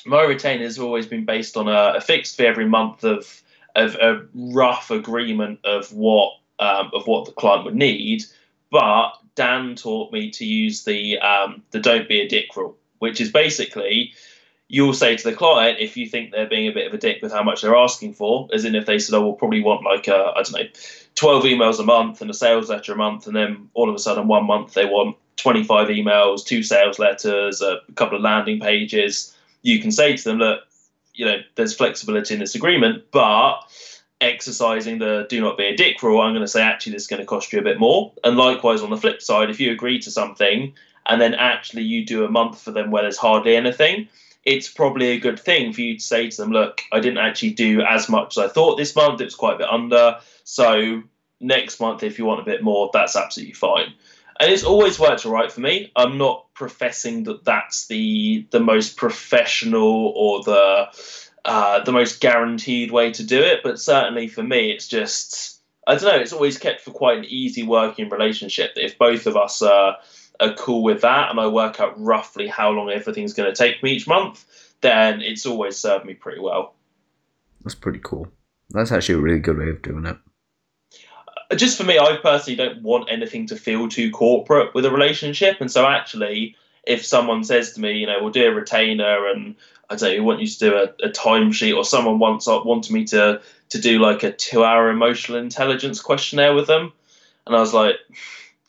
my 0.07 0.23
retainers 0.23 0.77
have 0.77 0.85
always 0.85 1.07
been 1.07 1.25
based 1.25 1.57
on 1.57 1.69
a, 1.69 1.95
a 1.97 2.01
fixed 2.01 2.37
fee 2.37 2.47
every 2.47 2.67
month 2.67 3.05
of 3.05 3.43
of 3.77 3.95
a 3.97 4.27
rough 4.35 4.91
agreement 4.91 5.61
of 5.65 5.93
what 5.93 6.33
um, 6.59 6.91
of 6.93 7.07
what 7.07 7.27
the 7.27 7.33
client 7.33 7.65
would 7.65 7.77
need. 7.77 8.25
But 8.71 9.13
Dan 9.35 9.77
taught 9.77 10.13
me 10.13 10.31
to 10.33 10.45
use 10.45 10.85
the 10.85 11.19
um, 11.19 11.63
the 11.71 11.81
don't 11.81 12.09
be 12.09 12.21
a 12.21 12.29
dick 12.29 12.57
rule, 12.57 12.77
which 12.99 13.21
is 13.21 13.31
basically 13.31 14.13
you'll 14.69 14.95
say 14.95 15.17
to 15.17 15.29
the 15.29 15.35
client 15.37 15.79
if 15.81 15.97
you 15.97 16.07
think 16.07 16.31
they're 16.31 16.49
being 16.49 16.69
a 16.69 16.73
bit 16.73 16.87
of 16.87 16.95
a 16.95 16.99
dick 16.99 17.21
with 17.21 17.33
how 17.33 17.43
much 17.43 17.61
they're 17.61 17.77
asking 17.77 18.15
for, 18.15 18.49
as 18.53 18.65
in 18.65 18.77
if 18.77 18.87
they 18.87 18.99
said, 18.99 19.17
"Oh, 19.17 19.23
we'll 19.23 19.33
probably 19.33 19.61
want 19.61 19.85
like 19.85 20.07
a 20.09 20.33
I 20.37 20.43
don't 20.43 20.53
know, 20.53 20.69
twelve 21.17 21.45
emails 21.45 21.81
a 21.81 21.85
month 21.85 22.21
and 22.21 22.31
a 22.31 22.35
sales 22.35 22.71
letter 22.71 22.93
a 22.93 22.97
month," 22.97 23.27
and 23.27 23.35
then 23.35 23.69
all 23.75 23.89
of 23.89 23.95
a 23.95 23.99
sudden 23.99 24.29
one 24.29 24.47
month 24.47 24.75
they 24.75 24.85
want 24.87 25.17
twenty 25.37 25.65
five 25.65 25.89
emails, 25.89 26.45
two 26.45 26.63
sales 26.63 26.99
letters, 26.99 27.61
a 27.61 27.81
couple 27.97 28.17
of 28.17 28.23
landing 28.23 28.61
pages. 28.61 29.37
You 29.63 29.81
can 29.81 29.91
say 29.91 30.17
to 30.17 30.25
them, 30.25 30.39
"Look, 30.39 30.61
you 31.15 31.27
know, 31.27 31.39
there's 31.57 31.75
flexibility 31.75 32.35
in 32.35 32.41
this 32.41 32.55
agreement, 32.55 33.05
but." 33.11 33.61
Exercising 34.21 34.99
the 34.99 35.27
do 35.29 35.41
not 35.41 35.57
be 35.57 35.65
a 35.65 35.77
dick 35.77 36.03
rule, 36.03 36.21
I'm 36.21 36.33
going 36.33 36.45
to 36.45 36.49
say 36.49 36.63
actually 36.63 36.93
this 36.93 37.03
is 37.03 37.09
going 37.09 37.21
to 37.21 37.27
cost 37.27 37.53
you 37.53 37.59
a 37.59 37.63
bit 37.63 37.79
more. 37.79 38.13
And 38.23 38.37
likewise 38.37 38.83
on 38.83 38.91
the 38.91 38.97
flip 38.97 39.23
side, 39.23 39.51
if 39.51 39.61
you 39.61 39.73
agree 39.73 39.99
to 40.01 40.11
something 40.11 40.75
and 41.07 41.21
then 41.21 41.35
actually 41.35 41.83
you 41.83 42.05
do 42.05 42.25
a 42.25 42.31
month 42.31 42.61
for 42.61 42.71
them 42.71 42.91
where 42.91 43.03
there's 43.03 43.17
hardly 43.17 43.57
anything, 43.57 44.09
it's 44.45 44.69
probably 44.69 45.09
a 45.09 45.21
good 45.21 45.39
thing 45.39 45.73
for 45.73 45.81
you 45.81 45.99
to 45.99 46.05
say 46.05 46.29
to 46.31 46.37
them, 46.37 46.51
look, 46.51 46.83
I 46.93 47.01
didn't 47.01 47.19
actually 47.19 47.51
do 47.51 47.83
as 47.83 48.09
much 48.09 48.37
as 48.37 48.45
I 48.45 48.49
thought 48.49 48.77
this 48.77 48.97
month. 48.97 49.21
It 49.21 49.25
was 49.25 49.35
quite 49.35 49.55
a 49.55 49.59
bit 49.59 49.71
under. 49.71 50.19
So 50.45 51.03
next 51.41 51.81
month, 51.81 52.03
if 52.03 52.19
you 52.19 52.25
want 52.25 52.41
a 52.41 52.45
bit 52.45 52.63
more, 52.63 52.91
that's 52.93 53.17
absolutely 53.17 53.55
fine. 53.55 53.93
And 54.39 54.51
it's 54.51 54.65
always 54.65 54.99
worked 54.99 55.27
all 55.27 55.33
right 55.33 55.53
for 55.53 55.61
me. 55.61 55.93
I'm 55.95 56.17
not 56.17 56.47
professing 56.55 57.25
that 57.25 57.45
that's 57.45 57.87
the 57.89 58.47
the 58.51 58.61
most 58.61 58.97
professional 58.97 60.13
or 60.17 60.43
the 60.43 60.87
uh, 61.45 61.83
the 61.85 61.93
most 61.93 62.21
guaranteed 62.21 62.91
way 62.91 63.13
to 63.13 63.25
do 63.25 63.41
it, 63.41 63.61
but 63.63 63.81
certainly 63.81 64.29
for 64.29 64.43
me, 64.43 64.71
it's 64.71 64.89
just 64.89 65.61
I 65.87 65.95
don't 65.97 66.05
know. 66.05 66.21
It's 66.21 66.33
always 66.33 66.59
kept 66.59 66.83
for 66.83 66.93
quite 66.93 67.19
an 67.19 67.25
easy 67.25 67.63
working 67.63 68.09
relationship. 68.11 68.75
That 68.75 68.85
if 68.85 68.99
both 68.99 69.27
of 69.27 69.37
us 69.37 69.63
are, 69.63 69.97
are 70.39 70.55
cool 70.55 70.83
with 70.83 71.01
that, 71.03 71.31
and 71.31 71.41
I 71.41 71.49
work 71.49 71.81
out 71.81 72.01
roughly 72.01 72.47
how 72.47 72.71
long 72.71 72.91
everything's 72.91 73.33
going 73.33 73.53
to 73.53 73.57
take 73.57 73.83
me 73.83 73.93
each 73.93 74.07
month, 74.07 74.45
then 74.83 75.21
it's 75.21 75.47
always 75.47 75.77
served 75.77 76.05
me 76.05 76.15
pretty 76.15 76.41
well. 76.41 76.75
That's 77.63 77.75
pretty 77.75 78.01
cool. 78.03 78.29
That's 78.71 78.93
actually 78.93 79.17
a 79.17 79.23
really 79.23 79.41
good 79.41 79.59
way 79.59 79.69
of 79.69 79.83
doing 79.83 80.07
it. 80.07 80.17
Uh, 81.51 81.57
just 81.57 81.77
for 81.77 81.85
me, 81.85 81.99
I 81.99 82.19
personally 82.23 82.57
don't 82.57 82.83
want 82.83 83.11
anything 83.11 83.47
to 83.47 83.57
feel 83.57 83.89
too 83.89 84.11
corporate 84.11 84.75
with 84.75 84.85
a 84.85 84.91
relationship, 84.91 85.61
and 85.61 85.71
so 85.71 85.87
actually, 85.87 86.57
if 86.87 87.05
someone 87.05 87.43
says 87.43 87.73
to 87.73 87.81
me, 87.81 87.95
you 87.95 88.07
know, 88.07 88.19
we'll 88.21 88.31
do 88.31 88.47
a 88.47 88.55
retainer 88.55 89.27
and 89.29 89.57
I 89.91 89.97
don't 89.97 90.17
know, 90.17 90.23
want 90.23 90.41
you 90.41 90.47
to 90.47 90.59
do 90.59 90.75
a, 90.75 90.85
a 91.07 91.11
timesheet, 91.11 91.77
or 91.77 91.85
someone 91.85 92.19
once 92.19 92.47
wanted 92.47 92.93
me 92.93 93.05
to 93.07 93.43
to 93.71 93.81
do 93.81 93.99
like 93.99 94.23
a 94.23 94.33
two-hour 94.33 94.89
emotional 94.89 95.39
intelligence 95.39 96.01
questionnaire 96.01 96.55
with 96.55 96.69
them, 96.69 96.93
and 97.47 97.57
I 97.57 97.61
was 97.61 97.75
like, 97.75 97.97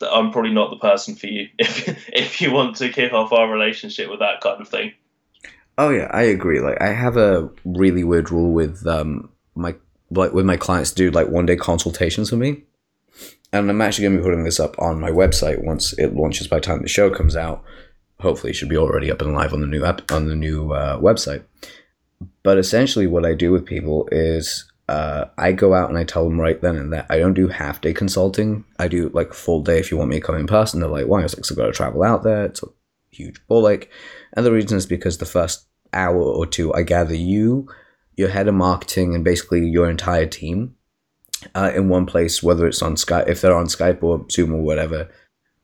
I'm 0.00 0.32
probably 0.32 0.52
not 0.52 0.70
the 0.70 0.76
person 0.76 1.14
for 1.14 1.26
you 1.26 1.48
if 1.58 1.88
if 2.08 2.40
you 2.40 2.52
want 2.52 2.76
to 2.76 2.88
kick 2.88 3.12
off 3.12 3.32
our 3.32 3.50
relationship 3.50 4.10
with 4.10 4.18
that 4.18 4.40
kind 4.40 4.60
of 4.60 4.68
thing. 4.68 4.92
Oh 5.78 5.90
yeah, 5.90 6.08
I 6.10 6.22
agree. 6.22 6.60
Like 6.60 6.80
I 6.82 6.92
have 6.92 7.16
a 7.16 7.48
really 7.64 8.04
weird 8.04 8.30
rule 8.30 8.52
with 8.52 8.86
um 8.86 9.30
my 9.54 9.76
like 10.10 10.32
with 10.32 10.44
my 10.44 10.56
clients 10.56 10.92
do 10.92 11.10
like 11.10 11.28
one 11.28 11.46
day 11.46 11.56
consultations 11.56 12.30
with 12.30 12.40
me. 12.40 12.64
And 13.54 13.68
I'm 13.68 13.82
actually 13.82 14.08
to 14.08 14.16
be 14.16 14.22
putting 14.22 14.44
this 14.44 14.58
up 14.58 14.78
on 14.78 14.98
my 14.98 15.10
website 15.10 15.62
once 15.62 15.92
it 15.98 16.14
launches 16.14 16.48
by 16.48 16.56
the 16.56 16.62
time 16.62 16.80
the 16.80 16.88
show 16.88 17.10
comes 17.10 17.36
out 17.36 17.62
hopefully 18.22 18.52
should 18.52 18.68
be 18.68 18.76
already 18.76 19.10
up 19.10 19.20
and 19.20 19.34
live 19.34 19.52
on 19.52 19.60
the 19.60 19.66
new 19.66 19.84
app 19.84 20.10
on 20.10 20.28
the 20.28 20.36
new 20.36 20.72
uh, 20.72 20.98
website. 20.98 21.44
But 22.42 22.58
essentially, 22.58 23.06
what 23.06 23.26
I 23.26 23.34
do 23.34 23.52
with 23.52 23.66
people 23.66 24.08
is 24.10 24.70
uh, 24.88 25.26
I 25.38 25.52
go 25.52 25.74
out 25.74 25.88
and 25.88 25.98
I 25.98 26.04
tell 26.04 26.24
them 26.24 26.40
right 26.40 26.60
then 26.60 26.76
and 26.76 26.92
there. 26.92 27.06
I 27.08 27.18
don't 27.18 27.34
do 27.34 27.48
half 27.48 27.80
day 27.80 27.92
consulting. 27.92 28.64
I 28.78 28.88
do 28.88 29.10
like 29.10 29.32
full 29.32 29.62
day 29.62 29.78
if 29.78 29.90
you 29.90 29.96
want 29.96 30.10
me 30.10 30.20
to 30.20 30.26
come 30.26 30.36
in 30.36 30.46
person. 30.46 30.80
They're 30.80 30.88
like, 30.88 31.06
why? 31.06 31.20
I 31.20 31.22
was 31.24 31.36
like, 31.36 31.44
so 31.44 31.54
I 31.54 31.56
got 31.56 31.66
to 31.66 31.72
travel 31.72 32.02
out 32.02 32.22
there. 32.22 32.44
It's 32.46 32.62
a 32.62 32.66
huge 33.10 33.44
ball 33.46 33.68
ache. 33.68 33.90
And 34.34 34.44
the 34.44 34.52
reason 34.52 34.76
is 34.76 34.86
because 34.86 35.18
the 35.18 35.26
first 35.26 35.66
hour 35.92 36.20
or 36.20 36.46
two, 36.46 36.72
I 36.74 36.82
gather 36.82 37.14
you, 37.14 37.68
your 38.16 38.28
head 38.28 38.48
of 38.48 38.54
marketing, 38.54 39.14
and 39.14 39.24
basically 39.24 39.66
your 39.66 39.88
entire 39.88 40.26
team 40.26 40.74
uh, 41.54 41.72
in 41.74 41.88
one 41.88 42.06
place, 42.06 42.42
whether 42.42 42.66
it's 42.66 42.82
on 42.82 42.96
Skype, 42.96 43.28
if 43.28 43.40
they're 43.40 43.56
on 43.56 43.66
Skype 43.66 44.02
or 44.02 44.26
Zoom 44.30 44.54
or 44.54 44.62
whatever, 44.62 45.08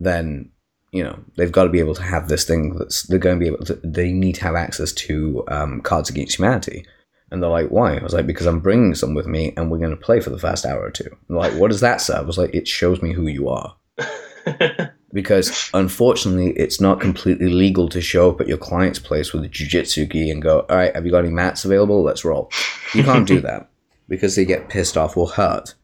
then 0.01 0.51
you 0.93 1.05
know 1.05 1.19
they've 1.37 1.53
got 1.53 1.65
to 1.65 1.71
be 1.71 1.81
able 1.81 1.95
to 1.95 2.03
have 2.03 2.29
this 2.29 2.45
thing 2.45 2.75
that's 2.77 3.03
they're 3.05 3.19
going 3.19 3.39
to 3.39 3.45
be 3.45 3.51
able 3.53 3.65
to 3.65 3.75
they 3.85 4.13
need 4.13 4.35
to 4.37 4.43
have 4.43 4.55
access 4.55 4.93
to 4.93 5.45
um, 5.49 5.81
cards 5.81 6.11
against 6.11 6.39
humanity. 6.39 6.85
And 7.31 7.43
they're 7.43 7.51
like 7.51 7.69
why? 7.69 7.97
I 7.97 8.03
was 8.03 8.15
like 8.15 8.27
because 8.27 8.47
i'm 8.47 8.61
bringing 8.61 8.95
some 8.95 9.15
with 9.15 9.27
me 9.27 9.53
and 9.57 9.71
we're 9.71 9.79
going 9.79 9.91
to 9.91 9.97
play 9.97 10.21
for 10.21 10.31
the 10.31 10.39
first 10.39 10.65
hour 10.65 10.81
or 10.81 10.91
two. 10.91 11.11
And 11.29 11.37
like 11.37 11.53
what 11.55 11.71
does 11.71 11.81
that 11.81 12.01
say 12.01 12.15
i 12.15 12.21
was 12.23 12.39
like 12.39 12.55
it 12.55 12.67
shows 12.67 13.03
me 13.03 13.13
who 13.13 13.27
you 13.27 13.49
are. 13.49 13.77
Because 15.11 15.71
unfortunately 15.73 16.51
it's 16.51 16.83
not 16.83 17.01
completely 17.01 17.49
legal 17.49 17.89
to 17.89 18.01
show 18.03 18.31
up 18.31 18.43
at 18.43 18.47
your 18.47 18.59
client's 18.59 18.99
place 18.99 19.33
with 19.33 19.43
a 19.43 19.49
jiu-jitsu 19.49 20.05
gi 20.05 20.31
and 20.31 20.43
go 20.43 20.67
all 20.69 20.77
right 20.77 20.95
have 20.95 21.07
you 21.07 21.11
got 21.11 21.25
any 21.25 21.31
mats 21.31 21.65
available? 21.65 22.03
Let's 22.03 22.27
roll. 22.27 22.51
You 22.93 23.03
can't 23.05 23.27
do 23.27 23.41
that 23.41 23.71
because 24.07 24.37
they 24.37 24.45
get 24.45 24.69
pissed 24.69 24.99
off 24.99 25.17
or 25.17 25.27
hurt. 25.29 25.75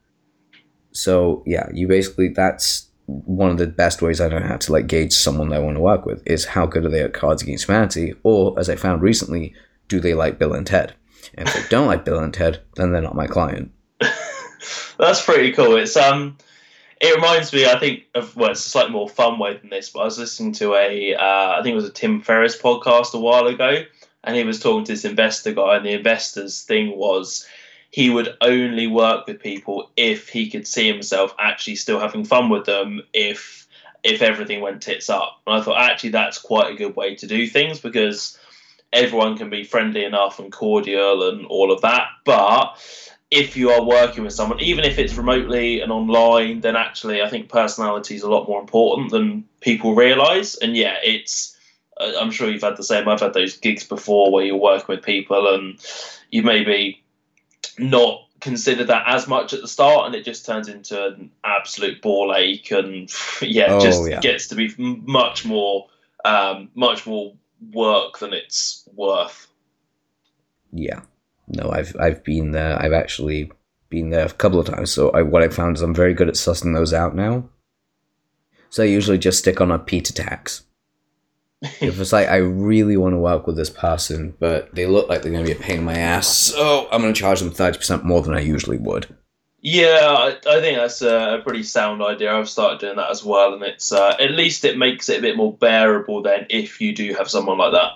So 0.92 1.42
yeah 1.46 1.68
you 1.72 1.88
basically 1.88 2.28
that's 2.28 2.90
one 3.06 3.50
of 3.50 3.58
the 3.58 3.66
best 3.66 4.00
ways 4.00 4.20
I 4.20 4.28
know 4.28 4.40
how 4.40 4.56
to 4.56 4.72
like 4.72 4.86
gauge 4.86 5.12
someone 5.12 5.50
that 5.50 5.56
I 5.56 5.64
want 5.64 5.76
to 5.76 5.82
work 5.82 6.06
with 6.06 6.22
is 6.26 6.46
how 6.46 6.66
good 6.66 6.86
are 6.86 6.90
they 6.90 7.02
at 7.02 7.12
Cards 7.12 7.42
Against 7.42 7.66
Humanity, 7.66 8.14
or 8.22 8.58
as 8.58 8.68
I 8.68 8.76
found 8.76 9.02
recently, 9.02 9.54
do 9.88 10.00
they 10.00 10.14
like 10.14 10.38
Bill 10.38 10.54
and 10.54 10.66
Ted? 10.66 10.94
And 11.34 11.48
if 11.48 11.54
they 11.54 11.68
don't 11.68 11.86
like 11.86 12.04
Bill 12.04 12.18
and 12.18 12.32
Ted, 12.32 12.62
then 12.76 12.92
they're 12.92 13.02
not 13.02 13.14
my 13.14 13.26
client. 13.26 13.72
That's 14.98 15.24
pretty 15.24 15.52
cool. 15.52 15.76
It's 15.76 15.96
um, 15.96 16.38
it 17.00 17.14
reminds 17.14 17.52
me, 17.52 17.66
I 17.66 17.78
think 17.78 18.04
of 18.14 18.36
well, 18.36 18.52
it's 18.52 18.64
a 18.64 18.68
slightly 18.68 18.92
more 18.92 19.08
fun 19.08 19.38
way 19.38 19.56
than 19.56 19.70
this, 19.70 19.90
but 19.90 20.00
I 20.00 20.04
was 20.04 20.18
listening 20.18 20.52
to 20.54 20.74
a, 20.74 21.14
uh, 21.14 21.58
I 21.58 21.60
think 21.62 21.72
it 21.72 21.76
was 21.76 21.88
a 21.88 21.92
Tim 21.92 22.22
Ferriss 22.22 22.60
podcast 22.60 23.14
a 23.14 23.20
while 23.20 23.46
ago, 23.46 23.84
and 24.22 24.36
he 24.36 24.44
was 24.44 24.60
talking 24.60 24.84
to 24.84 24.92
this 24.92 25.04
investor 25.04 25.52
guy, 25.52 25.76
and 25.76 25.84
the 25.84 25.92
investor's 25.92 26.62
thing 26.62 26.96
was 26.96 27.46
he 27.94 28.10
would 28.10 28.36
only 28.40 28.88
work 28.88 29.24
with 29.24 29.38
people 29.38 29.88
if 29.96 30.28
he 30.28 30.50
could 30.50 30.66
see 30.66 30.88
himself 30.88 31.32
actually 31.38 31.76
still 31.76 32.00
having 32.00 32.24
fun 32.24 32.48
with 32.48 32.64
them 32.64 33.00
if 33.12 33.68
if 34.02 34.20
everything 34.20 34.60
went 34.60 34.82
tits 34.82 35.08
up. 35.08 35.40
And 35.46 35.54
I 35.54 35.62
thought 35.62 35.80
actually 35.80 36.10
that's 36.10 36.38
quite 36.38 36.72
a 36.72 36.76
good 36.76 36.96
way 36.96 37.14
to 37.14 37.28
do 37.28 37.46
things 37.46 37.78
because 37.78 38.36
everyone 38.92 39.38
can 39.38 39.48
be 39.48 39.62
friendly 39.62 40.04
enough 40.04 40.40
and 40.40 40.50
cordial 40.50 41.28
and 41.28 41.46
all 41.46 41.70
of 41.70 41.82
that. 41.82 42.08
But 42.24 42.84
if 43.30 43.56
you 43.56 43.70
are 43.70 43.84
working 43.84 44.24
with 44.24 44.32
someone, 44.32 44.58
even 44.58 44.84
if 44.84 44.98
it's 44.98 45.14
remotely 45.14 45.80
and 45.80 45.92
online, 45.92 46.62
then 46.62 46.74
actually 46.74 47.22
I 47.22 47.28
think 47.28 47.48
personality 47.48 48.16
is 48.16 48.24
a 48.24 48.28
lot 48.28 48.48
more 48.48 48.60
important 48.60 49.12
than 49.12 49.44
people 49.60 49.94
realise. 49.94 50.56
And 50.56 50.76
yeah, 50.76 50.96
it's 51.04 51.56
I'm 52.00 52.32
sure 52.32 52.50
you've 52.50 52.60
had 52.60 52.76
the 52.76 52.82
same. 52.82 53.08
I've 53.08 53.20
had 53.20 53.34
those 53.34 53.56
gigs 53.56 53.84
before 53.84 54.32
where 54.32 54.44
you're 54.44 54.56
working 54.56 54.96
with 54.96 55.04
people 55.04 55.54
and 55.54 55.78
you 56.32 56.42
maybe 56.42 57.03
not 57.78 58.20
consider 58.40 58.84
that 58.84 59.04
as 59.06 59.26
much 59.26 59.52
at 59.52 59.60
the 59.60 59.68
start, 59.68 60.06
and 60.06 60.14
it 60.14 60.24
just 60.24 60.44
turns 60.44 60.68
into 60.68 61.06
an 61.06 61.30
absolute 61.44 62.02
ball 62.02 62.34
ache, 62.36 62.70
and 62.70 63.12
yeah, 63.42 63.74
oh, 63.74 63.80
just 63.80 64.08
yeah. 64.08 64.20
gets 64.20 64.48
to 64.48 64.54
be 64.54 64.74
much 64.78 65.44
more, 65.44 65.88
um, 66.24 66.70
much 66.74 67.06
more 67.06 67.34
work 67.72 68.18
than 68.18 68.32
it's 68.32 68.88
worth. 68.94 69.48
Yeah, 70.72 71.00
no, 71.48 71.70
I've 71.70 71.96
I've 71.98 72.24
been 72.24 72.50
there. 72.50 72.80
I've 72.80 72.92
actually 72.92 73.50
been 73.88 74.10
there 74.10 74.26
a 74.26 74.32
couple 74.32 74.58
of 74.58 74.66
times. 74.66 74.90
So 74.92 75.10
I, 75.10 75.22
what 75.22 75.42
I 75.42 75.48
found 75.48 75.76
is 75.76 75.82
I'm 75.82 75.94
very 75.94 76.14
good 76.14 76.28
at 76.28 76.34
sussing 76.34 76.74
those 76.74 76.92
out 76.92 77.14
now. 77.14 77.48
So 78.70 78.82
I 78.82 78.86
usually 78.86 79.18
just 79.18 79.38
stick 79.38 79.60
on 79.60 79.70
a 79.70 79.78
PITA 79.78 80.12
tax 80.14 80.63
if 81.80 81.98
it's 81.98 82.12
like 82.12 82.28
I 82.28 82.36
really 82.36 82.96
want 82.96 83.14
to 83.14 83.18
work 83.18 83.46
with 83.46 83.56
this 83.56 83.70
person, 83.70 84.34
but 84.38 84.74
they 84.74 84.86
look 84.86 85.08
like 85.08 85.22
they're 85.22 85.32
going 85.32 85.44
to 85.44 85.54
be 85.54 85.58
a 85.58 85.62
pain 85.62 85.78
in 85.78 85.84
my 85.84 85.96
ass, 85.96 86.28
so 86.28 86.88
I'm 86.90 87.00
going 87.00 87.12
to 87.12 87.18
charge 87.18 87.40
them 87.40 87.50
thirty 87.50 87.78
percent 87.78 88.04
more 88.04 88.22
than 88.22 88.34
I 88.34 88.40
usually 88.40 88.78
would. 88.78 89.14
Yeah, 89.66 89.98
I, 90.02 90.36
I 90.46 90.60
think 90.60 90.76
that's 90.76 91.00
a, 91.00 91.40
pretty 91.42 91.62
sound 91.62 92.02
idea. 92.02 92.34
I've 92.34 92.50
started 92.50 92.80
doing 92.80 92.96
that 92.96 93.10
as 93.10 93.24
well, 93.24 93.54
and 93.54 93.62
it's 93.62 93.92
uh, 93.92 94.14
at 94.20 94.32
least 94.32 94.66
it 94.66 94.76
makes 94.76 95.08
it 95.08 95.20
a 95.20 95.22
bit 95.22 95.38
more 95.38 95.56
bearable 95.56 96.20
then 96.20 96.46
if 96.50 96.82
you 96.82 96.94
do 96.94 97.14
have 97.14 97.30
someone 97.30 97.56
like 97.56 97.72
that. 97.72 97.92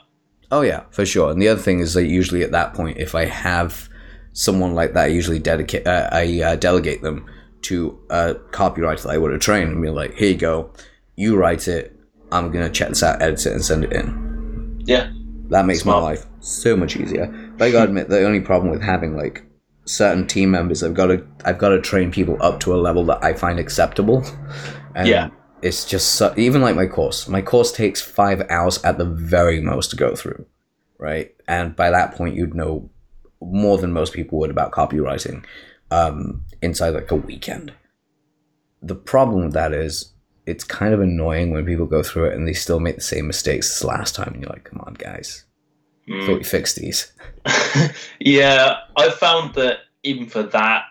Oh 0.50 0.62
yeah, 0.62 0.84
for 0.90 1.04
sure. 1.04 1.30
And 1.30 1.42
the 1.42 1.48
other 1.48 1.60
thing 1.60 1.80
is 1.80 1.92
that 1.92 2.06
usually 2.06 2.42
at 2.42 2.52
that 2.52 2.72
point, 2.72 2.96
if 2.96 3.14
I 3.14 3.26
have 3.26 3.90
someone 4.32 4.74
like 4.74 4.94
that, 4.94 5.04
I 5.04 5.08
usually 5.08 5.40
dedicate 5.40 5.86
uh, 5.86 6.08
I 6.10 6.40
uh, 6.40 6.56
delegate 6.56 7.02
them 7.02 7.26
to 7.62 7.98
a 8.08 8.34
copywriter 8.50 9.02
that 9.02 9.10
I 9.10 9.18
would 9.18 9.32
have 9.32 9.40
trained 9.40 9.72
and 9.72 9.82
be 9.82 9.90
like, 9.90 10.14
here 10.14 10.30
you 10.30 10.38
go, 10.38 10.72
you 11.16 11.36
write 11.36 11.68
it, 11.68 11.97
I'm 12.32 12.50
gonna 12.50 12.70
check 12.70 12.88
this 12.90 13.02
out, 13.02 13.22
edit 13.22 13.46
it, 13.46 13.52
and 13.52 13.64
send 13.64 13.84
it 13.84 13.92
in. 13.92 14.82
Yeah. 14.84 15.10
That 15.50 15.64
makes 15.66 15.80
Smart. 15.82 16.02
my 16.02 16.10
life 16.10 16.26
so 16.40 16.76
much 16.76 16.96
easier. 16.96 17.26
But 17.56 17.66
I 17.66 17.70
gotta 17.70 17.88
admit, 17.88 18.08
the 18.08 18.24
only 18.24 18.40
problem 18.40 18.70
with 18.70 18.82
having 18.82 19.16
like 19.16 19.44
certain 19.86 20.26
team 20.26 20.50
members, 20.50 20.82
I've 20.82 20.94
got 20.94 21.06
to 21.06 21.26
I've 21.44 21.58
got 21.58 21.70
to 21.70 21.80
train 21.80 22.10
people 22.10 22.36
up 22.40 22.60
to 22.60 22.74
a 22.74 22.76
level 22.76 23.04
that 23.06 23.24
I 23.24 23.32
find 23.32 23.58
acceptable. 23.58 24.22
And 24.94 25.08
Yeah. 25.08 25.30
it's 25.62 25.84
just 25.86 26.14
so, 26.16 26.34
even 26.36 26.60
like 26.60 26.76
my 26.76 26.86
course. 26.86 27.26
My 27.28 27.40
course 27.40 27.72
takes 27.72 28.00
five 28.02 28.42
hours 28.50 28.82
at 28.84 28.98
the 28.98 29.06
very 29.06 29.60
most 29.60 29.88
to 29.90 29.96
go 29.96 30.14
through, 30.14 30.44
right? 30.98 31.34
And 31.46 31.74
by 31.74 31.90
that 31.90 32.14
point, 32.14 32.34
you'd 32.36 32.54
know 32.54 32.90
more 33.40 33.78
than 33.78 33.92
most 33.92 34.12
people 34.12 34.38
would 34.40 34.50
about 34.50 34.72
copywriting 34.72 35.44
um, 35.90 36.42
inside 36.60 36.90
like 36.90 37.10
a 37.10 37.16
weekend. 37.16 37.72
The 38.82 38.94
problem 38.96 39.44
with 39.44 39.54
that 39.54 39.72
is 39.72 40.12
it's 40.48 40.64
kind 40.64 40.94
of 40.94 41.00
annoying 41.00 41.50
when 41.50 41.66
people 41.66 41.86
go 41.86 42.02
through 42.02 42.30
it 42.30 42.34
and 42.34 42.46
they 42.46 42.52
still 42.54 42.80
make 42.80 42.96
the 42.96 43.00
same 43.02 43.26
mistakes 43.26 43.70
as 43.70 43.84
last 43.84 44.14
time, 44.14 44.32
and 44.32 44.42
you're 44.42 44.50
like, 44.50 44.64
"Come 44.64 44.80
on, 44.86 44.94
guys, 44.94 45.44
Mm. 46.08 46.26
thought 46.26 46.38
we 46.38 46.44
fixed 46.44 46.76
these." 46.76 47.12
yeah, 48.20 48.78
I 48.96 49.10
found 49.10 49.54
that 49.54 49.78
even 50.02 50.26
for 50.26 50.42
that, 50.42 50.84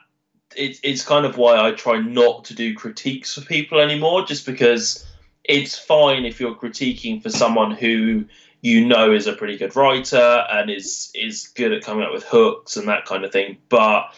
it's 0.55 0.79
it's 0.83 1.03
kind 1.03 1.25
of 1.25 1.37
why 1.37 1.57
I 1.59 1.71
try 1.71 1.99
not 1.99 2.45
to 2.45 2.55
do 2.55 2.73
critiques 2.73 3.33
for 3.35 3.41
people 3.41 3.79
anymore, 3.79 4.25
just 4.25 4.45
because 4.45 5.05
it's 5.43 5.77
fine 5.77 6.25
if 6.25 6.39
you're 6.39 6.55
critiquing 6.55 7.21
for 7.21 7.29
someone 7.29 7.71
who 7.71 8.25
you 8.61 8.85
know 8.85 9.13
is 9.13 9.27
a 9.27 9.33
pretty 9.33 9.57
good 9.57 9.75
writer 9.75 10.45
and 10.51 10.69
is 10.69 11.11
is 11.13 11.47
good 11.49 11.71
at 11.73 11.83
coming 11.83 12.03
up 12.05 12.11
with 12.13 12.23
hooks 12.23 12.75
and 12.77 12.87
that 12.87 13.05
kind 13.05 13.23
of 13.23 13.31
thing. 13.31 13.57
But 13.69 14.13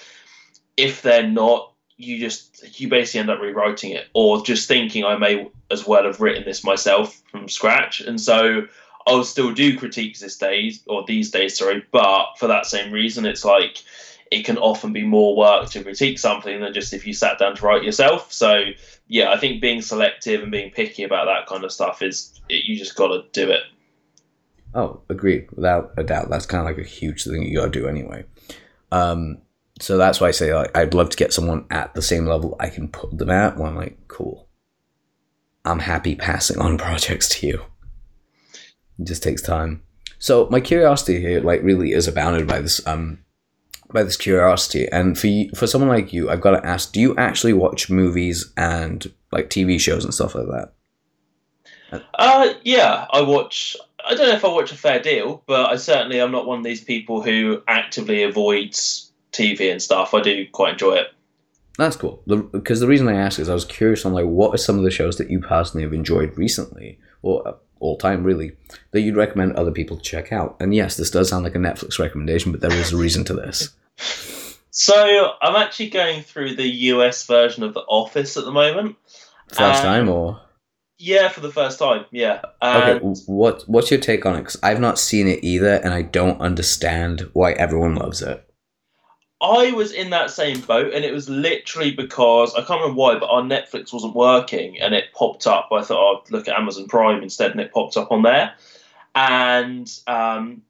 if 0.78 1.02
they're 1.02 1.28
not, 1.28 1.69
you 2.00 2.18
just 2.18 2.80
you 2.80 2.88
basically 2.88 3.20
end 3.20 3.30
up 3.30 3.42
rewriting 3.42 3.92
it 3.92 4.08
or 4.14 4.42
just 4.42 4.70
thinking 4.70 5.04
I 5.04 5.18
may 5.18 5.52
as 5.70 5.86
well 5.86 6.06
have 6.06 6.22
written 6.22 6.46
this 6.46 6.64
myself 6.64 7.22
from 7.30 7.50
scratch. 7.50 8.00
And 8.00 8.20
so 8.20 8.68
I'll 9.06 9.26
still 9.26 9.54
do 9.54 9.78
critiques 9.78 10.22
this 10.22 10.38
days 10.38 10.82
or 10.88 11.04
these 11.06 11.30
days, 11.30 11.58
sorry, 11.58 11.86
but 11.92 12.36
for 12.38 12.48
that 12.48 12.66
same 12.66 12.94
reason, 12.94 13.26
it's 13.26 13.44
like 13.44 13.84
it 14.32 14.46
can 14.46 14.58
often 14.58 14.94
be 14.94 15.04
more 15.04 15.36
work 15.36 15.70
to 15.72 15.84
critique 15.84 16.20
something 16.20 16.62
than 16.62 16.74
just 16.74 16.94
if 16.94 17.06
you 17.06 17.14
sat 17.14 17.38
down 17.38 17.58
to 17.58 17.66
write 17.66 17.84
yourself. 17.84 18.32
So 18.32 18.62
yeah, 19.10 19.34
I 19.34 19.38
think 19.38 19.62
being 19.62 19.82
selective 19.82 20.42
and 20.42 20.52
being 20.52 20.72
picky 20.72 21.04
about 21.04 21.26
that 21.26 21.48
kind 21.48 21.66
of 21.66 21.72
stuff 21.72 22.02
is 22.02 22.40
it, 22.48 22.64
you 22.64 22.78
just 22.78 22.96
got 22.96 23.08
to 23.10 23.26
do 23.34 23.52
it. 23.52 23.64
Oh, 24.74 25.02
agreed, 25.10 25.50
without 25.52 25.92
a 25.98 26.04
doubt. 26.04 26.30
That's 26.30 26.46
kind 26.46 26.62
of 26.62 26.66
like 26.66 26.84
a 26.84 26.88
huge 26.88 27.26
thing 27.26 27.42
you 27.42 27.58
gotta 27.58 27.72
do 27.72 27.88
anyway. 27.88 28.24
Um, 28.92 29.40
so 29.80 29.98
that's 29.98 30.20
why 30.20 30.28
I 30.28 30.32
say 30.32 30.54
like, 30.54 30.76
I'd 30.78 30.94
love 30.94 31.10
to 31.10 31.18
get 31.18 31.34
someone 31.34 31.66
at 31.72 31.94
the 31.94 32.02
same 32.02 32.26
level 32.26 32.56
I 32.60 32.70
can 32.70 32.90
put 32.90 33.18
them 33.18 33.30
at. 33.30 33.58
Where 33.58 33.68
I'm 33.68 33.76
like, 33.76 33.98
cool. 34.08 34.48
I'm 35.66 35.80
happy 35.80 36.16
passing 36.16 36.60
on 36.60 36.78
projects 36.78 37.30
to 37.40 37.48
you. 37.48 37.62
It 39.00 39.08
just 39.08 39.24
takes 39.24 39.42
time. 39.42 39.84
So 40.18 40.50
my 40.52 40.60
curiosity 40.60 41.22
here, 41.22 41.40
like, 41.40 41.64
really 41.64 41.94
is 41.94 42.08
abounded 42.08 42.46
by 42.46 42.60
this 42.60 42.86
um 42.86 43.20
by 43.92 44.04
this 44.04 44.18
curiosity. 44.18 44.88
And 44.92 45.18
for 45.18 45.28
you, 45.28 45.50
for 45.56 45.66
someone 45.66 45.90
like 45.90 46.12
you, 46.12 46.30
I've 46.30 46.42
got 46.42 46.52
to 46.52 46.66
ask: 46.66 46.92
Do 46.92 47.00
you 47.00 47.16
actually 47.16 47.54
watch 47.54 47.90
movies 47.90 48.52
and 48.58 49.12
like 49.32 49.50
TV 49.50 49.80
shows 49.80 50.04
and 50.04 50.14
stuff 50.14 50.36
like 50.36 50.48
that? 50.48 50.74
Uh, 52.14 52.54
yeah, 52.64 53.08
I 53.12 53.22
watch. 53.22 53.78
I 54.06 54.16
don't 54.16 54.28
know 54.28 54.36
if 54.36 54.46
I 54.46 54.50
watch 54.50 54.72
a 54.72 54.78
fair 54.78 55.02
deal, 55.02 55.44
but 55.46 55.70
I 55.70 55.78
certainly 55.78 56.20
am 56.20 56.32
not 56.32 56.46
one 56.46 56.60
of 56.60 56.64
these 56.64 56.84
people 56.84 57.22
who 57.22 57.62
actively 57.68 58.24
avoids 58.24 59.09
TV 59.32 59.72
and 59.72 59.82
stuff. 59.82 60.14
I 60.14 60.22
do 60.22 60.46
quite 60.52 60.74
enjoy 60.74 60.96
it. 60.96 61.08
That's 61.78 61.96
cool. 61.96 62.22
Because 62.28 62.80
the 62.82 62.88
reason 62.88 63.08
I 63.08 63.16
ask 63.16 63.40
is 63.40 63.48
I 63.50 63.54
was 63.54 63.66
curious 63.66 64.06
on 64.06 64.14
like 64.14 64.26
what 64.26 64.54
are 64.54 64.58
some 64.58 64.78
of 64.78 64.84
the 64.84 64.92
shows 64.92 65.18
that 65.18 65.30
you 65.30 65.40
personally 65.40 65.84
have 65.84 65.94
enjoyed 65.94 66.38
recently 66.38 67.00
or 67.22 67.48
uh, 67.48 67.54
all 67.80 67.98
time 67.98 68.24
really 68.24 68.52
that 68.92 69.02
you'd 69.02 69.16
recommend 69.16 69.54
other 69.56 69.72
people 69.72 69.96
to 69.96 70.04
check 70.04 70.34
out. 70.34 70.58
And 70.60 70.76
yes, 70.76 70.98
this 70.98 71.10
does 71.12 71.30
sound 71.30 71.46
like 71.46 71.56
a 71.56 71.60
Netflix 71.60 71.98
recommendation, 71.98 72.52
but 72.52 72.60
there 72.60 72.74
is 72.74 72.92
a 72.92 72.98
reason 72.98 73.24
to 73.26 73.34
this. 73.34 73.70
So 74.72 75.32
I'm 75.42 75.56
actually 75.56 75.90
going 75.90 76.22
through 76.22 76.56
the 76.56 76.68
US 76.68 77.26
version 77.26 77.64
of 77.64 77.74
The 77.74 77.82
Office 77.82 78.38
at 78.38 78.46
the 78.46 78.52
moment. 78.52 78.96
First 79.50 79.84
Um, 79.84 79.86
time 79.86 80.10
or 80.10 80.40
Yeah, 80.98 81.28
for 81.30 81.42
the 81.42 81.52
first 81.52 81.80
time. 81.80 82.06
Yeah. 82.12 82.42
okay, 82.62 83.00
what 83.26 83.64
what's 83.68 83.90
your 83.90 84.00
take 84.00 84.26
on 84.26 84.36
it? 84.36 84.40
Because 84.40 84.60
I've 84.62 84.80
not 84.80 85.00
seen 85.00 85.28
it 85.28 85.44
either, 85.44 85.76
and 85.84 85.94
I 85.94 86.04
don't 86.04 86.40
understand 86.40 87.30
why 87.34 87.54
everyone 87.54 87.96
loves 87.96 88.22
it. 88.22 88.48
I 89.42 89.72
was 89.72 89.94
in 89.94 90.10
that 90.10 90.32
same 90.32 90.60
boat, 90.62 90.94
and 90.94 91.06
it 91.06 91.14
was 91.14 91.30
literally 91.30 91.92
because 91.92 92.54
I 92.56 92.64
can't 92.64 92.82
remember 92.82 93.00
why, 93.00 93.18
but 93.18 93.30
our 93.30 93.42
Netflix 93.42 93.94
wasn't 93.94 94.16
working, 94.16 94.80
and 94.82 94.94
it 94.94 95.14
popped 95.14 95.48
up. 95.48 95.70
I 95.72 95.82
thought 95.82 96.24
I'd 96.26 96.32
look 96.32 96.48
at 96.48 96.60
Amazon 96.60 96.88
Prime 96.88 97.24
instead, 97.24 97.52
and 97.52 97.62
it 97.62 97.72
popped 97.72 97.96
up 97.96 98.12
on 98.12 98.24
there. 98.24 98.54
And 99.16 99.90
um, 100.08 100.62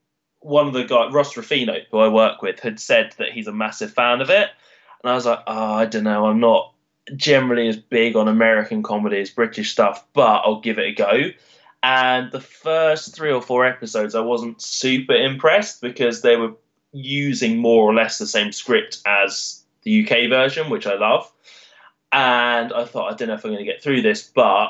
one 0.42 0.68
of 0.68 0.74
the 0.74 0.84
guys, 0.84 1.12
Ross 1.12 1.36
Ruffino, 1.36 1.78
who 1.90 1.98
I 1.98 2.10
work 2.10 2.44
with, 2.44 2.60
had 2.60 2.80
said 2.80 3.14
that 3.18 3.32
he's 3.32 3.48
a 3.48 3.52
massive 3.52 3.92
fan 3.92 4.22
of 4.22 4.30
it, 4.30 4.50
and 5.04 5.12
I 5.12 5.16
was 5.16 5.26
like, 5.26 5.40
oh, 5.48 5.74
I 5.74 5.86
don't 5.86 6.04
know, 6.04 6.28
I'm 6.28 6.40
not 6.40 6.74
generally 7.16 7.68
as 7.68 7.78
big 7.78 8.16
on 8.16 8.28
American 8.28 8.84
comedy 8.84 9.20
as 9.20 9.32
British 9.32 9.72
stuff, 9.72 10.06
but 10.14 10.44
I'll 10.46 10.62
give 10.62 10.78
it 10.78 10.90
a 10.90 10.94
go. 10.94 11.32
And 11.82 12.32
the 12.32 12.42
first 12.42 13.16
three 13.16 13.32
or 13.32 13.42
four 13.42 13.66
episodes, 13.66 14.14
I 14.14 14.20
wasn't 14.20 14.62
super 14.62 15.16
impressed 15.16 15.82
because 15.82 16.22
they 16.22 16.36
were 16.36 16.54
using 16.92 17.58
more 17.58 17.84
or 17.84 17.94
less 17.94 18.18
the 18.18 18.28
same 18.28 18.52
script 18.52 19.00
as 19.06 19.64
the 19.84 20.04
UK 20.04 20.30
version, 20.30 20.70
which 20.70 20.88
I 20.88 20.96
love. 20.96 21.32
And 22.12 22.74
I 22.74 22.86
thought, 22.86 23.12
I 23.12 23.16
don't 23.16 23.28
know 23.28 23.36
if 23.36 23.46
I'm 23.46 23.52
going 23.52 23.64
to 23.64 23.72
get 23.72 23.84
through 23.84 24.02
this, 24.02 24.24
but 24.24 24.70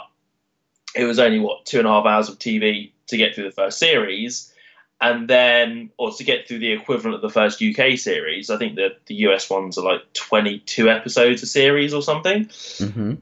it 0.95 1.05
was 1.05 1.19
only, 1.19 1.39
what, 1.39 1.65
two 1.65 1.79
and 1.79 1.87
a 1.87 1.91
half 1.91 2.05
hours 2.05 2.29
of 2.29 2.37
TV 2.37 2.91
to 3.07 3.17
get 3.17 3.33
through 3.33 3.45
the 3.45 3.51
first 3.51 3.79
series. 3.79 4.53
And 5.01 5.29
then, 5.29 5.91
or 5.97 6.11
to 6.11 6.23
get 6.25 6.47
through 6.47 6.59
the 6.59 6.73
equivalent 6.73 7.15
of 7.15 7.21
the 7.21 7.29
first 7.29 7.61
UK 7.61 7.97
series. 7.97 8.49
I 8.49 8.57
think 8.57 8.75
that 8.75 9.05
the 9.05 9.15
US 9.15 9.49
ones 9.49 9.77
are 9.77 9.85
like 9.85 10.11
22 10.13 10.89
episodes 10.89 11.41
a 11.41 11.45
series 11.45 11.93
or 11.93 12.01
something. 12.01 12.45
Mm-hmm. 12.45 13.13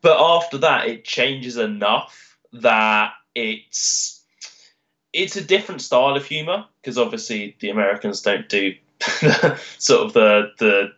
But 0.00 0.18
after 0.18 0.58
that, 0.58 0.88
it 0.88 1.04
changes 1.04 1.58
enough 1.58 2.38
that 2.52 3.12
it's 3.34 4.22
it's 5.12 5.36
a 5.36 5.44
different 5.44 5.82
style 5.82 6.16
of 6.16 6.24
humor 6.24 6.64
because 6.86 6.98
obviously 6.98 7.56
the 7.58 7.68
Americans 7.68 8.20
don't 8.20 8.48
do 8.48 8.72
sort 9.78 10.06
of 10.06 10.12
the 10.12 10.52
the 10.58 10.92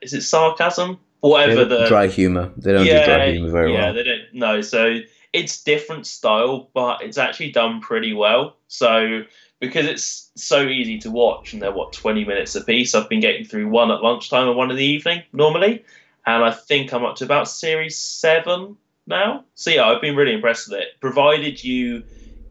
is 0.00 0.14
it 0.14 0.22
sarcasm 0.22 0.96
whatever 1.22 1.64
the 1.64 1.86
dry 1.88 2.06
humor. 2.06 2.52
They 2.56 2.72
don't 2.72 2.84
do 2.84 3.04
dry 3.04 3.32
humor 3.32 3.50
very 3.50 3.72
yeah 3.72 3.78
well. 3.78 3.86
Yeah 3.88 3.92
they 3.92 4.02
don't 4.04 4.22
no 4.32 4.60
so 4.60 5.00
it's 5.32 5.64
different 5.64 6.06
style 6.06 6.70
but 6.72 7.02
it's 7.02 7.18
actually 7.18 7.50
done 7.50 7.80
pretty 7.80 8.12
well 8.12 8.56
so 8.68 9.22
because 9.58 9.86
it's 9.86 10.30
so 10.36 10.68
easy 10.68 11.00
to 11.00 11.10
watch 11.10 11.52
and 11.52 11.60
they're 11.60 11.72
what 11.72 11.92
20 11.92 12.24
minutes 12.24 12.54
a 12.54 12.60
piece 12.62 12.94
i've 12.94 13.08
been 13.08 13.20
getting 13.20 13.44
through 13.44 13.68
one 13.68 13.90
at 13.90 14.02
lunchtime 14.02 14.46
and 14.46 14.56
one 14.56 14.70
in 14.70 14.76
the 14.76 14.84
evening 14.84 15.22
normally 15.32 15.84
and 16.26 16.44
i 16.44 16.50
think 16.50 16.92
i'm 16.92 17.04
up 17.04 17.16
to 17.16 17.24
about 17.24 17.48
series 17.48 17.96
7 17.96 18.76
now 19.06 19.44
so 19.54 19.70
yeah 19.70 19.86
i've 19.86 20.00
been 20.00 20.16
really 20.16 20.34
impressed 20.34 20.68
with 20.68 20.78
it 20.80 20.88
provided 21.00 21.64
you 21.64 22.04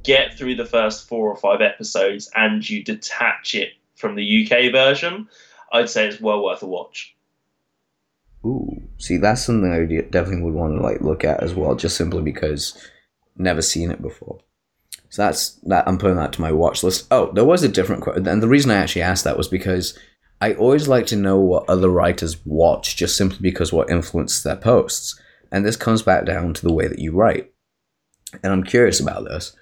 get 0.04 0.38
through 0.38 0.56
the 0.56 0.66
first 0.66 1.08
four 1.08 1.30
or 1.30 1.36
five 1.36 1.62
episodes 1.62 2.30
and 2.36 2.68
you 2.70 2.84
detach 2.84 3.56
it 3.56 3.74
from 3.96 4.16
the 4.16 4.44
uk 4.44 4.72
version 4.72 5.28
i'd 5.74 5.89
say 5.89 6.08
it's 6.08 6.22
well 6.22 6.44
worth 6.44 6.62
a 6.62 6.68
watch 6.68 7.13
Ooh, 8.46 8.82
see, 8.98 9.18
that's 9.18 9.46
something 9.46 9.72
I 9.72 9.86
definitely 10.10 10.44
would 10.44 10.54
want 10.54 10.76
to 10.76 10.84
like 10.84 11.02
look 11.02 11.24
at 11.24 11.42
as 11.42 11.54
well, 11.54 11.76
just 11.76 11.96
simply 11.96 12.22
because 12.22 12.78
never 13.38 13.62
seen 13.62 13.89
it 13.89 14.02
before. 14.02 14.39
So 15.10 15.22
that's 15.22 15.52
that. 15.63 15.88
I'm 15.88 15.98
putting 15.98 16.18
that 16.18 16.34
to 16.34 16.42
my 16.42 16.52
watch 16.52 16.84
list. 16.84 17.08
Oh, 17.10 17.32
there 17.32 17.46
was 17.46 17.63
a 17.63 17.70
different 17.70 18.02
question, 18.02 18.28
and 18.28 18.42
the 18.42 18.48
reason 18.48 18.72
I 18.72 18.76
actually 18.76 19.04
asked 19.04 19.24
that 19.24 19.38
was 19.38 19.48
because 19.48 19.98
I 20.42 20.54
always 20.56 20.88
like 20.88 21.06
to 21.08 21.16
know 21.16 21.39
what 21.39 21.70
other 21.70 21.89
writers 21.89 22.38
watch, 22.46 22.98
just 22.98 23.16
simply 23.16 23.39
because 23.39 23.72
what 23.72 23.89
influences 23.89 24.44
their 24.44 24.58
posts, 24.58 25.18
and 25.52 25.66
this 25.66 25.78
comes 25.78 26.02
back 26.02 26.26
down 26.26 26.54
to 26.56 26.62
the 26.62 26.74
way 26.74 26.88
that 26.88 27.00
you 27.00 27.13
write. 27.13 27.52
And 28.42 28.52
I'm 28.52 28.63
curious 28.63 29.00
about 29.00 29.24
this 29.24 29.56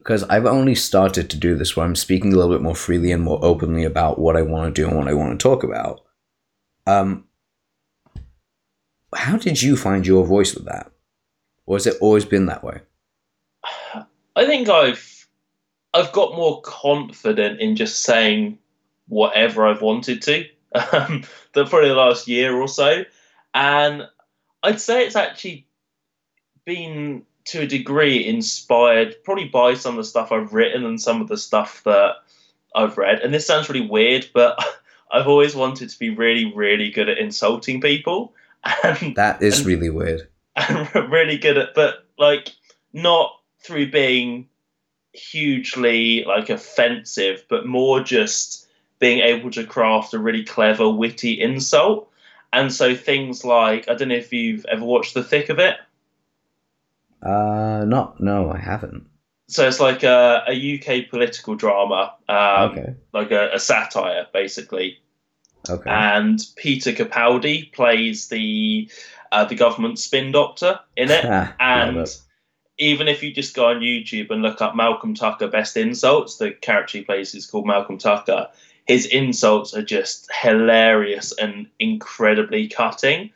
because 0.00 0.24
I've 0.24 0.46
only 0.46 0.74
started 0.74 1.28
to 1.28 1.36
do 1.36 1.54
this 1.54 1.76
where 1.76 1.84
I'm 1.84 1.94
speaking 1.94 2.32
a 2.32 2.36
little 2.36 2.54
bit 2.54 2.62
more 2.62 2.74
freely 2.74 3.12
and 3.12 3.22
more 3.22 3.38
openly 3.44 3.84
about 3.84 4.18
what 4.18 4.34
I 4.34 4.40
want 4.40 4.74
to 4.74 4.82
do 4.82 4.88
and 4.88 4.96
what 4.96 5.08
I 5.08 5.12
want 5.12 5.38
to 5.38 5.42
talk 5.42 5.62
about. 5.62 6.00
Um, 6.86 7.26
how 9.14 9.36
did 9.36 9.60
you 9.60 9.76
find 9.76 10.06
your 10.06 10.24
voice 10.24 10.54
with 10.54 10.64
that? 10.64 10.90
Or 11.66 11.76
has 11.76 11.86
it 11.86 11.98
always 12.00 12.24
been 12.24 12.46
that 12.46 12.64
way? 12.64 12.80
I 14.34 14.46
think 14.46 14.70
I've 14.70 15.28
I've 15.92 16.12
got 16.12 16.34
more 16.34 16.62
confident 16.62 17.60
in 17.60 17.76
just 17.76 18.02
saying 18.02 18.58
whatever 19.08 19.66
I've 19.66 19.82
wanted 19.82 20.22
to 20.22 20.46
um, 20.92 21.24
than 21.52 21.66
probably 21.66 21.90
the 21.90 21.94
last 21.94 22.26
year 22.26 22.56
or 22.56 22.68
so, 22.68 23.04
and 23.52 24.08
I'd 24.62 24.80
say 24.80 25.04
it's 25.04 25.16
actually 25.16 25.66
been 26.64 27.26
to 27.46 27.60
a 27.62 27.66
degree 27.66 28.24
inspired 28.26 29.16
probably 29.24 29.46
by 29.46 29.74
some 29.74 29.94
of 29.98 30.04
the 30.04 30.08
stuff 30.08 30.30
I've 30.32 30.52
written 30.52 30.84
and 30.84 31.00
some 31.00 31.20
of 31.20 31.28
the 31.28 31.38
stuff 31.38 31.82
that 31.84 32.16
I've 32.74 32.96
read. 32.98 33.20
And 33.20 33.32
this 33.34 33.46
sounds 33.46 33.68
really 33.68 33.86
weird, 33.88 34.28
but 34.34 34.62
I've 35.12 35.26
always 35.26 35.54
wanted 35.56 35.88
to 35.90 35.98
be 35.98 36.10
really, 36.10 36.52
really 36.54 36.90
good 36.90 37.08
at 37.08 37.18
insulting 37.18 37.80
people, 37.80 38.34
and 38.84 39.16
That 39.16 39.42
is 39.42 39.58
And- 39.58 39.66
really 39.66 39.90
weird. 39.90 40.28
and 40.56 40.88
really 41.10 41.38
good 41.38 41.56
at, 41.58 41.74
but 41.74 42.04
like 42.18 42.52
not 42.92 43.32
through 43.62 43.90
being 43.90 44.48
hugely 45.12 46.24
like 46.24 46.50
offensive, 46.50 47.44
but 47.48 47.66
more 47.66 48.00
just 48.02 48.66
being 48.98 49.20
able 49.20 49.50
to 49.50 49.64
craft 49.64 50.14
a 50.14 50.18
really 50.18 50.44
clever, 50.44 50.88
witty 50.88 51.40
insult. 51.40 52.08
And 52.52 52.72
so 52.72 52.94
things 52.94 53.44
like 53.44 53.88
I 53.88 53.94
don't 53.94 54.08
know 54.08 54.14
if 54.16 54.32
you've 54.32 54.64
ever 54.66 54.84
watched 54.84 55.14
The 55.14 55.22
Thick 55.24 55.48
of 55.48 55.58
It. 55.58 55.76
Uh, 57.22 57.84
not 57.86 58.20
no, 58.20 58.50
I 58.50 58.58
haven't. 58.58 59.06
So 59.48 59.66
it's 59.66 59.80
like 59.80 60.04
a, 60.04 60.44
a 60.46 60.78
UK 60.78 61.10
political 61.10 61.56
drama, 61.56 62.14
um, 62.28 62.70
Okay. 62.70 62.94
like 63.12 63.32
a, 63.32 63.50
a 63.54 63.58
satire, 63.58 64.26
basically. 64.32 64.98
Okay. 65.68 65.90
And 65.90 66.40
Peter 66.56 66.92
Capaldi 66.92 67.72
plays 67.72 68.28
the 68.28 68.88
uh, 69.32 69.44
the 69.44 69.56
government 69.56 69.98
spin 69.98 70.32
doctor 70.32 70.80
in 70.96 71.10
it. 71.10 71.24
And 71.58 72.06
even 72.78 73.08
if 73.08 73.22
you 73.22 73.32
just 73.34 73.54
go 73.54 73.66
on 73.66 73.80
YouTube 73.80 74.30
and 74.30 74.40
look 74.40 74.62
up 74.62 74.74
Malcolm 74.74 75.14
Tucker 75.14 75.48
best 75.48 75.76
insults, 75.76 76.36
the 76.36 76.52
character 76.52 76.98
he 76.98 77.04
plays 77.04 77.34
is 77.34 77.46
called 77.46 77.66
Malcolm 77.66 77.98
Tucker. 77.98 78.48
His 78.86 79.04
insults 79.06 79.74
are 79.74 79.82
just 79.82 80.28
hilarious 80.32 81.32
and 81.38 81.66
incredibly 81.78 82.68
cutting. 82.68 83.30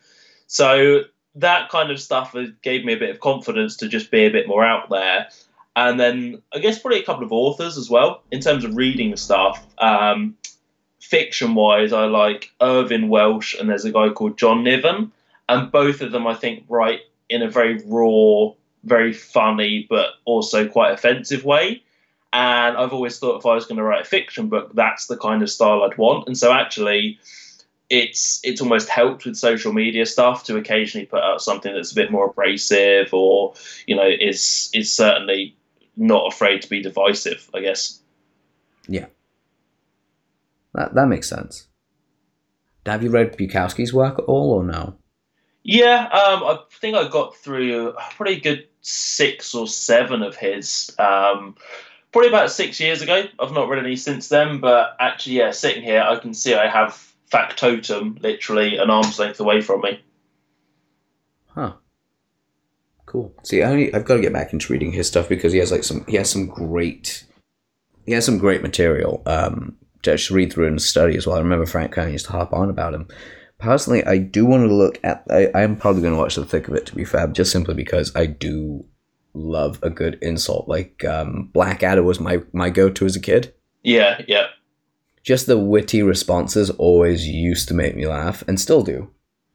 So 0.47 1.03
that 1.37 1.69
kind 1.69 1.91
of 1.91 2.01
stuff 2.01 2.35
gave 2.63 2.85
me 2.85 2.93
a 2.93 2.99
bit 2.99 3.11
of 3.11 3.21
confidence 3.21 3.77
to 3.77 3.89
just 3.89 4.11
be 4.11 4.27
a 4.27 4.31
bit 4.31 4.47
more 4.47 4.65
out 4.65 4.89
there. 4.91 5.29
And 5.77 5.99
then 5.99 6.43
I 6.53 6.61
guess 6.61 6.79
probably 6.79 7.01
a 7.01 7.05
couple 7.05 7.25
of 7.25 7.33
authors 7.33 7.77
as 7.77 7.91
well 7.91 8.23
in 8.31 8.41
terms 8.41 8.65
of 8.65 8.77
reading 8.77 9.17
stuff. 9.17 9.65
Um, 9.79 10.37
fiction 11.01 11.55
wise, 11.55 11.93
I 11.93 12.07
like 12.07 12.53
Irvine 12.61 13.09
Welsh 13.09 13.59
and 13.59 13.69
there's 13.69 13.85
a 13.85 13.91
guy 13.91 14.11
called 14.11 14.39
John 14.39 14.63
Niven. 14.63 15.11
And 15.49 15.71
both 15.71 16.01
of 16.01 16.13
them, 16.13 16.27
I 16.27 16.35
think, 16.35 16.65
write 16.69 17.01
in 17.29 17.43
a 17.43 17.51
very 17.51 17.83
raw, 17.85 18.53
very 18.85 19.13
funny, 19.13 19.87
but 19.91 20.11
also 20.25 20.69
quite 20.69 20.93
offensive 20.93 21.45
way. 21.45 21.83
And 22.33 22.77
I've 22.77 22.93
always 22.93 23.19
thought 23.19 23.39
if 23.39 23.47
I 23.47 23.55
was 23.55 23.67
going 23.67 23.77
to 23.77 23.85
write 23.85 24.03
a 24.03 24.09
fiction 24.09 24.49
book, 24.49 24.75
that's 24.75 25.07
the 25.07 25.17
kind 25.17 25.43
of 25.43 25.51
style 25.51 25.83
I'd 25.83 25.99
want. 25.99 26.27
And 26.27 26.39
so 26.39 26.53
actually, 26.53 27.19
it's 27.91 28.41
it's 28.43 28.61
almost 28.61 28.89
helped 28.89 29.25
with 29.25 29.37
social 29.37 29.73
media 29.73 30.07
stuff 30.07 30.45
to 30.45 30.57
occasionally 30.57 31.07
put 31.07 31.23
out 31.23 31.43
something 31.43 31.73
that's 31.73 31.93
a 31.93 31.95
bit 31.95 32.11
more 32.11 32.27
abrasive 32.27 33.13
or 33.13 33.55
you 33.87 33.95
know 33.95 34.09
is 34.09 34.71
is 34.75 34.93
certainly 34.93 35.57
not 35.97 36.33
afraid 36.33 36.63
to 36.63 36.69
be 36.69 36.83
divisive. 36.83 37.49
I 37.55 37.61
guess. 37.61 38.01
Yeah. 38.89 39.07
That 40.75 40.95
that 40.95 41.07
makes 41.07 41.29
sense. 41.29 41.69
Have 42.87 43.03
you 43.03 43.11
read 43.11 43.37
Bukowski's 43.37 43.95
work 43.95 44.19
at 44.19 44.25
all, 44.25 44.53
or 44.53 44.65
no? 44.65 44.97
Yeah, 45.63 46.03
um, 46.09 46.45
I 46.45 46.59
think 46.71 46.95
I 46.97 47.09
got 47.09 47.37
through 47.37 47.95
probably 48.17 48.37
a 48.37 48.41
good 48.41 48.69
six 48.83 49.55
or 49.55 49.67
seven 49.67 50.23
of 50.23 50.37
his. 50.37 50.95
Um, 50.99 51.57
probably 52.13 52.29
about 52.29 52.51
six 52.51 52.79
years 52.79 53.01
ago. 53.01 53.25
I've 53.41 53.53
not 53.53 53.69
read 53.71 53.83
any 53.83 53.97
since 53.97 54.29
then, 54.29 54.61
but 54.61 54.97
actually, 55.01 55.37
yeah, 55.37 55.53
sitting 55.53 55.83
here, 55.83 56.03
I 56.03 56.17
can 56.17 56.35
see 56.35 56.55
I 56.55 56.69
have 56.69 57.14
Factotum 57.35 58.23
literally 58.23 58.77
an 58.77 58.91
arm's 58.91 59.19
length 59.19 59.41
away 59.41 59.61
from 59.61 59.81
me. 59.81 60.01
Huh. 61.49 61.73
Cool. 63.07 63.35
See, 63.43 63.63
I 63.63 63.71
only, 63.71 63.93
I've 63.93 64.05
got 64.05 64.17
to 64.17 64.23
get 64.23 64.33
back 64.33 64.53
into 64.53 64.73
reading 64.73 64.93
his 64.93 65.09
stuff 65.09 65.29
because 65.29 65.53
he 65.53 65.59
has 65.59 65.73
like 65.73 65.85
some 65.85 66.05
he 66.07 66.17
has 66.17 66.31
some 66.31 66.47
great 66.47 67.25
he 68.07 68.13
has 68.13 68.25
some 68.25 68.39
great 68.39 68.63
material 68.63 69.23
um 69.27 69.77
to 70.03 70.35
read 70.35 70.53
through 70.53 70.69
and 70.69 70.81
study 70.81 71.17
as 71.17 71.27
well. 71.27 71.37
I 71.37 71.41
remember 71.41 71.67
Frank 71.67 71.93
kind 71.93 72.09
of 72.09 72.13
used 72.13 72.27
to 72.27 72.33
harp 72.33 72.53
on 72.53 72.71
about 72.71 72.95
him. 72.95 73.09
Personally, 73.59 74.05
I 74.05 74.19
do 74.19 74.45
want 74.45 74.69
to 74.69 74.75
look 74.75 74.99
at. 75.03 75.25
I, 75.31 75.51
I'm 75.55 75.77
probably 75.77 76.03
going 76.03 76.15
to 76.15 76.19
watch 76.19 76.35
the 76.35 76.45
thick 76.45 76.69
of 76.69 76.75
it 76.75 76.87
to 76.87 76.95
be 76.95 77.05
fair, 77.05 77.27
just 77.29 77.51
simply 77.51 77.75
because 77.75 78.15
I 78.15 78.27
do 78.27 78.85
love 79.33 79.79
a 79.83 79.91
good 79.91 80.19
insult. 80.21 80.69
Like 80.69 81.05
um, 81.05 81.51
Blackadder 81.53 82.03
was 82.03 82.21
my 82.21 82.43
my 82.53 82.71
go 82.71 82.91
to 82.91 83.07
as 83.07 83.17
a 83.17 83.21
kid. 83.21 83.55
Yeah, 83.83 84.23
yeah. 84.29 84.49
Just 85.25 85.47
the 85.47 85.59
witty 85.59 86.03
responses 86.03 86.71
always 86.71 87.27
used 87.27 87.67
to 87.69 87.75
make 87.75 87.97
me 87.97 88.07
laugh, 88.07 88.45
and 88.47 88.61
still 88.61 88.83
do. 88.83 89.11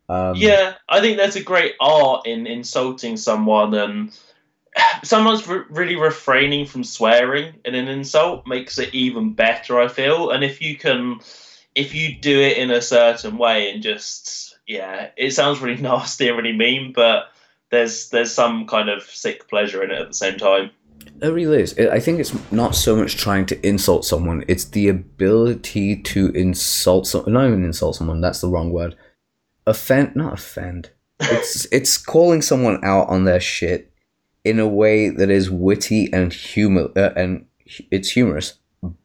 Um, 0.10 0.36
yeah, 0.36 0.74
I 0.90 1.00
think 1.00 1.18
there's 1.18 1.36
a 1.36 1.44
great 1.44 1.76
art 1.80 2.26
in 2.26 2.48
insulting 2.48 3.16
someone, 3.16 3.74
and 3.74 4.12
sometimes 5.04 5.48
re- 5.48 5.64
really 5.70 5.96
refraining 5.96 6.66
from 6.66 6.84
swearing 6.84 7.54
in 7.64 7.76
an 7.76 7.88
insult 7.88 8.48
makes 8.48 8.78
it 8.80 8.94
even 8.94 9.34
better. 9.34 9.80
I 9.80 9.88
feel, 9.88 10.32
and 10.32 10.44
if 10.44 10.62
you 10.62 10.76
can, 10.76 11.20
if 11.76 11.94
you 11.94 12.16
do 12.20 12.42
it 12.42 12.58
in 12.58 12.72
a 12.72 12.82
certain 12.82 13.38
way 13.38 13.72
and 13.72 13.82
just 13.82 14.58
yeah, 14.70 15.10
it 15.18 15.32
sounds 15.32 15.62
really 15.62 15.82
nasty 15.82 16.28
and 16.28 16.38
really 16.38 16.56
mean, 16.56 16.94
but 16.94 17.26
there's 17.70 18.10
there's 18.10 18.32
some 18.32 18.66
kind 18.68 18.90
of 18.90 19.04
sick 19.04 19.48
pleasure 19.48 19.84
in 19.84 19.92
it 19.92 20.02
at 20.02 20.08
the 20.08 20.14
same 20.14 20.38
time. 20.38 20.72
It 21.22 21.28
really 21.28 21.62
is. 21.62 21.78
I 21.78 22.00
think 22.00 22.20
it's 22.20 22.34
not 22.52 22.76
so 22.76 22.96
much 22.96 23.18
trying 23.18 23.46
to 23.48 23.68
insult 23.68 24.06
someone; 24.06 24.44
it's 24.48 24.66
the 24.66 24.88
ability 24.88 25.98
to 26.04 26.30
insult 26.30 27.08
someone. 27.08 27.34
Not 27.34 27.48
even 27.48 27.66
insult 27.66 27.96
someone. 27.98 28.22
That's 28.22 28.42
the 28.42 28.48
wrong 28.50 28.72
word. 28.72 28.96
Offend, 29.68 30.16
not 30.16 30.34
offend. 30.34 30.92
It's 31.22 31.68
it's 31.72 31.98
calling 31.98 32.42
someone 32.42 32.80
out 32.84 33.10
on 33.10 33.26
their 33.26 33.42
shit 33.42 33.92
in 34.46 34.58
a 34.60 34.68
way 34.68 35.10
that 35.10 35.30
is 35.30 35.52
witty 35.52 36.12
and 36.14 36.32
humor 36.32 36.88
uh, 36.96 37.10
and 37.18 37.46
it's 37.92 38.10
humorous. 38.12 38.54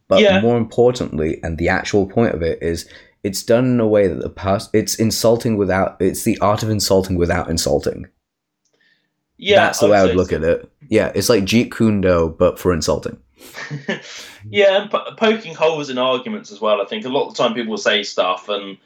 But 0.07 0.21
Yeah. 0.21 0.39
more 0.41 0.57
importantly, 0.57 1.39
and 1.43 1.57
the 1.57 1.67
actual 1.67 2.07
point 2.07 2.33
of 2.33 2.41
it 2.41 2.59
is, 2.61 2.87
it's 3.23 3.43
done 3.43 3.65
in 3.65 3.79
a 3.81 3.87
way 3.87 4.07
that 4.07 4.21
the 4.21 4.29
past. 4.29 4.69
it's 4.73 4.95
insulting 4.95 5.57
without. 5.57 5.97
It's 5.99 6.23
the 6.23 6.37
art 6.39 6.63
of 6.63 6.69
insulting 6.69 7.17
without 7.17 7.49
insulting. 7.49 8.07
Yeah, 9.37 9.65
That's 9.65 9.79
the 9.79 9.87
way 9.87 9.97
I 9.97 10.03
would 10.03 10.15
look 10.15 10.29
so. 10.29 10.37
at 10.37 10.43
it. 10.43 10.71
Yeah, 10.87 11.11
it's 11.13 11.29
like 11.29 11.43
Jeet 11.43 11.75
Kune 11.75 12.01
Do, 12.01 12.35
but 12.37 12.57
for 12.57 12.73
insulting. 12.73 13.17
yeah, 14.49 14.81
and 14.81 14.91
po- 14.91 15.13
poking 15.17 15.53
holes 15.53 15.89
in 15.89 15.97
arguments 15.97 16.51
as 16.51 16.61
well. 16.61 16.81
I 16.81 16.85
think 16.85 17.05
a 17.05 17.09
lot 17.09 17.27
of 17.27 17.35
the 17.35 17.43
time 17.43 17.53
people 17.53 17.77
say 17.77 18.03
stuff, 18.03 18.47
and 18.49 18.77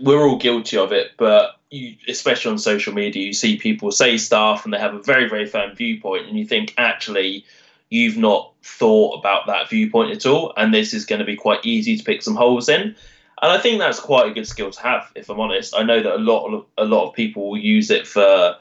we're 0.00 0.26
all 0.26 0.38
guilty 0.38 0.78
of 0.78 0.92
it. 0.92 1.12
But 1.18 1.56
you, 1.70 1.96
especially 2.08 2.52
on 2.52 2.58
social 2.58 2.94
media, 2.94 3.26
you 3.26 3.32
see 3.32 3.56
people 3.58 3.92
say 3.92 4.16
stuff, 4.16 4.64
and 4.64 4.72
they 4.72 4.78
have 4.78 4.94
a 4.94 5.02
very, 5.02 5.28
very 5.28 5.46
firm 5.46 5.74
viewpoint, 5.74 6.28
and 6.28 6.38
you 6.38 6.46
think 6.46 6.74
actually 6.78 7.44
you've 7.90 8.16
not 8.16 8.52
thought 8.62 9.18
about 9.18 9.46
that 9.48 9.68
viewpoint 9.68 10.12
at 10.12 10.24
all, 10.24 10.54
and 10.56 10.72
this 10.72 10.94
is 10.94 11.04
going 11.04 11.18
to 11.18 11.26
be 11.26 11.36
quite 11.36 11.64
easy 11.64 11.96
to 11.96 12.04
pick 12.04 12.22
some 12.22 12.36
holes 12.36 12.68
in. 12.68 12.96
And 13.42 13.50
I 13.50 13.58
think 13.58 13.80
that's 13.80 13.98
quite 13.98 14.30
a 14.30 14.34
good 14.34 14.46
skill 14.46 14.70
to 14.70 14.82
have, 14.82 15.10
if 15.16 15.28
I'm 15.28 15.40
honest. 15.40 15.74
I 15.76 15.82
know 15.82 16.00
that 16.00 16.14
a 16.14 16.18
lot 16.18 16.46
of 16.46 16.64
a 16.78 16.84
lot 16.84 17.08
of 17.08 17.14
people 17.14 17.50
will 17.50 17.58
use 17.58 17.90
it 17.90 18.06
for 18.06 18.56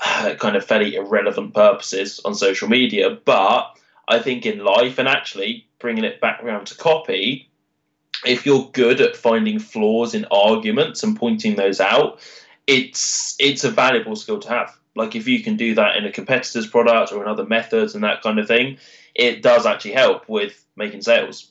kind 0.38 0.56
of 0.56 0.64
fairly 0.64 0.94
irrelevant 0.94 1.54
purposes 1.54 2.20
on 2.24 2.34
social 2.34 2.68
media, 2.68 3.18
but 3.24 3.76
I 4.06 4.18
think 4.18 4.46
in 4.46 4.64
life 4.64 4.98
and 4.98 5.08
actually 5.08 5.66
bringing 5.78 6.04
it 6.04 6.20
back 6.20 6.42
around 6.42 6.66
to 6.66 6.76
copy, 6.76 7.50
if 8.24 8.46
you're 8.46 8.70
good 8.72 9.00
at 9.00 9.16
finding 9.16 9.58
flaws 9.58 10.14
in 10.14 10.26
arguments 10.30 11.02
and 11.02 11.16
pointing 11.16 11.56
those 11.56 11.80
out, 11.80 12.20
it's 12.66 13.36
it's 13.38 13.64
a 13.64 13.70
valuable 13.70 14.16
skill 14.16 14.40
to 14.40 14.48
have. 14.48 14.76
Like 14.96 15.14
if 15.14 15.28
you 15.28 15.42
can 15.42 15.56
do 15.56 15.74
that 15.76 15.96
in 15.96 16.04
a 16.04 16.12
competitor's 16.12 16.66
product 16.66 17.12
or 17.12 17.22
in 17.22 17.28
other 17.28 17.46
methods 17.46 17.94
and 17.94 18.02
that 18.04 18.22
kind 18.22 18.38
of 18.38 18.48
thing, 18.48 18.78
it 19.14 19.42
does 19.42 19.66
actually 19.66 19.92
help 19.92 20.28
with 20.28 20.64
making 20.76 21.02
sales. 21.02 21.50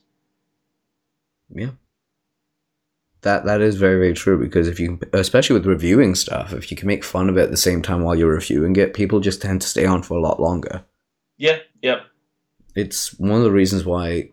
Yeah. 1.49 1.71
That 3.21 3.45
that 3.45 3.61
is 3.61 3.75
very 3.75 3.95
very 3.95 4.13
true 4.13 4.39
because 4.39 4.67
if 4.67 4.79
you 4.79 4.99
especially 5.13 5.55
with 5.55 5.65
reviewing 5.65 6.15
stuff, 6.15 6.53
if 6.53 6.69
you 6.69 6.77
can 6.77 6.87
make 6.87 7.03
fun 7.03 7.29
of 7.29 7.37
it 7.37 7.43
at 7.43 7.51
the 7.51 7.57
same 7.57 7.81
time 7.81 8.03
while 8.03 8.15
you're 8.15 8.31
reviewing 8.31 8.75
it, 8.75 8.93
people 8.93 9.19
just 9.19 9.41
tend 9.41 9.61
to 9.61 9.67
stay 9.67 9.85
on 9.85 10.03
for 10.03 10.15
a 10.15 10.21
lot 10.21 10.39
longer. 10.39 10.85
Yeah, 11.37 11.57
yeah. 11.81 12.01
It's 12.75 13.17
one 13.19 13.37
of 13.37 13.43
the 13.43 13.51
reasons 13.51 13.85
why 13.85 14.29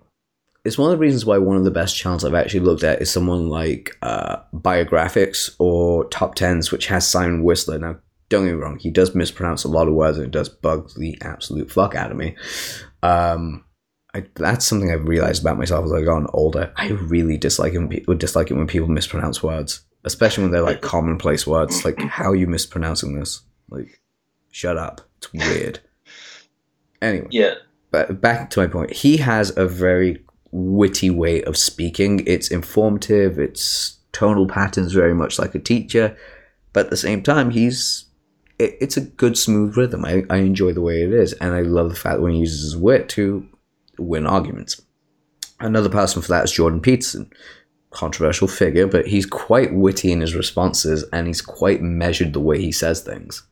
it's 0.64 0.78
one 0.78 0.90
of 0.90 0.98
the 0.98 1.02
reasons 1.02 1.26
why 1.26 1.38
one 1.38 1.56
of 1.56 1.64
the 1.64 1.70
best 1.70 1.96
channels 1.96 2.24
I've 2.24 2.34
actually 2.34 2.60
looked 2.60 2.84
at 2.84 3.02
is 3.02 3.10
someone 3.10 3.48
like 3.48 3.96
uh, 4.02 4.36
Biographics 4.54 5.54
or 5.58 6.08
TopTenz, 6.08 6.72
which 6.72 6.86
has 6.86 7.06
Simon 7.06 7.42
Whistler. 7.42 7.78
Now, 7.78 7.96
don't 8.30 8.46
get 8.46 8.54
me 8.54 8.60
wrong, 8.60 8.78
he 8.78 8.90
does 8.90 9.14
mispronounce 9.14 9.64
a 9.64 9.68
lot 9.68 9.88
of 9.88 9.94
words 9.94 10.16
and 10.16 10.26
it 10.26 10.30
does 10.30 10.48
bug 10.48 10.90
the 10.96 11.18
absolute 11.20 11.70
fuck 11.70 11.94
out 11.94 12.10
of 12.10 12.16
me. 12.16 12.34
Um, 13.02 13.64
I, 14.14 14.24
that's 14.34 14.64
something 14.64 14.90
I've 14.92 15.08
realized 15.08 15.42
about 15.42 15.58
myself 15.58 15.84
as 15.84 15.92
I've 15.92 16.04
gotten 16.04 16.28
older. 16.32 16.72
I 16.76 16.88
really 16.90 17.36
dislike 17.36 17.72
it 17.74 17.78
when 17.78 17.88
people 17.88 18.14
dislike 18.14 18.50
it 18.50 18.54
when 18.54 18.66
people 18.68 18.88
mispronounce 18.88 19.42
words, 19.42 19.80
especially 20.04 20.44
when 20.44 20.52
they're 20.52 20.62
like 20.62 20.82
commonplace 20.82 21.46
words. 21.46 21.84
Like, 21.84 21.98
how 22.00 22.30
are 22.30 22.36
you 22.36 22.46
mispronouncing 22.46 23.18
this? 23.18 23.42
Like, 23.70 24.00
shut 24.52 24.76
up. 24.76 25.00
It's 25.18 25.32
weird. 25.32 25.80
Anyway 27.02 27.26
Yeah. 27.30 27.54
but 27.90 28.20
back 28.20 28.50
to 28.50 28.60
my 28.60 28.66
point, 28.66 28.92
he 28.92 29.16
has 29.18 29.54
a 29.56 29.66
very 29.66 30.24
witty 30.52 31.10
way 31.10 31.42
of 31.42 31.56
speaking. 31.56 32.22
It's 32.26 32.48
informative. 32.48 33.38
It's 33.38 33.98
tonal 34.12 34.46
patterns 34.46 34.92
very 34.92 35.14
much 35.14 35.38
like 35.38 35.54
a 35.54 35.58
teacher, 35.58 36.16
but 36.72 36.86
at 36.86 36.90
the 36.90 36.96
same 36.96 37.22
time, 37.22 37.50
he's 37.50 38.04
it, 38.60 38.76
it's 38.80 38.96
a 38.96 39.00
good 39.00 39.36
smooth 39.36 39.76
rhythm. 39.76 40.04
I, 40.04 40.22
I 40.30 40.36
enjoy 40.36 40.72
the 40.72 40.80
way 40.80 41.02
it 41.02 41.12
is, 41.12 41.32
and 41.34 41.52
I 41.52 41.62
love 41.62 41.88
the 41.90 41.96
fact 41.96 42.20
when 42.20 42.32
he 42.32 42.38
uses 42.38 42.62
his 42.62 42.76
wit 42.76 43.08
to 43.10 43.48
win 43.98 44.26
arguments. 44.26 44.80
Another 45.60 45.88
person 45.88 46.22
for 46.22 46.28
that 46.28 46.44
is 46.44 46.52
Jordan 46.52 46.80
Peterson. 46.80 47.30
Controversial 47.90 48.48
figure, 48.48 48.86
but 48.86 49.06
he's 49.06 49.26
quite 49.26 49.72
witty 49.72 50.10
in 50.10 50.20
his 50.20 50.34
responses 50.34 51.04
and 51.12 51.26
he's 51.26 51.40
quite 51.40 51.80
measured 51.80 52.32
the 52.32 52.40
way 52.40 52.60
he 52.60 52.72
says 52.72 53.00
things. 53.02 53.44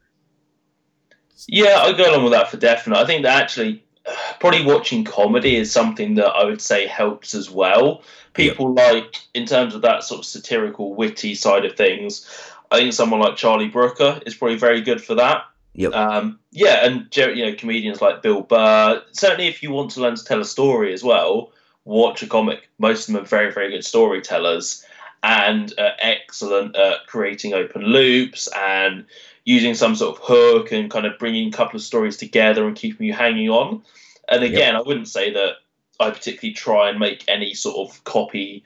Yeah, 1.49 1.79
I 1.81 1.93
go 1.93 2.11
along 2.11 2.25
with 2.25 2.33
that 2.33 2.51
for 2.51 2.57
definite. 2.57 2.99
I 2.99 3.07
think 3.07 3.23
that 3.23 3.41
actually, 3.41 3.85
probably 4.41 4.65
watching 4.65 5.05
comedy 5.05 5.57
is 5.57 5.71
something 5.71 6.17
that 6.17 6.31
I 6.31 6.45
would 6.45 6.61
say 6.61 6.87
helps 6.87 7.35
as 7.35 7.51
well. 7.51 8.03
People 8.35 8.73
like, 8.75 9.17
in 9.35 9.47
terms 9.47 9.75
of 9.75 9.83
that 9.83 10.05
sort 10.05 10.21
of 10.21 10.25
satirical, 10.25 10.95
witty 10.95 11.35
side 11.35 11.65
of 11.65 11.77
things, 11.77 12.27
I 12.71 12.79
think 12.79 12.95
someone 12.95 13.21
like 13.21 13.37
Charlie 13.37 13.69
Brooker 13.69 14.21
is 14.25 14.35
probably 14.35 14.57
very 14.57 14.81
good 14.81 15.03
for 15.03 15.15
that. 15.17 15.45
Yep. 15.75 15.93
Um, 15.95 16.39
yeah, 16.51 16.85
and 16.87 17.07
you 17.17 17.47
know 17.47 17.55
comedians 17.55 18.03
like 18.03 18.23
Bill 18.23 18.43
Burr. 18.43 19.03
Certainly, 19.13 19.49
if 19.49 19.63
you 19.63 19.71
want 19.71 19.91
to 19.93 20.01
learn 20.01 20.17
to 20.17 20.25
tell 20.25 20.41
a 20.41 20.45
story 20.45 20.93
as 20.93 21.03
well, 21.03 21.53
watch 21.85 22.23
a 22.23 22.27
comic. 22.27 22.69
Most 22.79 23.09
of 23.09 23.15
them 23.15 23.23
are 23.23 23.27
very, 23.27 23.53
very 23.53 23.71
good 23.71 23.85
storytellers 23.85 24.85
and 25.23 25.73
uh, 25.79 25.91
excellent 26.01 26.77
at 26.77 27.07
creating 27.07 27.55
open 27.55 27.83
loops 27.83 28.49
and 28.57 29.07
using 29.45 29.75
some 29.75 29.95
sort 29.95 30.17
of 30.17 30.23
hook 30.23 30.73
and 30.73 30.91
kind 30.91 31.07
of 31.07 31.19
bringing 31.19 31.49
a 31.49 31.57
couple 31.57 31.77
of 31.77 31.83
stories 31.83 32.17
together 32.17 32.67
and 32.67 32.77
keeping 32.77 33.07
you 33.07 33.13
hanging 33.13 33.49
on. 33.49 33.83
And 34.29 34.45
again, 34.45 34.77
I 34.77 34.83
wouldn't 34.83 35.09
say 35.09 35.33
that 35.33 35.55
I 36.01 36.11
particularly 36.11 36.55
try 36.55 36.91
and 36.91 36.99
make 36.99 37.25
any 37.29 37.55
sort 37.55 37.89
of 37.89 38.03
copy 38.05 38.65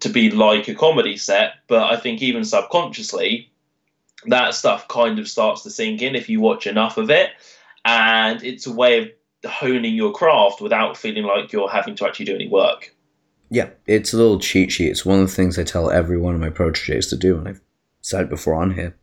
to 0.00 0.08
be 0.08 0.30
like 0.30 0.68
a 0.68 0.74
comedy 0.74 1.16
set, 1.16 1.54
but 1.68 1.92
I 1.92 1.96
think 1.96 2.22
even 2.22 2.44
subconsciously, 2.44 3.49
that 4.26 4.54
stuff 4.54 4.88
kind 4.88 5.18
of 5.18 5.28
starts 5.28 5.62
to 5.62 5.70
sink 5.70 6.02
in 6.02 6.14
if 6.14 6.28
you 6.28 6.40
watch 6.40 6.66
enough 6.66 6.96
of 6.96 7.10
it. 7.10 7.30
And 7.84 8.42
it's 8.42 8.66
a 8.66 8.72
way 8.72 8.98
of 8.98 9.50
honing 9.50 9.94
your 9.94 10.12
craft 10.12 10.60
without 10.60 10.96
feeling 10.96 11.24
like 11.24 11.52
you're 11.52 11.70
having 11.70 11.94
to 11.96 12.06
actually 12.06 12.26
do 12.26 12.34
any 12.34 12.48
work. 12.48 12.94
Yeah, 13.50 13.70
it's 13.86 14.12
a 14.12 14.16
little 14.16 14.38
cheat 14.38 14.70
sheet. 14.70 14.90
It's 14.90 15.04
one 15.04 15.20
of 15.20 15.28
the 15.28 15.34
things 15.34 15.58
I 15.58 15.64
tell 15.64 15.90
every 15.90 16.18
one 16.18 16.34
of 16.34 16.40
my 16.40 16.50
proteges 16.50 17.08
to 17.08 17.16
do, 17.16 17.36
and 17.36 17.48
I've 17.48 17.60
said 18.00 18.28
before 18.28 18.54
on 18.54 18.74
here. 18.74 18.96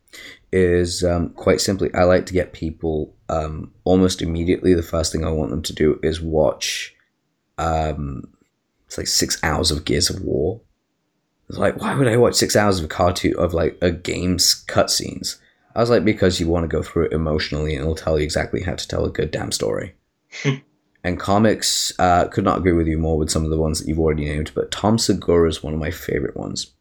Is 0.54 1.04
um, 1.04 1.32
quite 1.32 1.60
simply, 1.60 1.94
I 1.94 2.04
like 2.04 2.26
to 2.28 2.34
get 2.34 2.54
people 2.54 3.14
um, 3.28 3.74
almost 3.84 4.22
immediately. 4.22 4.74
The 4.74 4.82
first 4.82 5.12
thing 5.12 5.26
I 5.26 5.30
want 5.30 5.50
them 5.50 5.62
to 5.64 5.74
do 5.74 6.00
is 6.02 6.22
watch. 6.22 6.96
Um, 7.58 8.24
it's 8.86 8.98
like 8.98 9.08
six 9.08 9.38
hours 9.44 9.70
of 9.70 9.84
Gears 9.84 10.10
of 10.10 10.22
War. 10.22 10.62
It's 11.50 11.58
like, 11.58 11.80
why 11.80 11.96
would 11.96 12.08
I 12.08 12.18
watch 12.18 12.36
six 12.36 12.56
hours 12.56 12.80
of 12.80 12.86
a 12.86 12.90
cartoon 12.90 13.36
of 13.38 13.54
like 13.54 13.78
a 13.82 13.92
game's 13.92 14.66
cutscenes? 14.68 15.40
I 15.76 15.80
was 15.80 15.90
like, 15.90 16.04
because 16.04 16.40
you 16.40 16.48
want 16.48 16.64
to 16.64 16.76
go 16.76 16.84
through 16.84 17.06
it 17.06 17.14
emotionally, 17.14 17.74
and 17.76 17.82
it'll 17.82 17.96
tell 17.96 18.18
you 18.18 18.24
exactly 18.24 18.64
how 18.64 18.76
to 18.76 18.88
tell 18.88 19.06
a 19.06 19.12
good 19.12 19.32
damn 19.32 19.52
story. 19.52 19.96
and 21.04 21.20
comics, 21.20 21.94
uh, 22.00 22.28
could 22.28 22.44
not 22.44 22.58
agree 22.58 22.74
with 22.74 22.88
you 22.88 22.98
more 22.98 23.18
with 23.18 23.30
some 23.30 23.44
of 23.46 23.52
the 23.52 23.58
ones 23.58 23.80
that 23.80 23.88
you've 23.88 24.00
already 24.00 24.26
named, 24.26 24.52
but 24.56 24.72
Tom 24.72 24.98
Segura 24.98 25.48
is 25.48 25.64
one 25.64 25.74
of 25.74 25.80
my 25.80 25.92
favorite 25.92 26.36
ones. 26.36 26.74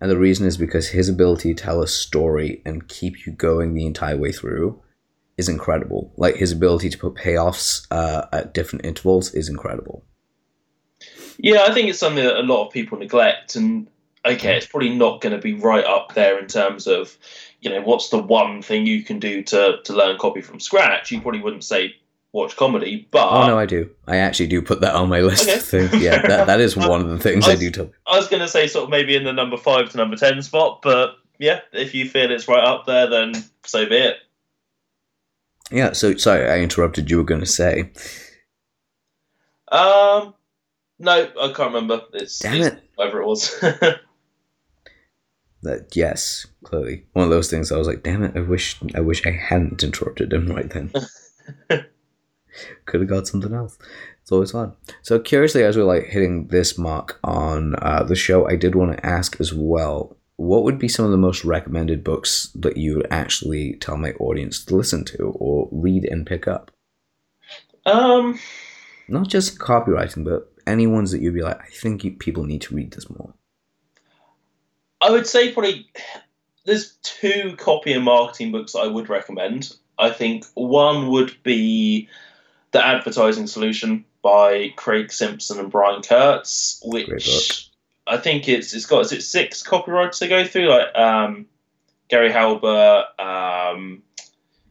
And 0.00 0.10
the 0.10 0.18
reason 0.18 0.46
is 0.46 0.56
because 0.56 0.88
his 0.88 1.08
ability 1.08 1.54
to 1.54 1.62
tell 1.62 1.80
a 1.80 1.86
story 1.86 2.62
and 2.64 2.88
keep 2.88 3.26
you 3.26 3.32
going 3.32 3.74
the 3.74 3.86
entire 3.86 4.16
way 4.16 4.32
through 4.32 4.80
is 5.36 5.48
incredible. 5.48 6.12
Like 6.16 6.36
his 6.36 6.52
ability 6.52 6.90
to 6.90 6.98
put 6.98 7.14
payoffs 7.14 7.86
uh, 7.90 8.26
at 8.32 8.54
different 8.54 8.84
intervals 8.84 9.32
is 9.34 9.48
incredible. 9.48 10.04
Yeah, 11.38 11.64
I 11.68 11.72
think 11.74 11.88
it's 11.88 11.98
something 11.98 12.24
that 12.24 12.38
a 12.38 12.42
lot 12.42 12.66
of 12.66 12.72
people 12.72 12.98
neglect, 12.98 13.56
and 13.56 13.86
okay, 14.24 14.56
it's 14.56 14.66
probably 14.66 14.94
not 14.94 15.20
going 15.20 15.34
to 15.34 15.40
be 15.42 15.54
right 15.54 15.84
up 15.84 16.14
there 16.14 16.38
in 16.38 16.46
terms 16.46 16.86
of, 16.86 17.16
you 17.60 17.70
know, 17.70 17.82
what's 17.82 18.08
the 18.10 18.18
one 18.18 18.62
thing 18.62 18.86
you 18.86 19.02
can 19.02 19.18
do 19.18 19.42
to 19.42 19.78
to 19.84 19.92
learn 19.92 20.18
copy 20.18 20.40
from 20.40 20.60
scratch. 20.60 21.10
You 21.10 21.20
probably 21.20 21.40
wouldn't 21.40 21.64
say 21.64 21.94
watch 22.32 22.56
comedy, 22.56 23.06
but 23.10 23.28
Oh 23.30 23.46
no, 23.46 23.58
I 23.58 23.66
do. 23.66 23.90
I 24.06 24.16
actually 24.16 24.48
do 24.48 24.60
put 24.62 24.80
that 24.80 24.94
on 24.94 25.08
my 25.08 25.20
list 25.20 25.42
Okay. 25.42 25.56
of 25.56 25.62
things. 25.62 26.00
Yeah, 26.02 26.22
that, 26.26 26.46
that 26.46 26.60
is 26.60 26.76
one 26.76 27.00
of 27.00 27.08
the 27.08 27.18
things 27.18 27.46
I 27.48 27.54
do. 27.56 27.70
To, 27.72 27.90
I 28.06 28.16
was 28.16 28.28
going 28.28 28.42
to 28.42 28.48
say 28.48 28.66
sort 28.66 28.84
of 28.84 28.90
maybe 28.90 29.14
in 29.14 29.24
the 29.24 29.32
number 29.32 29.56
five 29.56 29.90
to 29.90 29.96
number 29.96 30.16
ten 30.16 30.42
spot, 30.42 30.82
but 30.82 31.16
yeah, 31.38 31.60
if 31.72 31.94
you 31.94 32.08
feel 32.08 32.30
it's 32.30 32.48
right 32.48 32.64
up 32.64 32.86
there, 32.86 33.08
then 33.08 33.34
so 33.64 33.86
be 33.86 33.96
it. 33.96 34.16
yeah. 35.70 35.92
So 35.92 36.16
sorry, 36.16 36.48
I 36.48 36.58
interrupted. 36.60 37.10
You 37.10 37.18
were 37.18 37.24
going 37.24 37.40
to 37.40 37.46
say, 37.46 37.90
Um, 39.70 40.34
no, 41.04 41.30
I 41.40 41.46
can't 41.52 41.72
remember. 41.74 42.02
It's, 42.14 42.38
damn 42.40 42.56
it's 42.56 42.66
it. 42.68 42.82
whatever 42.96 43.22
it 43.22 43.26
was. 43.26 43.62
That 45.62 45.96
yes, 45.96 46.46
clearly 46.62 47.06
one 47.14 47.24
of 47.24 47.30
those 47.30 47.48
things. 47.48 47.72
I 47.72 47.78
was 47.78 47.86
like, 47.86 48.02
damn 48.02 48.22
it. 48.22 48.36
I 48.36 48.40
wish 48.40 48.78
I 48.94 49.00
wish 49.00 49.24
I 49.26 49.30
hadn't 49.30 49.82
interrupted 49.82 50.30
him 50.30 50.46
right 50.48 50.68
then. 50.68 50.92
Could 52.84 53.00
have 53.00 53.08
got 53.08 53.26
something 53.26 53.54
else. 53.54 53.78
It's 54.20 54.30
always 54.30 54.50
fun. 54.52 54.74
So 55.00 55.18
curiously, 55.18 55.62
as 55.64 55.76
we're 55.76 55.84
like 55.84 56.04
hitting 56.04 56.48
this 56.48 56.76
mark 56.76 57.18
on 57.24 57.76
uh, 57.76 58.02
the 58.04 58.14
show, 58.14 58.46
I 58.46 58.56
did 58.56 58.74
want 58.74 58.92
to 58.94 59.06
ask 59.06 59.40
as 59.40 59.54
well. 59.54 60.18
What 60.36 60.64
would 60.64 60.78
be 60.78 60.88
some 60.88 61.06
of 61.06 61.12
the 61.12 61.16
most 61.16 61.46
recommended 61.46 62.04
books 62.04 62.50
that 62.56 62.76
you 62.76 62.96
would 62.96 63.06
actually 63.10 63.76
tell 63.76 63.96
my 63.96 64.10
audience 64.20 64.62
to 64.66 64.76
listen 64.76 65.04
to 65.06 65.32
or 65.36 65.68
read 65.72 66.04
and 66.04 66.26
pick 66.26 66.46
up? 66.46 66.70
um, 67.86 68.38
Not 69.08 69.28
just 69.28 69.58
copywriting, 69.58 70.24
but 70.24 70.52
any 70.66 70.86
ones 70.86 71.10
that 71.12 71.20
you'd 71.20 71.34
be 71.34 71.42
like, 71.42 71.60
I 71.60 71.66
think 71.66 72.04
you, 72.04 72.12
people 72.12 72.44
need 72.44 72.62
to 72.62 72.74
read 72.74 72.92
this 72.92 73.08
more. 73.10 73.34
I 75.00 75.10
would 75.10 75.26
say 75.26 75.52
probably 75.52 75.86
there's 76.64 76.96
two 77.02 77.54
copy 77.58 77.92
and 77.92 78.04
marketing 78.04 78.52
books 78.52 78.74
I 78.74 78.86
would 78.86 79.08
recommend. 79.08 79.74
I 79.98 80.10
think 80.10 80.46
one 80.54 81.08
would 81.08 81.36
be 81.42 82.08
The 82.72 82.84
Advertising 82.84 83.46
Solution 83.46 84.04
by 84.22 84.72
Craig 84.76 85.12
Simpson 85.12 85.60
and 85.60 85.70
Brian 85.70 86.02
Kurtz, 86.02 86.80
which 86.84 87.70
I 88.06 88.16
think 88.16 88.48
it's 88.48 88.72
it's 88.74 88.86
got 88.86 89.00
is 89.00 89.12
it 89.12 89.22
six 89.22 89.62
copyrights 89.62 90.18
to 90.20 90.28
go 90.28 90.44
through, 90.44 90.68
like 90.70 90.94
um, 90.96 91.46
Gary 92.08 92.32
Halbert, 92.32 93.04
um, 93.18 94.02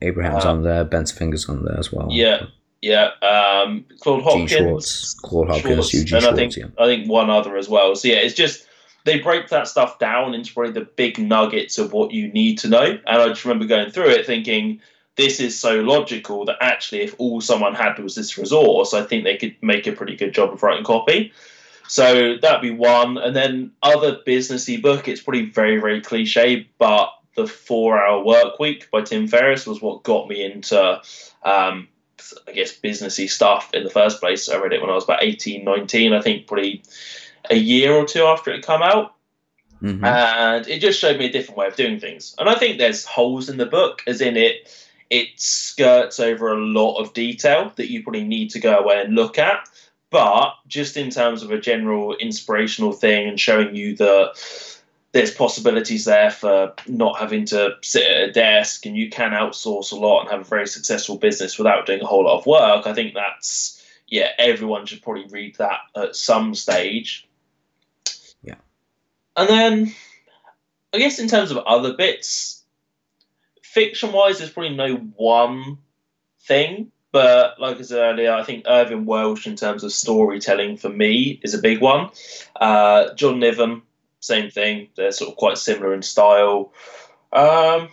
Abraham's 0.02 0.46
Uh, 0.46 0.52
on 0.52 0.64
there, 0.64 0.84
Ben's 0.84 1.12
Fingers 1.12 1.48
on 1.48 1.64
there 1.64 1.78
as 1.78 1.92
well. 1.94 2.08
yeah, 2.12 2.48
yeah, 2.84 3.12
um, 3.22 3.86
Claude 4.02 4.20
Gene 4.20 4.24
Hopkins, 4.24 4.52
Schwartz, 4.52 5.14
Claude 5.14 5.48
Hopkins, 5.48 5.74
Schwartz, 5.74 5.94
Eugene 5.94 6.18
and 6.18 6.28
I 6.28 6.36
think 6.36 6.58
yeah. 6.58 6.66
I 6.78 6.86
think 6.86 7.10
one 7.10 7.30
other 7.30 7.56
as 7.56 7.70
well. 7.70 7.96
So 7.96 8.10
yeah, 8.10 8.16
it's 8.16 8.36
just 8.36 8.68
they 9.06 9.20
break 9.20 9.48
that 9.50 9.70
stuff 9.70 10.00
down 10.00 10.34
into 10.34 10.54
probably 10.54 10.74
the 10.74 10.86
big 10.98 11.18
nuggets 11.18 11.78
of 11.78 11.94
what 11.94 12.12
you 12.12 12.28
need 12.34 12.58
to 12.60 12.68
know. 12.68 12.84
And 12.84 13.02
I 13.06 13.28
just 13.30 13.46
remember 13.46 13.66
going 13.68 13.90
through 13.90 14.10
it 14.10 14.26
thinking 14.26 14.82
this 15.16 15.40
is 15.40 15.58
so 15.58 15.80
logical 15.80 16.44
that 16.46 16.58
actually 16.60 17.04
if 17.04 17.16
all 17.20 17.40
someone 17.40 17.74
had 17.74 17.98
was 18.00 18.16
this 18.16 18.38
resource, 18.38 18.94
I 18.94 19.04
think 19.04 19.24
they 19.24 19.38
could 19.38 19.56
make 19.62 19.88
a 19.88 19.94
pretty 19.94 20.18
good 20.18 20.34
job 20.34 20.52
of 20.52 20.62
writing 20.62 20.84
copy. 20.84 21.32
So 21.88 22.36
that'd 22.42 22.62
be 22.62 22.72
one. 22.72 23.18
And 23.18 23.34
then 23.34 23.72
other 23.82 24.20
businessy 24.28 24.82
book, 24.82 25.08
it's 25.08 25.22
probably 25.22 25.46
very, 25.46 25.80
very 25.80 26.02
cliche, 26.02 26.68
but 26.80 27.12
the 27.36 27.48
four 27.48 28.04
hour 28.04 28.24
work 28.24 28.60
week 28.60 28.90
by 28.92 29.02
Tim 29.02 29.28
Ferriss 29.28 29.66
was 29.66 29.82
what 29.82 30.04
got 30.04 30.28
me 30.28 30.44
into 30.44 31.02
um, 31.44 31.88
I 32.48 32.52
guess 32.52 32.78
businessy 32.78 33.30
stuff 33.30 33.74
in 33.74 33.84
the 33.84 33.90
first 33.90 34.20
place. 34.20 34.50
I 34.50 34.58
read 34.58 34.74
it 34.74 34.82
when 34.82 34.90
I 34.90 34.96
was 34.96 35.04
about 35.04 35.24
18, 35.24 35.64
19, 35.64 36.14
I 36.14 36.22
think 36.22 36.48
probably 36.48 36.84
a 37.50 37.56
year 37.56 37.94
or 37.94 38.06
two 38.06 38.24
after 38.24 38.52
it 38.52 38.66
come 38.66 38.82
out. 38.82 39.16
Mhm. 39.82 40.06
And 40.06 40.68
it 40.68 40.80
just 40.80 41.00
showed 41.00 41.18
me 41.18 41.26
a 41.26 41.32
different 41.32 41.58
way 41.58 41.68
of 41.68 41.76
doing 41.76 42.00
things. 42.00 42.36
And 42.40 42.48
I 42.48 42.56
think 42.56 42.78
there's 42.78 43.06
holes 43.06 43.50
in 43.50 43.58
the 43.58 43.66
book, 43.66 44.02
as 44.08 44.22
in 44.22 44.38
it 44.38 44.70
it 45.10 45.28
skirts 45.36 46.20
over 46.20 46.54
a 46.54 46.60
lot 46.60 46.98
of 46.98 47.14
detail 47.14 47.72
that 47.76 47.92
you 47.92 48.02
probably 48.02 48.24
need 48.24 48.50
to 48.52 48.60
go 48.60 48.80
away 48.80 49.02
and 49.02 49.14
look 49.14 49.38
at. 49.38 49.70
But 50.10 50.56
just 50.68 50.98
in 50.98 51.10
terms 51.10 51.44
of 51.44 51.52
a 51.52 51.60
general 51.60 52.16
inspirational 52.16 52.94
thing 52.94 53.28
and 53.28 53.40
showing 53.40 53.76
you 53.76 53.96
that 53.98 54.34
there's 55.14 55.32
possibilities 55.32 56.06
there 56.06 56.32
for 56.32 56.74
not 56.88 57.20
having 57.20 57.46
to 57.46 57.76
sit 57.82 58.10
at 58.10 58.30
a 58.30 58.32
desk 58.32 58.86
and 58.86 58.98
you 58.98 59.10
can 59.10 59.32
outsource 59.32 59.92
a 59.92 59.96
lot 59.96 60.22
and 60.22 60.32
have 60.32 60.42
a 60.42 60.44
very 60.44 60.68
successful 60.68 61.18
business 61.18 61.58
without 61.58 61.86
doing 61.86 62.02
a 62.02 62.06
whole 62.06 62.26
lot 62.26 62.40
of 62.40 62.46
work. 62.48 62.88
I 62.88 62.94
think 62.94 63.14
that's 63.14 63.80
yeah, 64.08 64.30
everyone 64.38 64.86
should 64.86 65.02
probably 65.02 65.26
read 65.28 65.56
that 65.58 65.80
at 65.96 66.16
some 66.16 66.56
stage. 66.56 67.28
Yeah. 68.42 68.56
And 69.38 69.48
then 69.48 69.96
I 70.94 70.98
guess 70.98 71.20
in 71.20 71.28
terms 71.28 71.52
of 71.52 71.58
other 71.58 71.94
bits, 71.94 72.64
fiction 73.62 74.12
wise 74.12 74.40
there's 74.40 74.52
probably 74.52 74.76
no 74.76 74.96
one 74.96 75.78
thing. 76.42 76.92
But 77.12 77.60
like 77.60 77.78
I 77.78 77.84
said 77.84 78.00
earlier, 78.00 78.34
I 78.34 78.44
think 78.44 78.66
Irvine 78.68 79.06
Welsh 79.06 79.46
in 79.46 79.56
terms 79.56 79.84
of 79.84 79.92
storytelling 79.92 80.78
for 80.78 80.90
me 80.90 81.40
is 81.44 81.54
a 81.54 81.60
big 81.60 81.82
one. 81.82 82.10
Uh, 82.56 83.14
John 83.14 83.40
Niven, 83.40 83.84
same 84.24 84.50
thing. 84.50 84.90
They're 84.96 85.12
sort 85.12 85.32
of 85.32 85.38
quite 85.38 85.58
similar 85.58 85.94
in 85.94 86.02
style. 86.02 86.74
Um, 87.32 87.90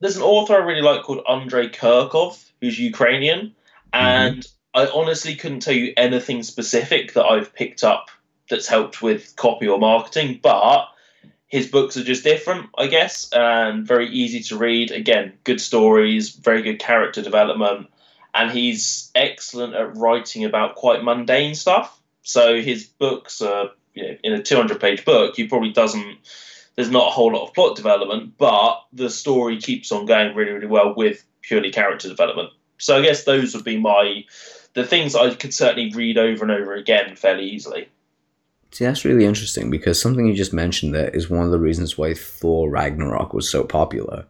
there's 0.00 0.16
an 0.16 0.22
author 0.22 0.54
I 0.54 0.58
really 0.58 0.82
like 0.82 1.02
called 1.04 1.24
Andrei 1.28 1.68
Kurkov, 1.68 2.42
who's 2.60 2.78
Ukrainian, 2.78 3.54
and 3.92 4.44
I 4.74 4.86
honestly 4.86 5.36
couldn't 5.36 5.60
tell 5.60 5.74
you 5.74 5.92
anything 5.96 6.42
specific 6.42 7.12
that 7.14 7.24
I've 7.24 7.54
picked 7.54 7.84
up 7.84 8.10
that's 8.50 8.66
helped 8.66 9.02
with 9.02 9.36
copy 9.36 9.68
or 9.68 9.78
marketing, 9.78 10.40
but 10.42 10.88
his 11.46 11.68
books 11.68 11.96
are 11.96 12.04
just 12.04 12.24
different, 12.24 12.70
I 12.76 12.86
guess, 12.86 13.30
and 13.32 13.86
very 13.86 14.08
easy 14.08 14.40
to 14.44 14.56
read. 14.56 14.90
Again, 14.90 15.34
good 15.44 15.60
stories, 15.60 16.30
very 16.30 16.62
good 16.62 16.78
character 16.78 17.22
development, 17.22 17.88
and 18.34 18.50
he's 18.50 19.10
excellent 19.14 19.74
at 19.74 19.96
writing 19.96 20.44
about 20.44 20.74
quite 20.74 21.04
mundane 21.04 21.54
stuff. 21.54 22.00
So 22.22 22.60
his 22.62 22.84
books 22.84 23.42
are, 23.42 23.70
you 23.94 24.02
know, 24.02 24.16
in 24.22 24.32
a 24.32 24.42
200 24.42 24.80
page 24.80 25.04
book, 25.04 25.36
he 25.36 25.46
probably 25.46 25.72
doesn't, 25.72 26.18
there's 26.76 26.90
not 26.90 27.08
a 27.08 27.10
whole 27.10 27.32
lot 27.32 27.46
of 27.46 27.54
plot 27.54 27.76
development, 27.76 28.34
but 28.38 28.82
the 28.92 29.10
story 29.10 29.58
keeps 29.58 29.92
on 29.92 30.06
going 30.06 30.34
really, 30.34 30.52
really 30.52 30.66
well 30.66 30.94
with 30.96 31.24
purely 31.42 31.70
character 31.70 32.08
development. 32.08 32.50
So 32.78 32.96
I 32.96 33.02
guess 33.02 33.24
those 33.24 33.54
would 33.54 33.64
be 33.64 33.78
my 33.78 34.24
the 34.74 34.84
things 34.84 35.14
I 35.14 35.34
could 35.34 35.52
certainly 35.52 35.92
read 35.94 36.16
over 36.16 36.44
and 36.44 36.50
over 36.50 36.74
again 36.74 37.14
fairly 37.14 37.44
easily. 37.44 37.88
See, 38.72 38.86
that's 38.86 39.04
really 39.04 39.26
interesting 39.26 39.70
because 39.70 40.00
something 40.00 40.26
you 40.26 40.34
just 40.34 40.54
mentioned 40.54 40.94
there 40.94 41.10
is 41.10 41.28
one 41.28 41.44
of 41.44 41.50
the 41.50 41.58
reasons 41.58 41.98
why 41.98 42.14
Thor 42.14 42.70
Ragnarok 42.70 43.34
was 43.34 43.50
so 43.50 43.64
popular. 43.64 44.26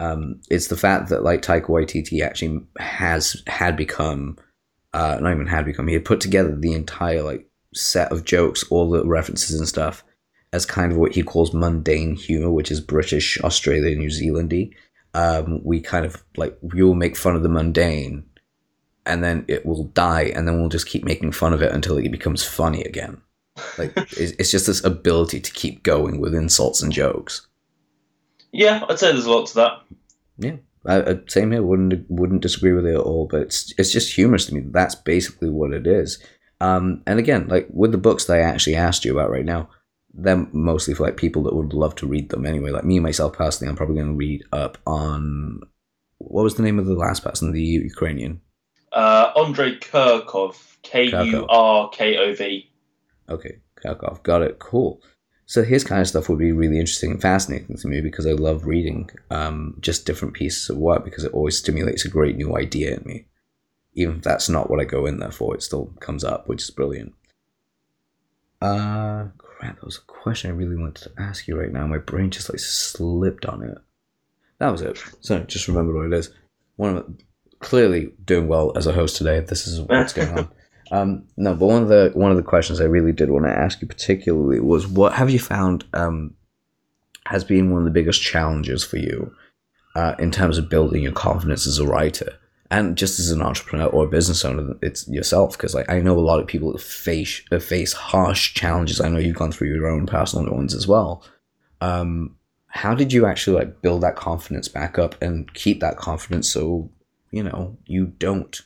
Um, 0.00 0.40
it's 0.50 0.68
the 0.68 0.76
fact 0.76 1.10
that 1.10 1.22
like 1.22 1.42
Taika 1.42 1.66
Waititi 1.66 2.22
actually 2.22 2.60
has 2.78 3.42
had 3.46 3.76
become, 3.76 4.38
uh, 4.94 5.18
not 5.20 5.32
even 5.32 5.46
had 5.46 5.66
become, 5.66 5.86
he 5.86 5.94
had 5.94 6.04
put 6.04 6.20
together 6.20 6.56
the 6.56 6.72
entire 6.72 7.22
like 7.22 7.46
set 7.76 8.10
of 8.12 8.24
jokes, 8.24 8.64
all 8.70 8.90
the 8.90 9.04
references 9.06 9.58
and 9.58 9.68
stuff, 9.68 10.04
as 10.52 10.64
kind 10.66 10.92
of 10.92 10.98
what 10.98 11.14
he 11.14 11.22
calls 11.22 11.52
mundane 11.52 12.16
humor, 12.16 12.50
which 12.50 12.70
is 12.70 12.80
British, 12.80 13.38
Australian, 13.42 13.98
New 13.98 14.08
Zealandy. 14.08 14.74
Um, 15.14 15.60
we 15.64 15.80
kind 15.80 16.04
of 16.04 16.22
like 16.36 16.56
we 16.60 16.82
will 16.82 16.94
make 16.94 17.16
fun 17.16 17.36
of 17.36 17.42
the 17.42 17.48
mundane, 17.48 18.24
and 19.04 19.22
then 19.22 19.44
it 19.48 19.64
will 19.64 19.84
die, 19.84 20.32
and 20.34 20.46
then 20.46 20.60
we'll 20.60 20.68
just 20.68 20.88
keep 20.88 21.04
making 21.04 21.32
fun 21.32 21.52
of 21.52 21.62
it 21.62 21.72
until 21.72 21.96
it 21.96 22.10
becomes 22.10 22.42
funny 22.44 22.82
again. 22.82 23.20
Like 23.78 23.92
it's, 23.96 24.32
it's 24.32 24.50
just 24.50 24.66
this 24.66 24.84
ability 24.84 25.40
to 25.40 25.52
keep 25.52 25.82
going 25.82 26.20
with 26.20 26.34
insults 26.34 26.82
and 26.82 26.92
jokes. 26.92 27.46
Yeah, 28.52 28.84
I'd 28.88 28.98
say 28.98 29.12
there's 29.12 29.26
a 29.26 29.30
lot 29.30 29.46
to 29.48 29.54
that. 29.56 29.72
Yeah, 30.38 30.56
I, 30.86 31.12
I, 31.12 31.18
same 31.28 31.52
here. 31.52 31.62
Wouldn't 31.62 32.06
wouldn't 32.08 32.42
disagree 32.42 32.72
with 32.72 32.86
it 32.86 32.94
at 32.94 33.00
all. 33.00 33.26
But 33.26 33.42
it's 33.42 33.74
it's 33.78 33.92
just 33.92 34.14
humorous 34.14 34.46
to 34.46 34.54
me. 34.54 34.60
That's 34.60 34.94
basically 34.94 35.50
what 35.50 35.72
it 35.72 35.86
is. 35.86 36.18
Um, 36.60 37.02
and 37.06 37.18
again, 37.18 37.48
like 37.48 37.68
with 37.70 37.92
the 37.92 37.98
books 37.98 38.24
that 38.24 38.38
I 38.38 38.40
actually 38.40 38.76
asked 38.76 39.04
you 39.04 39.12
about 39.12 39.30
right 39.30 39.44
now, 39.44 39.68
they're 40.14 40.46
mostly 40.52 40.94
for 40.94 41.04
like 41.04 41.16
people 41.16 41.42
that 41.44 41.54
would 41.54 41.74
love 41.74 41.94
to 41.96 42.06
read 42.06 42.30
them 42.30 42.46
anyway. 42.46 42.70
Like 42.70 42.84
me 42.84 42.98
myself 43.00 43.34
personally, 43.34 43.70
I'm 43.70 43.76
probably 43.76 43.96
going 43.96 44.08
to 44.08 44.14
read 44.14 44.44
up 44.52 44.78
on 44.86 45.60
what 46.18 46.42
was 46.42 46.54
the 46.54 46.62
name 46.62 46.78
of 46.78 46.86
the 46.86 46.94
last 46.94 47.22
person, 47.22 47.52
the 47.52 47.62
Ukrainian. 47.62 48.40
Uh, 48.92 49.30
Andrei 49.36 49.78
Kurkov, 49.78 50.56
K 50.82 51.04
U 51.06 51.46
R 51.48 51.90
K 51.90 52.16
O 52.16 52.34
V. 52.34 52.70
Okay, 53.28 53.58
Kurkov, 53.84 54.22
got 54.22 54.40
it. 54.42 54.58
Cool. 54.58 55.02
So 55.44 55.62
his 55.62 55.84
kind 55.84 56.00
of 56.00 56.08
stuff 56.08 56.28
would 56.28 56.38
be 56.38 56.50
really 56.50 56.78
interesting 56.78 57.12
and 57.12 57.22
fascinating 57.22 57.76
to 57.76 57.86
me 57.86 58.00
because 58.00 58.26
I 58.26 58.32
love 58.32 58.64
reading 58.64 59.10
um, 59.30 59.76
just 59.80 60.06
different 60.06 60.34
pieces 60.34 60.70
of 60.70 60.78
work 60.78 61.04
because 61.04 61.22
it 61.24 61.32
always 61.32 61.58
stimulates 61.58 62.04
a 62.04 62.08
great 62.08 62.36
new 62.36 62.56
idea 62.56 62.96
in 62.96 63.02
me 63.04 63.26
even 63.96 64.16
if 64.16 64.22
that's 64.22 64.48
not 64.48 64.70
what 64.70 64.78
I 64.78 64.84
go 64.84 65.06
in 65.06 65.18
there 65.18 65.32
for, 65.32 65.54
it 65.54 65.62
still 65.62 65.86
comes 66.00 66.22
up, 66.22 66.46
which 66.46 66.62
is 66.62 66.70
brilliant. 66.70 67.14
Uh, 68.60 69.26
crap, 69.38 69.76
that 69.76 69.84
was 69.84 69.96
a 69.96 70.12
question 70.12 70.50
I 70.50 70.54
really 70.54 70.76
wanted 70.76 71.02
to 71.04 71.12
ask 71.18 71.48
you 71.48 71.58
right 71.58 71.72
now. 71.72 71.86
My 71.86 71.98
brain 71.98 72.30
just 72.30 72.50
like 72.50 72.60
slipped 72.60 73.46
on 73.46 73.62
it. 73.62 73.78
That 74.58 74.70
was 74.70 74.82
it. 74.82 75.02
So 75.20 75.40
just 75.40 75.66
remember 75.66 75.94
what 75.94 76.06
it 76.06 76.12
is. 76.12 76.30
One 76.76 76.96
of 76.96 77.06
the, 77.06 77.24
clearly 77.60 78.12
doing 78.24 78.48
well 78.48 78.72
as 78.76 78.86
a 78.86 78.92
host 78.92 79.16
today. 79.16 79.40
This 79.40 79.66
is 79.66 79.80
what's 79.80 80.12
going 80.12 80.38
on. 80.38 80.48
Um, 80.92 81.24
no, 81.36 81.52
but 81.52 81.66
one 81.66 81.82
of 81.82 81.88
the 81.88 82.12
one 82.14 82.30
of 82.30 82.36
the 82.36 82.44
questions 82.44 82.80
I 82.80 82.84
really 82.84 83.10
did 83.10 83.28
want 83.28 83.44
to 83.44 83.50
ask 83.50 83.82
you 83.82 83.88
particularly 83.88 84.60
was 84.60 84.86
what 84.86 85.14
have 85.14 85.28
you 85.30 85.40
found 85.40 85.84
um, 85.94 86.34
has 87.26 87.42
been 87.42 87.72
one 87.72 87.80
of 87.80 87.84
the 87.86 87.90
biggest 87.90 88.22
challenges 88.22 88.84
for 88.84 88.96
you 88.96 89.34
uh, 89.96 90.14
in 90.20 90.30
terms 90.30 90.58
of 90.58 90.68
building 90.68 91.02
your 91.02 91.10
confidence 91.10 91.66
as 91.66 91.80
a 91.80 91.86
writer? 91.88 92.38
And 92.70 92.96
just 92.96 93.20
as 93.20 93.30
an 93.30 93.42
entrepreneur 93.42 93.86
or 93.86 94.06
business 94.06 94.44
owner, 94.44 94.74
it's 94.82 95.06
yourself 95.08 95.56
because 95.56 95.74
like 95.74 95.88
I 95.90 96.00
know 96.00 96.18
a 96.18 96.20
lot 96.20 96.40
of 96.40 96.46
people 96.46 96.76
face 96.78 97.42
face 97.60 97.92
harsh 97.92 98.54
challenges. 98.54 99.00
I 99.00 99.08
know 99.08 99.18
you've 99.18 99.36
gone 99.36 99.52
through 99.52 99.68
your 99.68 99.86
own 99.86 100.06
personal 100.06 100.52
ones 100.52 100.74
as 100.74 100.86
well. 100.88 101.24
Um, 101.80 102.36
how 102.68 102.94
did 102.94 103.12
you 103.12 103.26
actually 103.26 103.56
like 103.56 103.82
build 103.82 104.02
that 104.02 104.16
confidence 104.16 104.68
back 104.68 104.98
up 104.98 105.20
and 105.22 105.52
keep 105.54 105.80
that 105.80 105.96
confidence 105.96 106.50
so 106.50 106.90
you 107.30 107.42
know 107.42 107.76
you 107.86 108.06
don't 108.06 108.62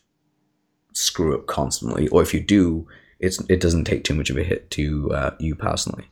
screw 0.92 1.34
up 1.34 1.46
constantly, 1.46 2.08
or 2.08 2.22
if 2.22 2.32
you 2.32 2.40
do, 2.40 2.86
it's 3.18 3.40
it 3.48 3.60
doesn't 3.60 3.84
take 3.84 4.04
too 4.04 4.14
much 4.14 4.30
of 4.30 4.36
a 4.36 4.42
hit 4.42 4.70
to 4.72 5.12
uh, 5.12 5.30
you 5.38 5.54
personally. 5.54 6.08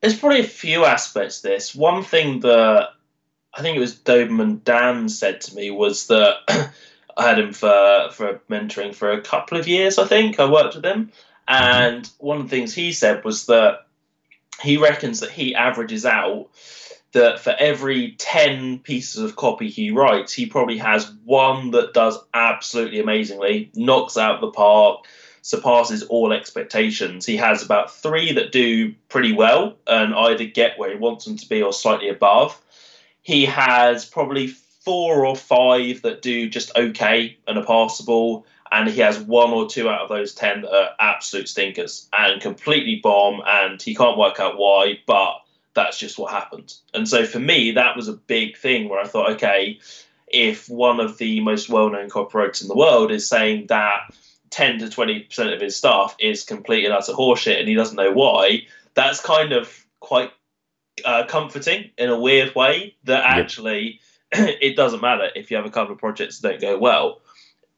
There's 0.00 0.18
probably 0.18 0.40
a 0.40 0.44
few 0.44 0.84
aspects. 0.84 1.40
To 1.40 1.48
this 1.48 1.74
one 1.74 2.02
thing 2.02 2.40
that 2.40 2.88
I 3.56 3.62
think 3.62 3.76
it 3.76 3.80
was 3.80 3.94
Doberman 3.94 4.64
Dan 4.64 5.08
said 5.08 5.40
to 5.42 5.54
me 5.54 5.70
was 5.70 6.08
that 6.08 6.36
I 7.16 7.28
had 7.28 7.38
him 7.38 7.52
for 7.52 8.10
for 8.12 8.40
mentoring 8.50 8.94
for 8.94 9.12
a 9.12 9.20
couple 9.20 9.58
of 9.58 9.68
years. 9.68 9.98
I 9.98 10.06
think 10.06 10.40
I 10.40 10.50
worked 10.50 10.74
with 10.74 10.84
him, 10.84 11.12
and 11.46 12.08
one 12.18 12.38
of 12.38 12.44
the 12.44 12.56
things 12.56 12.74
he 12.74 12.92
said 12.92 13.24
was 13.24 13.46
that 13.46 13.86
he 14.60 14.76
reckons 14.76 15.20
that 15.20 15.30
he 15.30 15.54
averages 15.54 16.04
out 16.04 16.48
that 17.12 17.38
for 17.38 17.54
every 17.58 18.12
10 18.18 18.80
pieces 18.80 19.22
of 19.22 19.36
copy 19.36 19.70
he 19.70 19.92
writes, 19.92 20.32
he 20.32 20.46
probably 20.46 20.78
has 20.78 21.10
one 21.24 21.70
that 21.70 21.94
does 21.94 22.18
absolutely 22.34 23.00
amazingly, 23.00 23.70
knocks 23.74 24.18
out 24.18 24.40
the 24.40 24.50
park, 24.50 25.04
surpasses 25.40 26.02
all 26.02 26.32
expectations. 26.32 27.24
He 27.24 27.36
has 27.36 27.62
about 27.62 27.92
three 27.92 28.32
that 28.32 28.50
do 28.50 28.94
pretty 29.08 29.32
well 29.32 29.76
and 29.86 30.12
either 30.12 30.44
get 30.44 30.78
where 30.78 30.90
he 30.90 30.96
wants 30.96 31.24
them 31.24 31.36
to 31.36 31.48
be 31.48 31.62
or 31.62 31.72
slightly 31.72 32.08
above. 32.08 32.60
He 33.24 33.46
has 33.46 34.04
probably 34.04 34.46
four 34.46 35.24
or 35.24 35.34
five 35.34 36.02
that 36.02 36.20
do 36.20 36.48
just 36.48 36.76
okay 36.76 37.38
and 37.48 37.58
are 37.58 37.64
passable, 37.64 38.46
and 38.70 38.88
he 38.88 39.00
has 39.00 39.18
one 39.18 39.50
or 39.50 39.66
two 39.66 39.88
out 39.88 40.02
of 40.02 40.10
those 40.10 40.34
ten 40.34 40.60
that 40.60 40.72
are 40.72 40.90
absolute 41.00 41.48
stinkers 41.48 42.06
and 42.12 42.40
completely 42.40 43.00
bomb, 43.02 43.40
and 43.46 43.80
he 43.80 43.94
can't 43.94 44.18
work 44.18 44.38
out 44.38 44.58
why, 44.58 45.00
but 45.06 45.40
that's 45.72 45.98
just 45.98 46.18
what 46.18 46.32
happened. 46.32 46.74
And 46.92 47.08
so 47.08 47.24
for 47.24 47.40
me, 47.40 47.72
that 47.72 47.96
was 47.96 48.08
a 48.08 48.12
big 48.12 48.58
thing 48.58 48.90
where 48.90 49.00
I 49.00 49.06
thought, 49.06 49.32
okay, 49.32 49.80
if 50.28 50.68
one 50.68 51.00
of 51.00 51.16
the 51.16 51.40
most 51.40 51.70
well-known 51.70 52.10
copywriters 52.10 52.60
in 52.60 52.68
the 52.68 52.76
world 52.76 53.10
is 53.10 53.26
saying 53.26 53.68
that 53.68 54.12
10 54.50 54.80
to 54.80 54.86
20% 54.86 55.54
of 55.54 55.60
his 55.62 55.76
staff 55.76 56.14
is 56.20 56.44
complete 56.44 56.84
and 56.84 56.92
utter 56.92 57.12
horseshit 57.12 57.58
and 57.58 57.68
he 57.68 57.74
doesn't 57.74 57.96
know 57.96 58.12
why, 58.12 58.66
that's 58.92 59.20
kind 59.20 59.52
of 59.52 59.84
quite 60.00 60.30
uh, 61.04 61.24
comforting 61.26 61.90
in 61.98 62.08
a 62.08 62.18
weird 62.18 62.54
way 62.54 62.94
that 63.04 63.24
actually 63.24 64.00
yep. 64.32 64.56
it 64.60 64.76
doesn't 64.76 65.02
matter 65.02 65.28
if 65.34 65.50
you 65.50 65.56
have 65.56 65.66
a 65.66 65.70
couple 65.70 65.92
of 65.92 65.98
projects 65.98 66.38
that 66.38 66.60
don't 66.60 66.60
go 66.60 66.78
well 66.78 67.20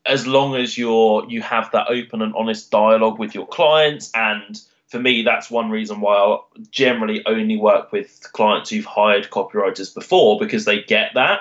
as 0.04 0.26
long 0.26 0.54
as 0.54 0.76
you're 0.76 1.24
you 1.28 1.42
have 1.42 1.70
that 1.72 1.88
open 1.88 2.22
and 2.22 2.34
honest 2.34 2.70
dialogue 2.70 3.18
with 3.18 3.34
your 3.34 3.46
clients 3.46 4.10
and 4.14 4.60
for 4.88 4.98
me 4.98 5.22
that's 5.22 5.50
one 5.50 5.70
reason 5.70 6.00
why 6.00 6.14
i 6.14 6.38
generally 6.70 7.24
only 7.26 7.56
work 7.56 7.90
with 7.90 8.20
clients 8.32 8.70
who've 8.70 8.84
hired 8.84 9.30
copywriters 9.30 9.94
before 9.94 10.38
because 10.38 10.64
they 10.64 10.82
get 10.82 11.12
that 11.14 11.40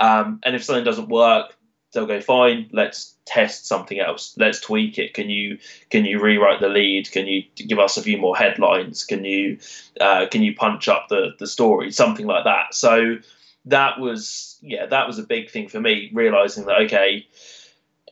um, 0.00 0.40
and 0.42 0.56
if 0.56 0.64
something 0.64 0.84
doesn't 0.84 1.08
work 1.08 1.56
they'll 1.94 2.06
go 2.06 2.20
fine 2.20 2.68
let's 2.72 3.14
test 3.24 3.66
something 3.66 3.98
else. 3.98 4.34
Let's 4.36 4.60
tweak 4.60 4.98
it. 4.98 5.14
Can 5.14 5.30
you 5.30 5.58
can 5.90 6.04
you 6.04 6.20
rewrite 6.20 6.60
the 6.60 6.68
lead? 6.68 7.10
Can 7.10 7.26
you 7.26 7.44
give 7.56 7.78
us 7.78 7.96
a 7.96 8.02
few 8.02 8.18
more 8.18 8.36
headlines? 8.36 9.04
Can 9.04 9.24
you 9.24 9.58
uh, 10.00 10.26
can 10.30 10.42
you 10.42 10.54
punch 10.54 10.88
up 10.88 11.08
the 11.08 11.34
the 11.38 11.46
story? 11.46 11.90
Something 11.90 12.26
like 12.26 12.44
that. 12.44 12.74
So 12.74 13.18
that 13.66 13.98
was 13.98 14.58
yeah 14.60 14.86
that 14.86 15.06
was 15.06 15.18
a 15.18 15.22
big 15.22 15.50
thing 15.50 15.68
for 15.68 15.80
me 15.80 16.10
realizing 16.12 16.66
that 16.66 16.82
okay 16.82 17.26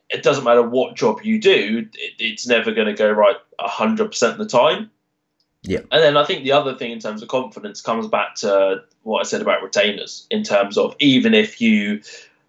it 0.09 0.23
doesn't 0.23 0.45
matter 0.45 0.63
what 0.63 0.97
job 0.97 1.21
you 1.23 1.39
do 1.39 1.87
it, 1.93 2.15
it's 2.19 2.47
never 2.47 2.73
going 2.73 2.87
to 2.87 2.95
go 2.95 3.11
right 3.11 3.37
100% 3.61 4.31
of 4.31 4.39
the 4.39 4.47
time. 4.47 4.91
Yeah. 5.63 5.81
And 5.91 6.03
then 6.03 6.17
i 6.17 6.25
think 6.25 6.43
the 6.43 6.53
other 6.53 6.75
thing 6.75 6.91
in 6.91 7.01
terms 7.01 7.23
of 7.23 7.29
confidence 7.29 7.83
comes 7.83 8.09
back 8.09 8.37
to 8.37 8.83
what 9.03 9.21
i 9.21 9.23
said 9.25 9.43
about 9.43 9.63
retainers 9.63 10.27
in 10.31 10.43
terms 10.43 10.79
of 10.79 10.97
even 10.99 11.35
if 11.35 11.61
you 11.61 12.01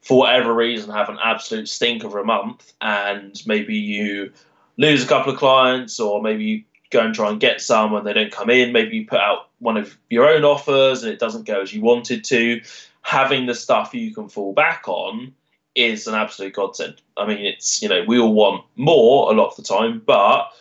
for 0.03 0.19
whatever 0.19 0.53
reason 0.53 0.91
have 0.91 1.09
an 1.09 1.17
absolute 1.23 1.67
stink 1.67 2.03
of 2.03 2.13
a 2.13 2.23
month 2.23 2.73
and 2.81 3.41
maybe 3.45 3.75
you 3.75 4.31
lose 4.77 5.03
a 5.03 5.07
couple 5.07 5.31
of 5.31 5.39
clients 5.39 5.99
or 5.99 6.21
maybe 6.21 6.43
you 6.43 6.63
go 6.91 6.99
and 6.99 7.15
try 7.15 7.29
and 7.29 7.39
get 7.39 7.61
some 7.61 7.95
and 7.95 8.05
they 8.05 8.13
don't 8.13 8.31
come 8.31 8.49
in. 8.49 8.71
Maybe 8.73 8.97
you 8.97 9.07
put 9.07 9.19
out 9.19 9.49
one 9.59 9.77
of 9.77 9.97
your 10.09 10.27
own 10.27 10.43
offers 10.43 11.03
and 11.03 11.11
it 11.11 11.19
doesn't 11.19 11.45
go 11.45 11.61
as 11.61 11.73
you 11.73 11.81
wanted 11.81 12.23
to. 12.25 12.61
Having 13.01 13.47
the 13.47 13.55
stuff 13.55 13.93
you 13.93 14.13
can 14.13 14.29
fall 14.29 14.53
back 14.53 14.87
on 14.87 15.33
is 15.75 16.05
an 16.05 16.15
absolute 16.15 16.53
godsend. 16.53 17.01
I 17.17 17.25
mean 17.25 17.39
it's 17.39 17.81
you 17.81 17.89
know 17.89 18.03
we 18.07 18.19
all 18.19 18.33
want 18.33 18.65
more 18.75 19.31
a 19.31 19.35
lot 19.35 19.49
of 19.49 19.55
the 19.55 19.63
time 19.63 20.01
but 20.05 20.51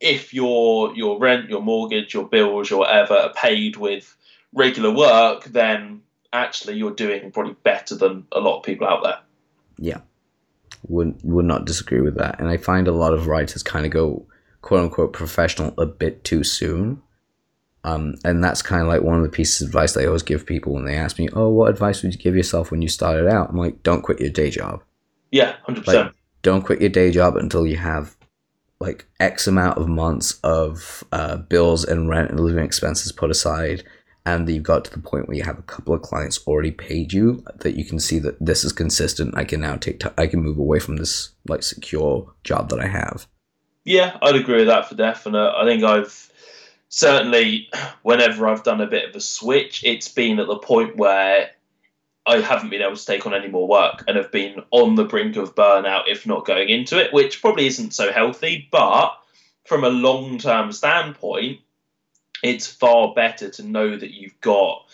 if 0.00 0.32
your 0.32 0.94
your 0.96 1.18
rent 1.18 1.50
your 1.50 1.60
mortgage 1.60 2.14
your 2.14 2.26
bills 2.26 2.70
your 2.70 2.80
whatever 2.80 3.14
are 3.14 3.32
paid 3.34 3.76
with 3.76 4.16
regular 4.54 4.90
work 4.90 5.44
then 5.44 6.00
actually 6.34 6.76
you're 6.76 6.90
doing 6.90 7.30
probably 7.30 7.56
better 7.62 7.94
than 7.94 8.26
a 8.32 8.40
lot 8.40 8.58
of 8.58 8.64
people 8.64 8.86
out 8.86 9.02
there. 9.02 9.18
Yeah, 9.78 10.00
would 10.88 11.18
would 11.22 11.46
not 11.46 11.64
disagree 11.64 12.00
with 12.00 12.16
that. 12.16 12.38
And 12.40 12.48
I 12.48 12.56
find 12.56 12.88
a 12.88 12.92
lot 12.92 13.14
of 13.14 13.26
writers 13.26 13.62
kind 13.62 13.86
of 13.86 13.92
go 13.92 14.26
quote 14.60 14.82
unquote 14.82 15.12
professional 15.12 15.74
a 15.78 15.86
bit 15.86 16.24
too 16.24 16.44
soon. 16.44 17.00
Um, 17.84 18.14
and 18.24 18.42
that's 18.42 18.62
kind 18.62 18.80
of 18.80 18.88
like 18.88 19.02
one 19.02 19.18
of 19.18 19.22
the 19.22 19.28
pieces 19.28 19.60
of 19.60 19.68
advice 19.68 19.94
I 19.96 20.06
always 20.06 20.22
give 20.22 20.46
people 20.46 20.72
when 20.72 20.86
they 20.86 20.96
ask 20.96 21.18
me, 21.18 21.28
"Oh, 21.34 21.50
what 21.50 21.70
advice 21.70 22.02
would 22.02 22.14
you 22.14 22.18
give 22.18 22.34
yourself 22.34 22.70
when 22.70 22.82
you 22.82 22.88
started 22.88 23.28
out?" 23.28 23.50
I'm 23.50 23.58
like, 23.58 23.82
"Don't 23.82 24.02
quit 24.02 24.20
your 24.20 24.30
day 24.30 24.50
job." 24.50 24.82
Yeah, 25.30 25.56
hundred 25.64 25.86
like, 25.86 25.96
percent. 25.96 26.14
Don't 26.42 26.62
quit 26.62 26.80
your 26.80 26.90
day 26.90 27.10
job 27.10 27.36
until 27.36 27.66
you 27.66 27.76
have 27.76 28.16
like 28.80 29.06
X 29.20 29.46
amount 29.46 29.78
of 29.78 29.88
months 29.88 30.38
of 30.42 31.04
uh, 31.12 31.36
bills 31.36 31.84
and 31.84 32.08
rent 32.08 32.30
and 32.30 32.40
living 32.40 32.64
expenses 32.64 33.12
put 33.12 33.30
aside, 33.30 33.84
and 34.26 34.48
you've 34.48 34.62
got 34.62 34.84
to 34.84 34.90
the 34.90 34.98
point 34.98 35.28
where 35.28 35.36
you 35.36 35.42
have 35.42 35.58
a 35.58 35.62
couple 35.62 35.94
of 35.94 36.02
clients 36.02 36.40
already 36.46 36.70
paid 36.70 37.12
you 37.12 37.44
that 37.56 37.76
you 37.76 37.84
can 37.84 38.00
see 38.00 38.18
that 38.18 38.36
this 38.44 38.64
is 38.64 38.72
consistent 38.72 39.36
i 39.36 39.44
can 39.44 39.60
now 39.60 39.76
take 39.76 40.00
t- 40.00 40.08
i 40.16 40.26
can 40.26 40.40
move 40.40 40.58
away 40.58 40.78
from 40.78 40.96
this 40.96 41.30
like 41.46 41.62
secure 41.62 42.32
job 42.42 42.68
that 42.70 42.80
i 42.80 42.86
have 42.86 43.26
Yeah, 43.84 44.16
I'd 44.22 44.36
agree 44.36 44.56
with 44.56 44.68
that 44.68 44.88
for 44.88 44.94
definite. 44.94 45.52
I 45.54 45.64
think 45.66 45.84
I've 45.84 46.30
certainly, 46.88 47.68
whenever 48.02 48.48
I've 48.48 48.62
done 48.62 48.80
a 48.80 48.86
bit 48.86 49.08
of 49.08 49.14
a 49.14 49.20
switch, 49.20 49.84
it's 49.84 50.08
been 50.08 50.38
at 50.38 50.46
the 50.46 50.58
point 50.58 50.96
where 50.96 51.50
I 52.26 52.40
haven't 52.40 52.70
been 52.70 52.80
able 52.80 52.96
to 52.96 53.06
take 53.06 53.26
on 53.26 53.34
any 53.34 53.48
more 53.48 53.68
work 53.68 54.04
and 54.08 54.16
have 54.16 54.32
been 54.32 54.62
on 54.70 54.94
the 54.94 55.04
brink 55.04 55.36
of 55.36 55.54
burnout, 55.54 56.04
if 56.08 56.26
not 56.26 56.46
going 56.46 56.70
into 56.70 56.98
it, 56.98 57.12
which 57.12 57.42
probably 57.42 57.66
isn't 57.66 57.92
so 57.92 58.10
healthy. 58.10 58.68
But 58.72 59.10
from 59.66 59.84
a 59.84 59.90
long 59.90 60.38
term 60.38 60.72
standpoint, 60.72 61.60
it's 62.44 62.66
far 62.66 63.14
better 63.14 63.48
to 63.48 63.62
know 63.62 63.96
that 63.96 64.12
you've 64.12 64.38
got 64.42 64.84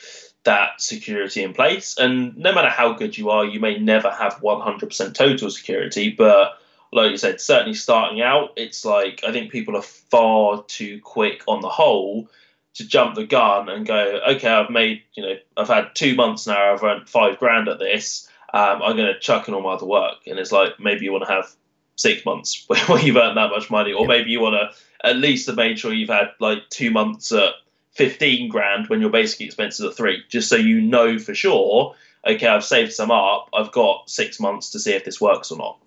that 0.45 0.81
security 0.81 1.43
in 1.43 1.53
place. 1.53 1.99
And 1.99 2.37
no 2.37 2.55
matter 2.55 2.71
how 2.71 2.93
good 2.93 3.19
you 3.19 3.31
are, 3.31 3.45
you 3.45 3.59
may 3.59 3.77
never 3.77 4.11
have 4.11 4.37
100% 4.37 5.15
total 5.15 5.51
security, 5.51 6.11
but 6.17 6.53
like 6.93 7.11
you 7.11 7.17
said, 7.17 7.41
certainly 7.41 7.75
starting 7.75 8.23
out, 8.23 8.53
it's 8.57 8.85
like 8.85 9.23
I 9.27 9.33
think 9.33 9.51
people 9.51 9.77
are 9.77 9.83
far 9.83 10.63
too 10.63 11.01
quick 11.03 11.43
on 11.49 11.61
the 11.61 11.69
whole 11.69 12.29
to 12.75 12.87
jump 12.87 13.17
the 13.17 13.27
gun 13.27 13.69
and 13.69 13.85
go, 13.85 14.21
okay, 14.29 14.49
I've 14.49 14.71
made, 14.71 15.03
you 15.15 15.25
know, 15.25 15.35
I've 15.57 15.69
had 15.69 15.91
two 15.95 16.15
months 16.15 16.47
now, 16.47 16.73
I've 16.73 16.85
earned 16.85 17.09
five 17.09 17.39
grand 17.39 17.69
at 17.69 17.81
this. 17.81 18.29
Um, 18.55 18.81
I'm 18.83 18.97
going 18.97 19.13
to 19.13 19.19
chuck 19.19 19.49
in 19.49 19.55
all 19.55 19.63
my 19.63 19.73
other 19.73 19.87
work. 19.87 20.19
And 20.27 20.39
it's 20.39 20.53
like 20.53 20.79
maybe 20.79 21.05
you 21.05 21.13
want 21.13 21.25
to 21.27 21.33
have 21.33 21.53
six 22.01 22.25
months 22.25 22.65
where 22.87 23.01
you've 23.01 23.17
earned 23.17 23.37
that 23.37 23.51
much 23.51 23.71
money, 23.71 23.93
or 23.93 24.07
maybe 24.07 24.31
you 24.31 24.41
want 24.41 24.55
to 24.55 25.09
at 25.09 25.17
least 25.17 25.47
have 25.47 25.57
made 25.57 25.79
sure 25.79 25.93
you've 25.93 26.11
had 26.11 26.29
like 26.41 26.59
two 26.71 26.91
months 26.91 27.33
at 27.33 27.55
15 27.93 28.49
grand 28.49 28.89
when 28.89 29.01
your 29.01 29.11
basic 29.11 29.41
expenses 29.41 29.85
are 29.85 29.93
three, 29.93 30.23
just 30.29 30.49
so 30.49 30.57
you 30.57 30.81
know 30.81 31.19
for 31.19 31.35
sure, 31.35 31.95
okay, 32.27 32.47
I've 32.47 32.65
saved 32.65 32.93
some 32.93 33.11
up, 33.11 33.49
I've 33.53 33.73
got 33.73 34.09
six 34.09 34.41
months 34.41 34.71
to 34.71 34.79
see 34.79 34.93
if 34.93 35.05
this 35.05 35.21
works 35.21 35.51
or 35.51 35.59
not. 35.59 35.79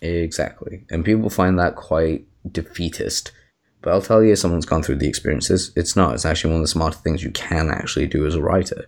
Exactly. 0.00 0.84
And 0.90 1.04
people 1.04 1.30
find 1.30 1.58
that 1.58 1.76
quite 1.76 2.26
defeatist. 2.50 3.32
But 3.82 3.92
I'll 3.92 4.02
tell 4.02 4.22
you, 4.22 4.32
if 4.32 4.38
someone's 4.38 4.66
gone 4.66 4.82
through 4.82 4.96
the 4.96 5.08
experiences, 5.08 5.72
it's 5.74 5.96
not. 5.96 6.14
It's 6.14 6.24
actually 6.24 6.52
one 6.52 6.60
of 6.60 6.64
the 6.64 6.68
smarter 6.68 6.98
things 6.98 7.22
you 7.22 7.32
can 7.32 7.68
actually 7.68 8.06
do 8.06 8.26
as 8.26 8.34
a 8.34 8.42
writer. 8.42 8.86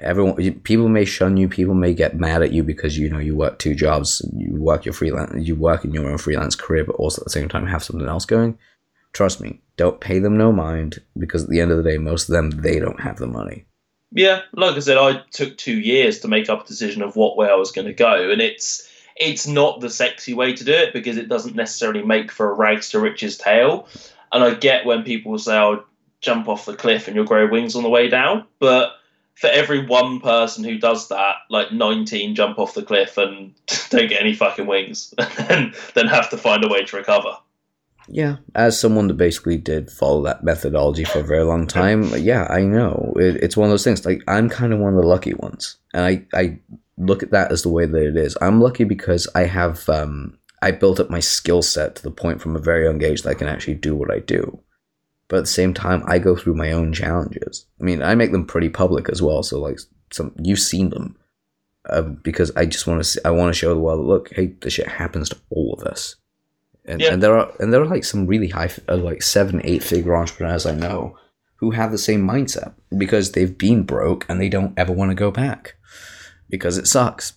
Everyone, 0.00 0.60
people 0.60 0.88
may 0.88 1.04
shun 1.04 1.36
you. 1.36 1.48
People 1.48 1.74
may 1.74 1.92
get 1.92 2.18
mad 2.18 2.42
at 2.42 2.52
you 2.52 2.62
because 2.62 2.96
you 2.96 3.10
know 3.10 3.18
you 3.18 3.36
work 3.36 3.58
two 3.58 3.74
jobs. 3.74 4.26
You 4.34 4.54
work 4.54 4.84
your 4.84 4.94
freelance, 4.94 5.46
you 5.46 5.54
work 5.54 5.84
in 5.84 5.92
your 5.92 6.10
own 6.10 6.18
freelance 6.18 6.54
career, 6.54 6.84
but 6.84 6.96
also 6.96 7.20
at 7.20 7.24
the 7.24 7.30
same 7.30 7.48
time 7.48 7.66
have 7.66 7.84
something 7.84 8.08
else 8.08 8.24
going. 8.24 8.58
Trust 9.12 9.40
me, 9.40 9.60
don't 9.76 10.00
pay 10.00 10.18
them 10.18 10.38
no 10.38 10.52
mind 10.52 11.02
because 11.18 11.44
at 11.44 11.50
the 11.50 11.60
end 11.60 11.70
of 11.70 11.76
the 11.76 11.90
day, 11.90 11.98
most 11.98 12.28
of 12.28 12.32
them 12.32 12.50
they 12.50 12.78
don't 12.78 13.00
have 13.00 13.18
the 13.18 13.26
money. 13.26 13.66
Yeah, 14.12 14.42
like 14.52 14.74
I 14.74 14.80
said, 14.80 14.96
I 14.96 15.22
took 15.30 15.56
two 15.56 15.78
years 15.78 16.20
to 16.20 16.28
make 16.28 16.48
up 16.48 16.64
a 16.64 16.68
decision 16.68 17.02
of 17.02 17.16
what 17.16 17.36
way 17.36 17.48
I 17.48 17.54
was 17.54 17.72
going 17.72 17.86
to 17.86 17.92
go, 17.92 18.30
and 18.30 18.40
it's 18.40 18.88
it's 19.16 19.46
not 19.46 19.80
the 19.80 19.90
sexy 19.90 20.32
way 20.32 20.54
to 20.54 20.64
do 20.64 20.72
it 20.72 20.92
because 20.92 21.16
it 21.16 21.28
doesn't 21.28 21.54
necessarily 21.54 22.02
make 22.02 22.32
for 22.32 22.50
a 22.50 22.54
rags 22.54 22.90
to 22.90 23.00
riches 23.00 23.36
tale. 23.36 23.86
And 24.32 24.42
I 24.42 24.54
get 24.54 24.86
when 24.86 25.02
people 25.02 25.38
say, 25.38 25.56
"I'll 25.56 25.84
jump 26.20 26.48
off 26.48 26.66
the 26.66 26.74
cliff 26.74 27.06
and 27.06 27.14
you'll 27.14 27.24
grow 27.24 27.48
wings 27.48 27.76
on 27.76 27.82
the 27.82 27.88
way 27.88 28.08
down," 28.08 28.46
but 28.58 28.92
for 29.40 29.46
every 29.46 29.86
one 29.86 30.20
person 30.20 30.64
who 30.64 30.78
does 30.78 31.08
that, 31.08 31.36
like 31.48 31.72
19 31.72 32.34
jump 32.34 32.58
off 32.58 32.74
the 32.74 32.82
cliff 32.82 33.16
and 33.16 33.54
don't 33.90 34.10
get 34.10 34.20
any 34.20 34.34
fucking 34.34 34.66
wings, 34.66 35.14
and 35.48 35.74
then 35.94 36.06
have 36.06 36.28
to 36.30 36.36
find 36.36 36.62
a 36.62 36.68
way 36.68 36.84
to 36.84 36.96
recover. 36.96 37.38
Yeah, 38.06 38.36
as 38.54 38.78
someone 38.78 39.06
that 39.08 39.16
basically 39.16 39.56
did 39.56 39.90
follow 39.90 40.22
that 40.24 40.44
methodology 40.44 41.04
for 41.04 41.20
a 41.20 41.24
very 41.24 41.44
long 41.44 41.66
time, 41.66 42.12
yeah, 42.16 42.46
I 42.50 42.62
know 42.62 43.14
it, 43.16 43.36
it's 43.36 43.56
one 43.56 43.68
of 43.68 43.70
those 43.70 43.84
things. 43.84 44.04
Like 44.04 44.22
I'm 44.28 44.50
kind 44.50 44.74
of 44.74 44.80
one 44.80 44.94
of 44.94 45.00
the 45.00 45.08
lucky 45.08 45.32
ones, 45.32 45.76
and 45.94 46.04
I 46.04 46.26
I 46.38 46.58
look 46.98 47.22
at 47.22 47.30
that 47.30 47.50
as 47.50 47.62
the 47.62 47.70
way 47.70 47.86
that 47.86 48.08
it 48.08 48.16
is. 48.16 48.36
I'm 48.42 48.60
lucky 48.60 48.84
because 48.84 49.26
I 49.34 49.44
have 49.44 49.88
um 49.88 50.38
I 50.60 50.72
built 50.72 51.00
up 51.00 51.08
my 51.08 51.20
skill 51.20 51.62
set 51.62 51.96
to 51.96 52.02
the 52.02 52.10
point 52.10 52.42
from 52.42 52.56
a 52.56 52.60
very 52.60 52.84
young 52.84 53.02
age 53.02 53.22
that 53.22 53.30
I 53.30 53.34
can 53.34 53.48
actually 53.48 53.76
do 53.76 53.94
what 53.94 54.10
I 54.10 54.18
do. 54.18 54.60
But 55.30 55.36
at 55.36 55.42
the 55.44 55.46
same 55.46 55.72
time, 55.72 56.02
I 56.06 56.18
go 56.18 56.36
through 56.36 56.56
my 56.56 56.72
own 56.72 56.92
challenges. 56.92 57.64
I 57.80 57.84
mean, 57.84 58.02
I 58.02 58.14
make 58.14 58.32
them 58.32 58.44
pretty 58.44 58.68
public 58.68 59.08
as 59.08 59.22
well. 59.22 59.42
So 59.42 59.58
like 59.58 59.78
some 60.10 60.34
you've 60.42 60.58
seen 60.60 60.90
them. 60.90 61.16
Uh, 61.88 62.02
because 62.02 62.50
I 62.56 62.66
just 62.66 62.86
want 62.86 63.02
to 63.02 63.20
I 63.24 63.30
want 63.30 63.54
to 63.54 63.58
show 63.58 63.72
the 63.72 63.80
world 63.80 64.04
look 64.04 64.28
hey 64.34 64.48
this 64.60 64.74
shit 64.74 64.86
happens 64.86 65.30
to 65.30 65.38
all 65.48 65.72
of 65.72 65.82
us 65.86 66.14
and, 66.84 67.00
Yeah. 67.00 67.14
and 67.14 67.22
there 67.22 67.38
are 67.38 67.50
and 67.58 67.72
there 67.72 67.80
are 67.80 67.86
like 67.86 68.04
some 68.04 68.26
really 68.26 68.48
high 68.48 68.68
uh, 68.86 68.98
like 68.98 69.22
seven 69.22 69.62
eight 69.64 69.82
figure 69.82 70.14
entrepreneurs 70.14 70.66
I 70.66 70.74
know 70.74 71.16
who 71.56 71.70
have 71.70 71.90
the 71.90 71.96
same 71.98 72.22
mindset 72.28 72.74
because 72.98 73.32
they've 73.32 73.56
been 73.56 73.84
broke 73.84 74.26
and 74.28 74.38
they 74.38 74.50
don't 74.50 74.78
ever 74.78 74.92
want 74.92 75.10
to 75.10 75.14
go 75.14 75.30
back 75.30 75.76
because 76.50 76.76
it 76.76 76.86
sucks. 76.86 77.32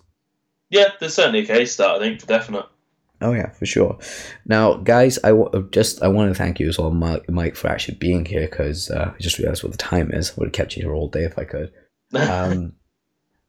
Yeah, 0.70 0.90
there's 1.00 1.14
certainly 1.14 1.40
a 1.40 1.46
case 1.46 1.78
that 1.78 1.90
I 1.92 2.00
think 2.00 2.20
for 2.20 2.28
definite. 2.28 2.66
Oh 3.24 3.34
yeah, 3.34 3.50
for 3.52 3.66
sure. 3.66 3.98
Now, 4.46 4.76
guys, 4.76 5.18
I 5.24 5.32
just 5.72 6.04
I 6.04 6.10
want 6.10 6.30
to 6.30 6.38
thank 6.38 6.60
you 6.60 6.68
as 6.68 6.78
well, 6.78 6.92
Mike, 6.92 7.30
Mike 7.30 7.56
for 7.56 7.70
actually 7.70 7.96
being 7.96 8.26
here 8.26 8.48
because 8.48 8.92
uh, 8.92 9.14
I 9.16 9.20
just 9.20 9.40
realized 9.40 9.64
what 9.64 9.72
the 9.72 9.78
time 9.78 10.12
is. 10.12 10.32
I 10.32 10.34
would 10.38 10.48
have 10.48 10.54
kept 10.54 10.76
you 10.76 10.84
here 10.84 10.94
all 10.94 11.08
day 11.08 11.24
if 11.24 11.40
I 11.40 11.46
could. 11.46 11.72
Um, 12.16 12.74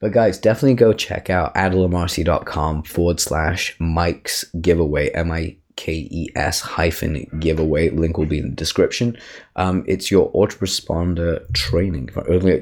but 0.01 0.13
guys, 0.13 0.39
definitely 0.39 0.75
go 0.75 0.93
check 0.93 1.29
out 1.29 1.55
adilamarsi.com 1.55 2.83
forward 2.85 3.21
slash 3.21 3.77
Mike's 3.79 4.45
giveaway, 4.61 5.11
M 5.11 5.31
I 5.31 5.57
K 5.77 6.09
E 6.11 6.31
S 6.35 6.61
hyphen 6.61 7.27
giveaway. 7.41 7.91
Link 7.91 8.17
will 8.17 8.27
be 8.27 8.39
in 8.39 8.51
the 8.51 8.57
description. 8.57 9.19
Um, 9.57 9.85
it's 9.87 10.11
your 10.11 10.33
autoresponder 10.33 11.51
training, 11.53 12.11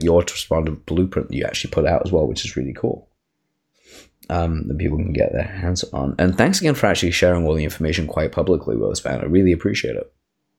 your 0.02 0.22
autoresponder 0.22 0.84
blueprint 0.86 1.28
that 1.28 1.36
you 1.36 1.44
actually 1.44 1.70
put 1.70 1.86
out 1.86 2.02
as 2.04 2.12
well, 2.12 2.26
which 2.26 2.44
is 2.44 2.56
really 2.56 2.72
cool. 2.72 3.08
Um, 4.32 4.66
that 4.68 4.78
people 4.78 4.96
can 4.96 5.12
get 5.12 5.32
their 5.32 5.42
hands 5.42 5.84
on. 5.92 6.14
And 6.18 6.38
thanks 6.38 6.60
again 6.60 6.74
for 6.74 6.86
actually 6.86 7.10
sharing 7.10 7.44
all 7.44 7.54
the 7.54 7.64
information 7.64 8.06
quite 8.06 8.32
publicly 8.32 8.76
with 8.76 8.90
us, 8.90 9.04
man. 9.04 9.20
I 9.20 9.24
really 9.24 9.52
appreciate 9.52 9.96
it. 9.96 10.10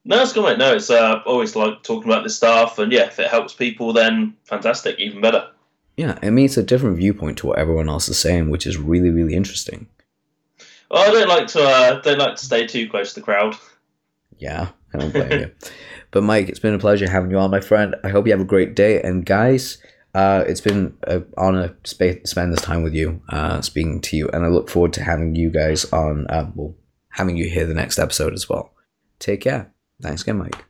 No, 0.05 0.21
it's 0.21 0.33
good, 0.33 0.43
mate. 0.43 0.57
No, 0.57 0.75
it's 0.75 0.89
uh, 0.89 1.21
always 1.25 1.55
like 1.55 1.81
talking 1.81 2.11
about 2.11 2.23
this 2.23 2.35
stuff, 2.35 2.77
and 2.77 2.91
yeah, 2.91 3.05
if 3.05 3.19
it 3.19 3.29
helps 3.29 3.53
people, 3.53 3.93
then 3.93 4.35
fantastic, 4.43 4.99
even 4.99 5.21
better. 5.21 5.47
Yeah, 5.95 6.19
it 6.21 6.31
means 6.31 6.57
a 6.57 6.63
different 6.63 6.97
viewpoint 6.97 7.37
to 7.39 7.47
what 7.47 7.57
everyone 7.57 7.87
else 7.87 8.09
is 8.09 8.19
saying, 8.19 8.49
which 8.49 8.67
is 8.67 8.77
really, 8.77 9.11
really 9.11 9.33
interesting. 9.33 9.87
Well, 10.91 11.09
I 11.09 11.11
don't 11.11 11.29
like 11.29 11.47
to 11.47 11.63
uh, 11.63 12.01
don't 12.01 12.19
like 12.19 12.35
to 12.35 12.45
stay 12.45 12.67
too 12.67 12.89
close 12.89 13.13
to 13.13 13.21
the 13.21 13.23
crowd. 13.23 13.55
Yeah, 14.37 14.69
I 14.93 14.97
don't 14.97 15.13
blame 15.13 15.31
you. 15.39 15.51
But 16.11 16.21
Mike, 16.21 16.47
it's 16.47 16.59
been 16.59 16.75
a 16.75 16.79
pleasure 16.79 17.09
having 17.09 17.31
you 17.31 17.39
on, 17.39 17.49
my 17.49 17.59
friend. 17.59 17.95
I 18.03 18.09
hope 18.09 18.27
you 18.27 18.33
have 18.33 18.39
a 18.39 18.45
great 18.45 18.75
day. 18.75 19.01
And 19.01 19.25
guys, 19.25 19.79
uh, 20.13 20.43
it's 20.47 20.61
been 20.61 20.95
an 21.07 21.25
honor 21.37 21.69
to 21.69 21.89
sp- 21.89 22.25
spend 22.25 22.51
this 22.51 22.61
time 22.61 22.83
with 22.83 22.93
you, 22.93 23.21
uh, 23.29 23.61
speaking 23.61 24.01
to 24.01 24.17
you, 24.17 24.29
and 24.29 24.45
I 24.45 24.49
look 24.49 24.69
forward 24.69 24.93
to 24.93 25.03
having 25.03 25.35
you 25.35 25.49
guys 25.49 25.91
on. 25.91 26.27
Uh, 26.27 26.51
well, 26.55 26.75
having 27.09 27.37
you 27.37 27.49
hear 27.49 27.65
the 27.65 27.73
next 27.73 27.99
episode 27.99 28.33
as 28.33 28.49
well. 28.49 28.73
Take 29.19 29.41
care. 29.41 29.71
Thanks 30.01 30.23
again, 30.23 30.37
Mike. 30.37 30.65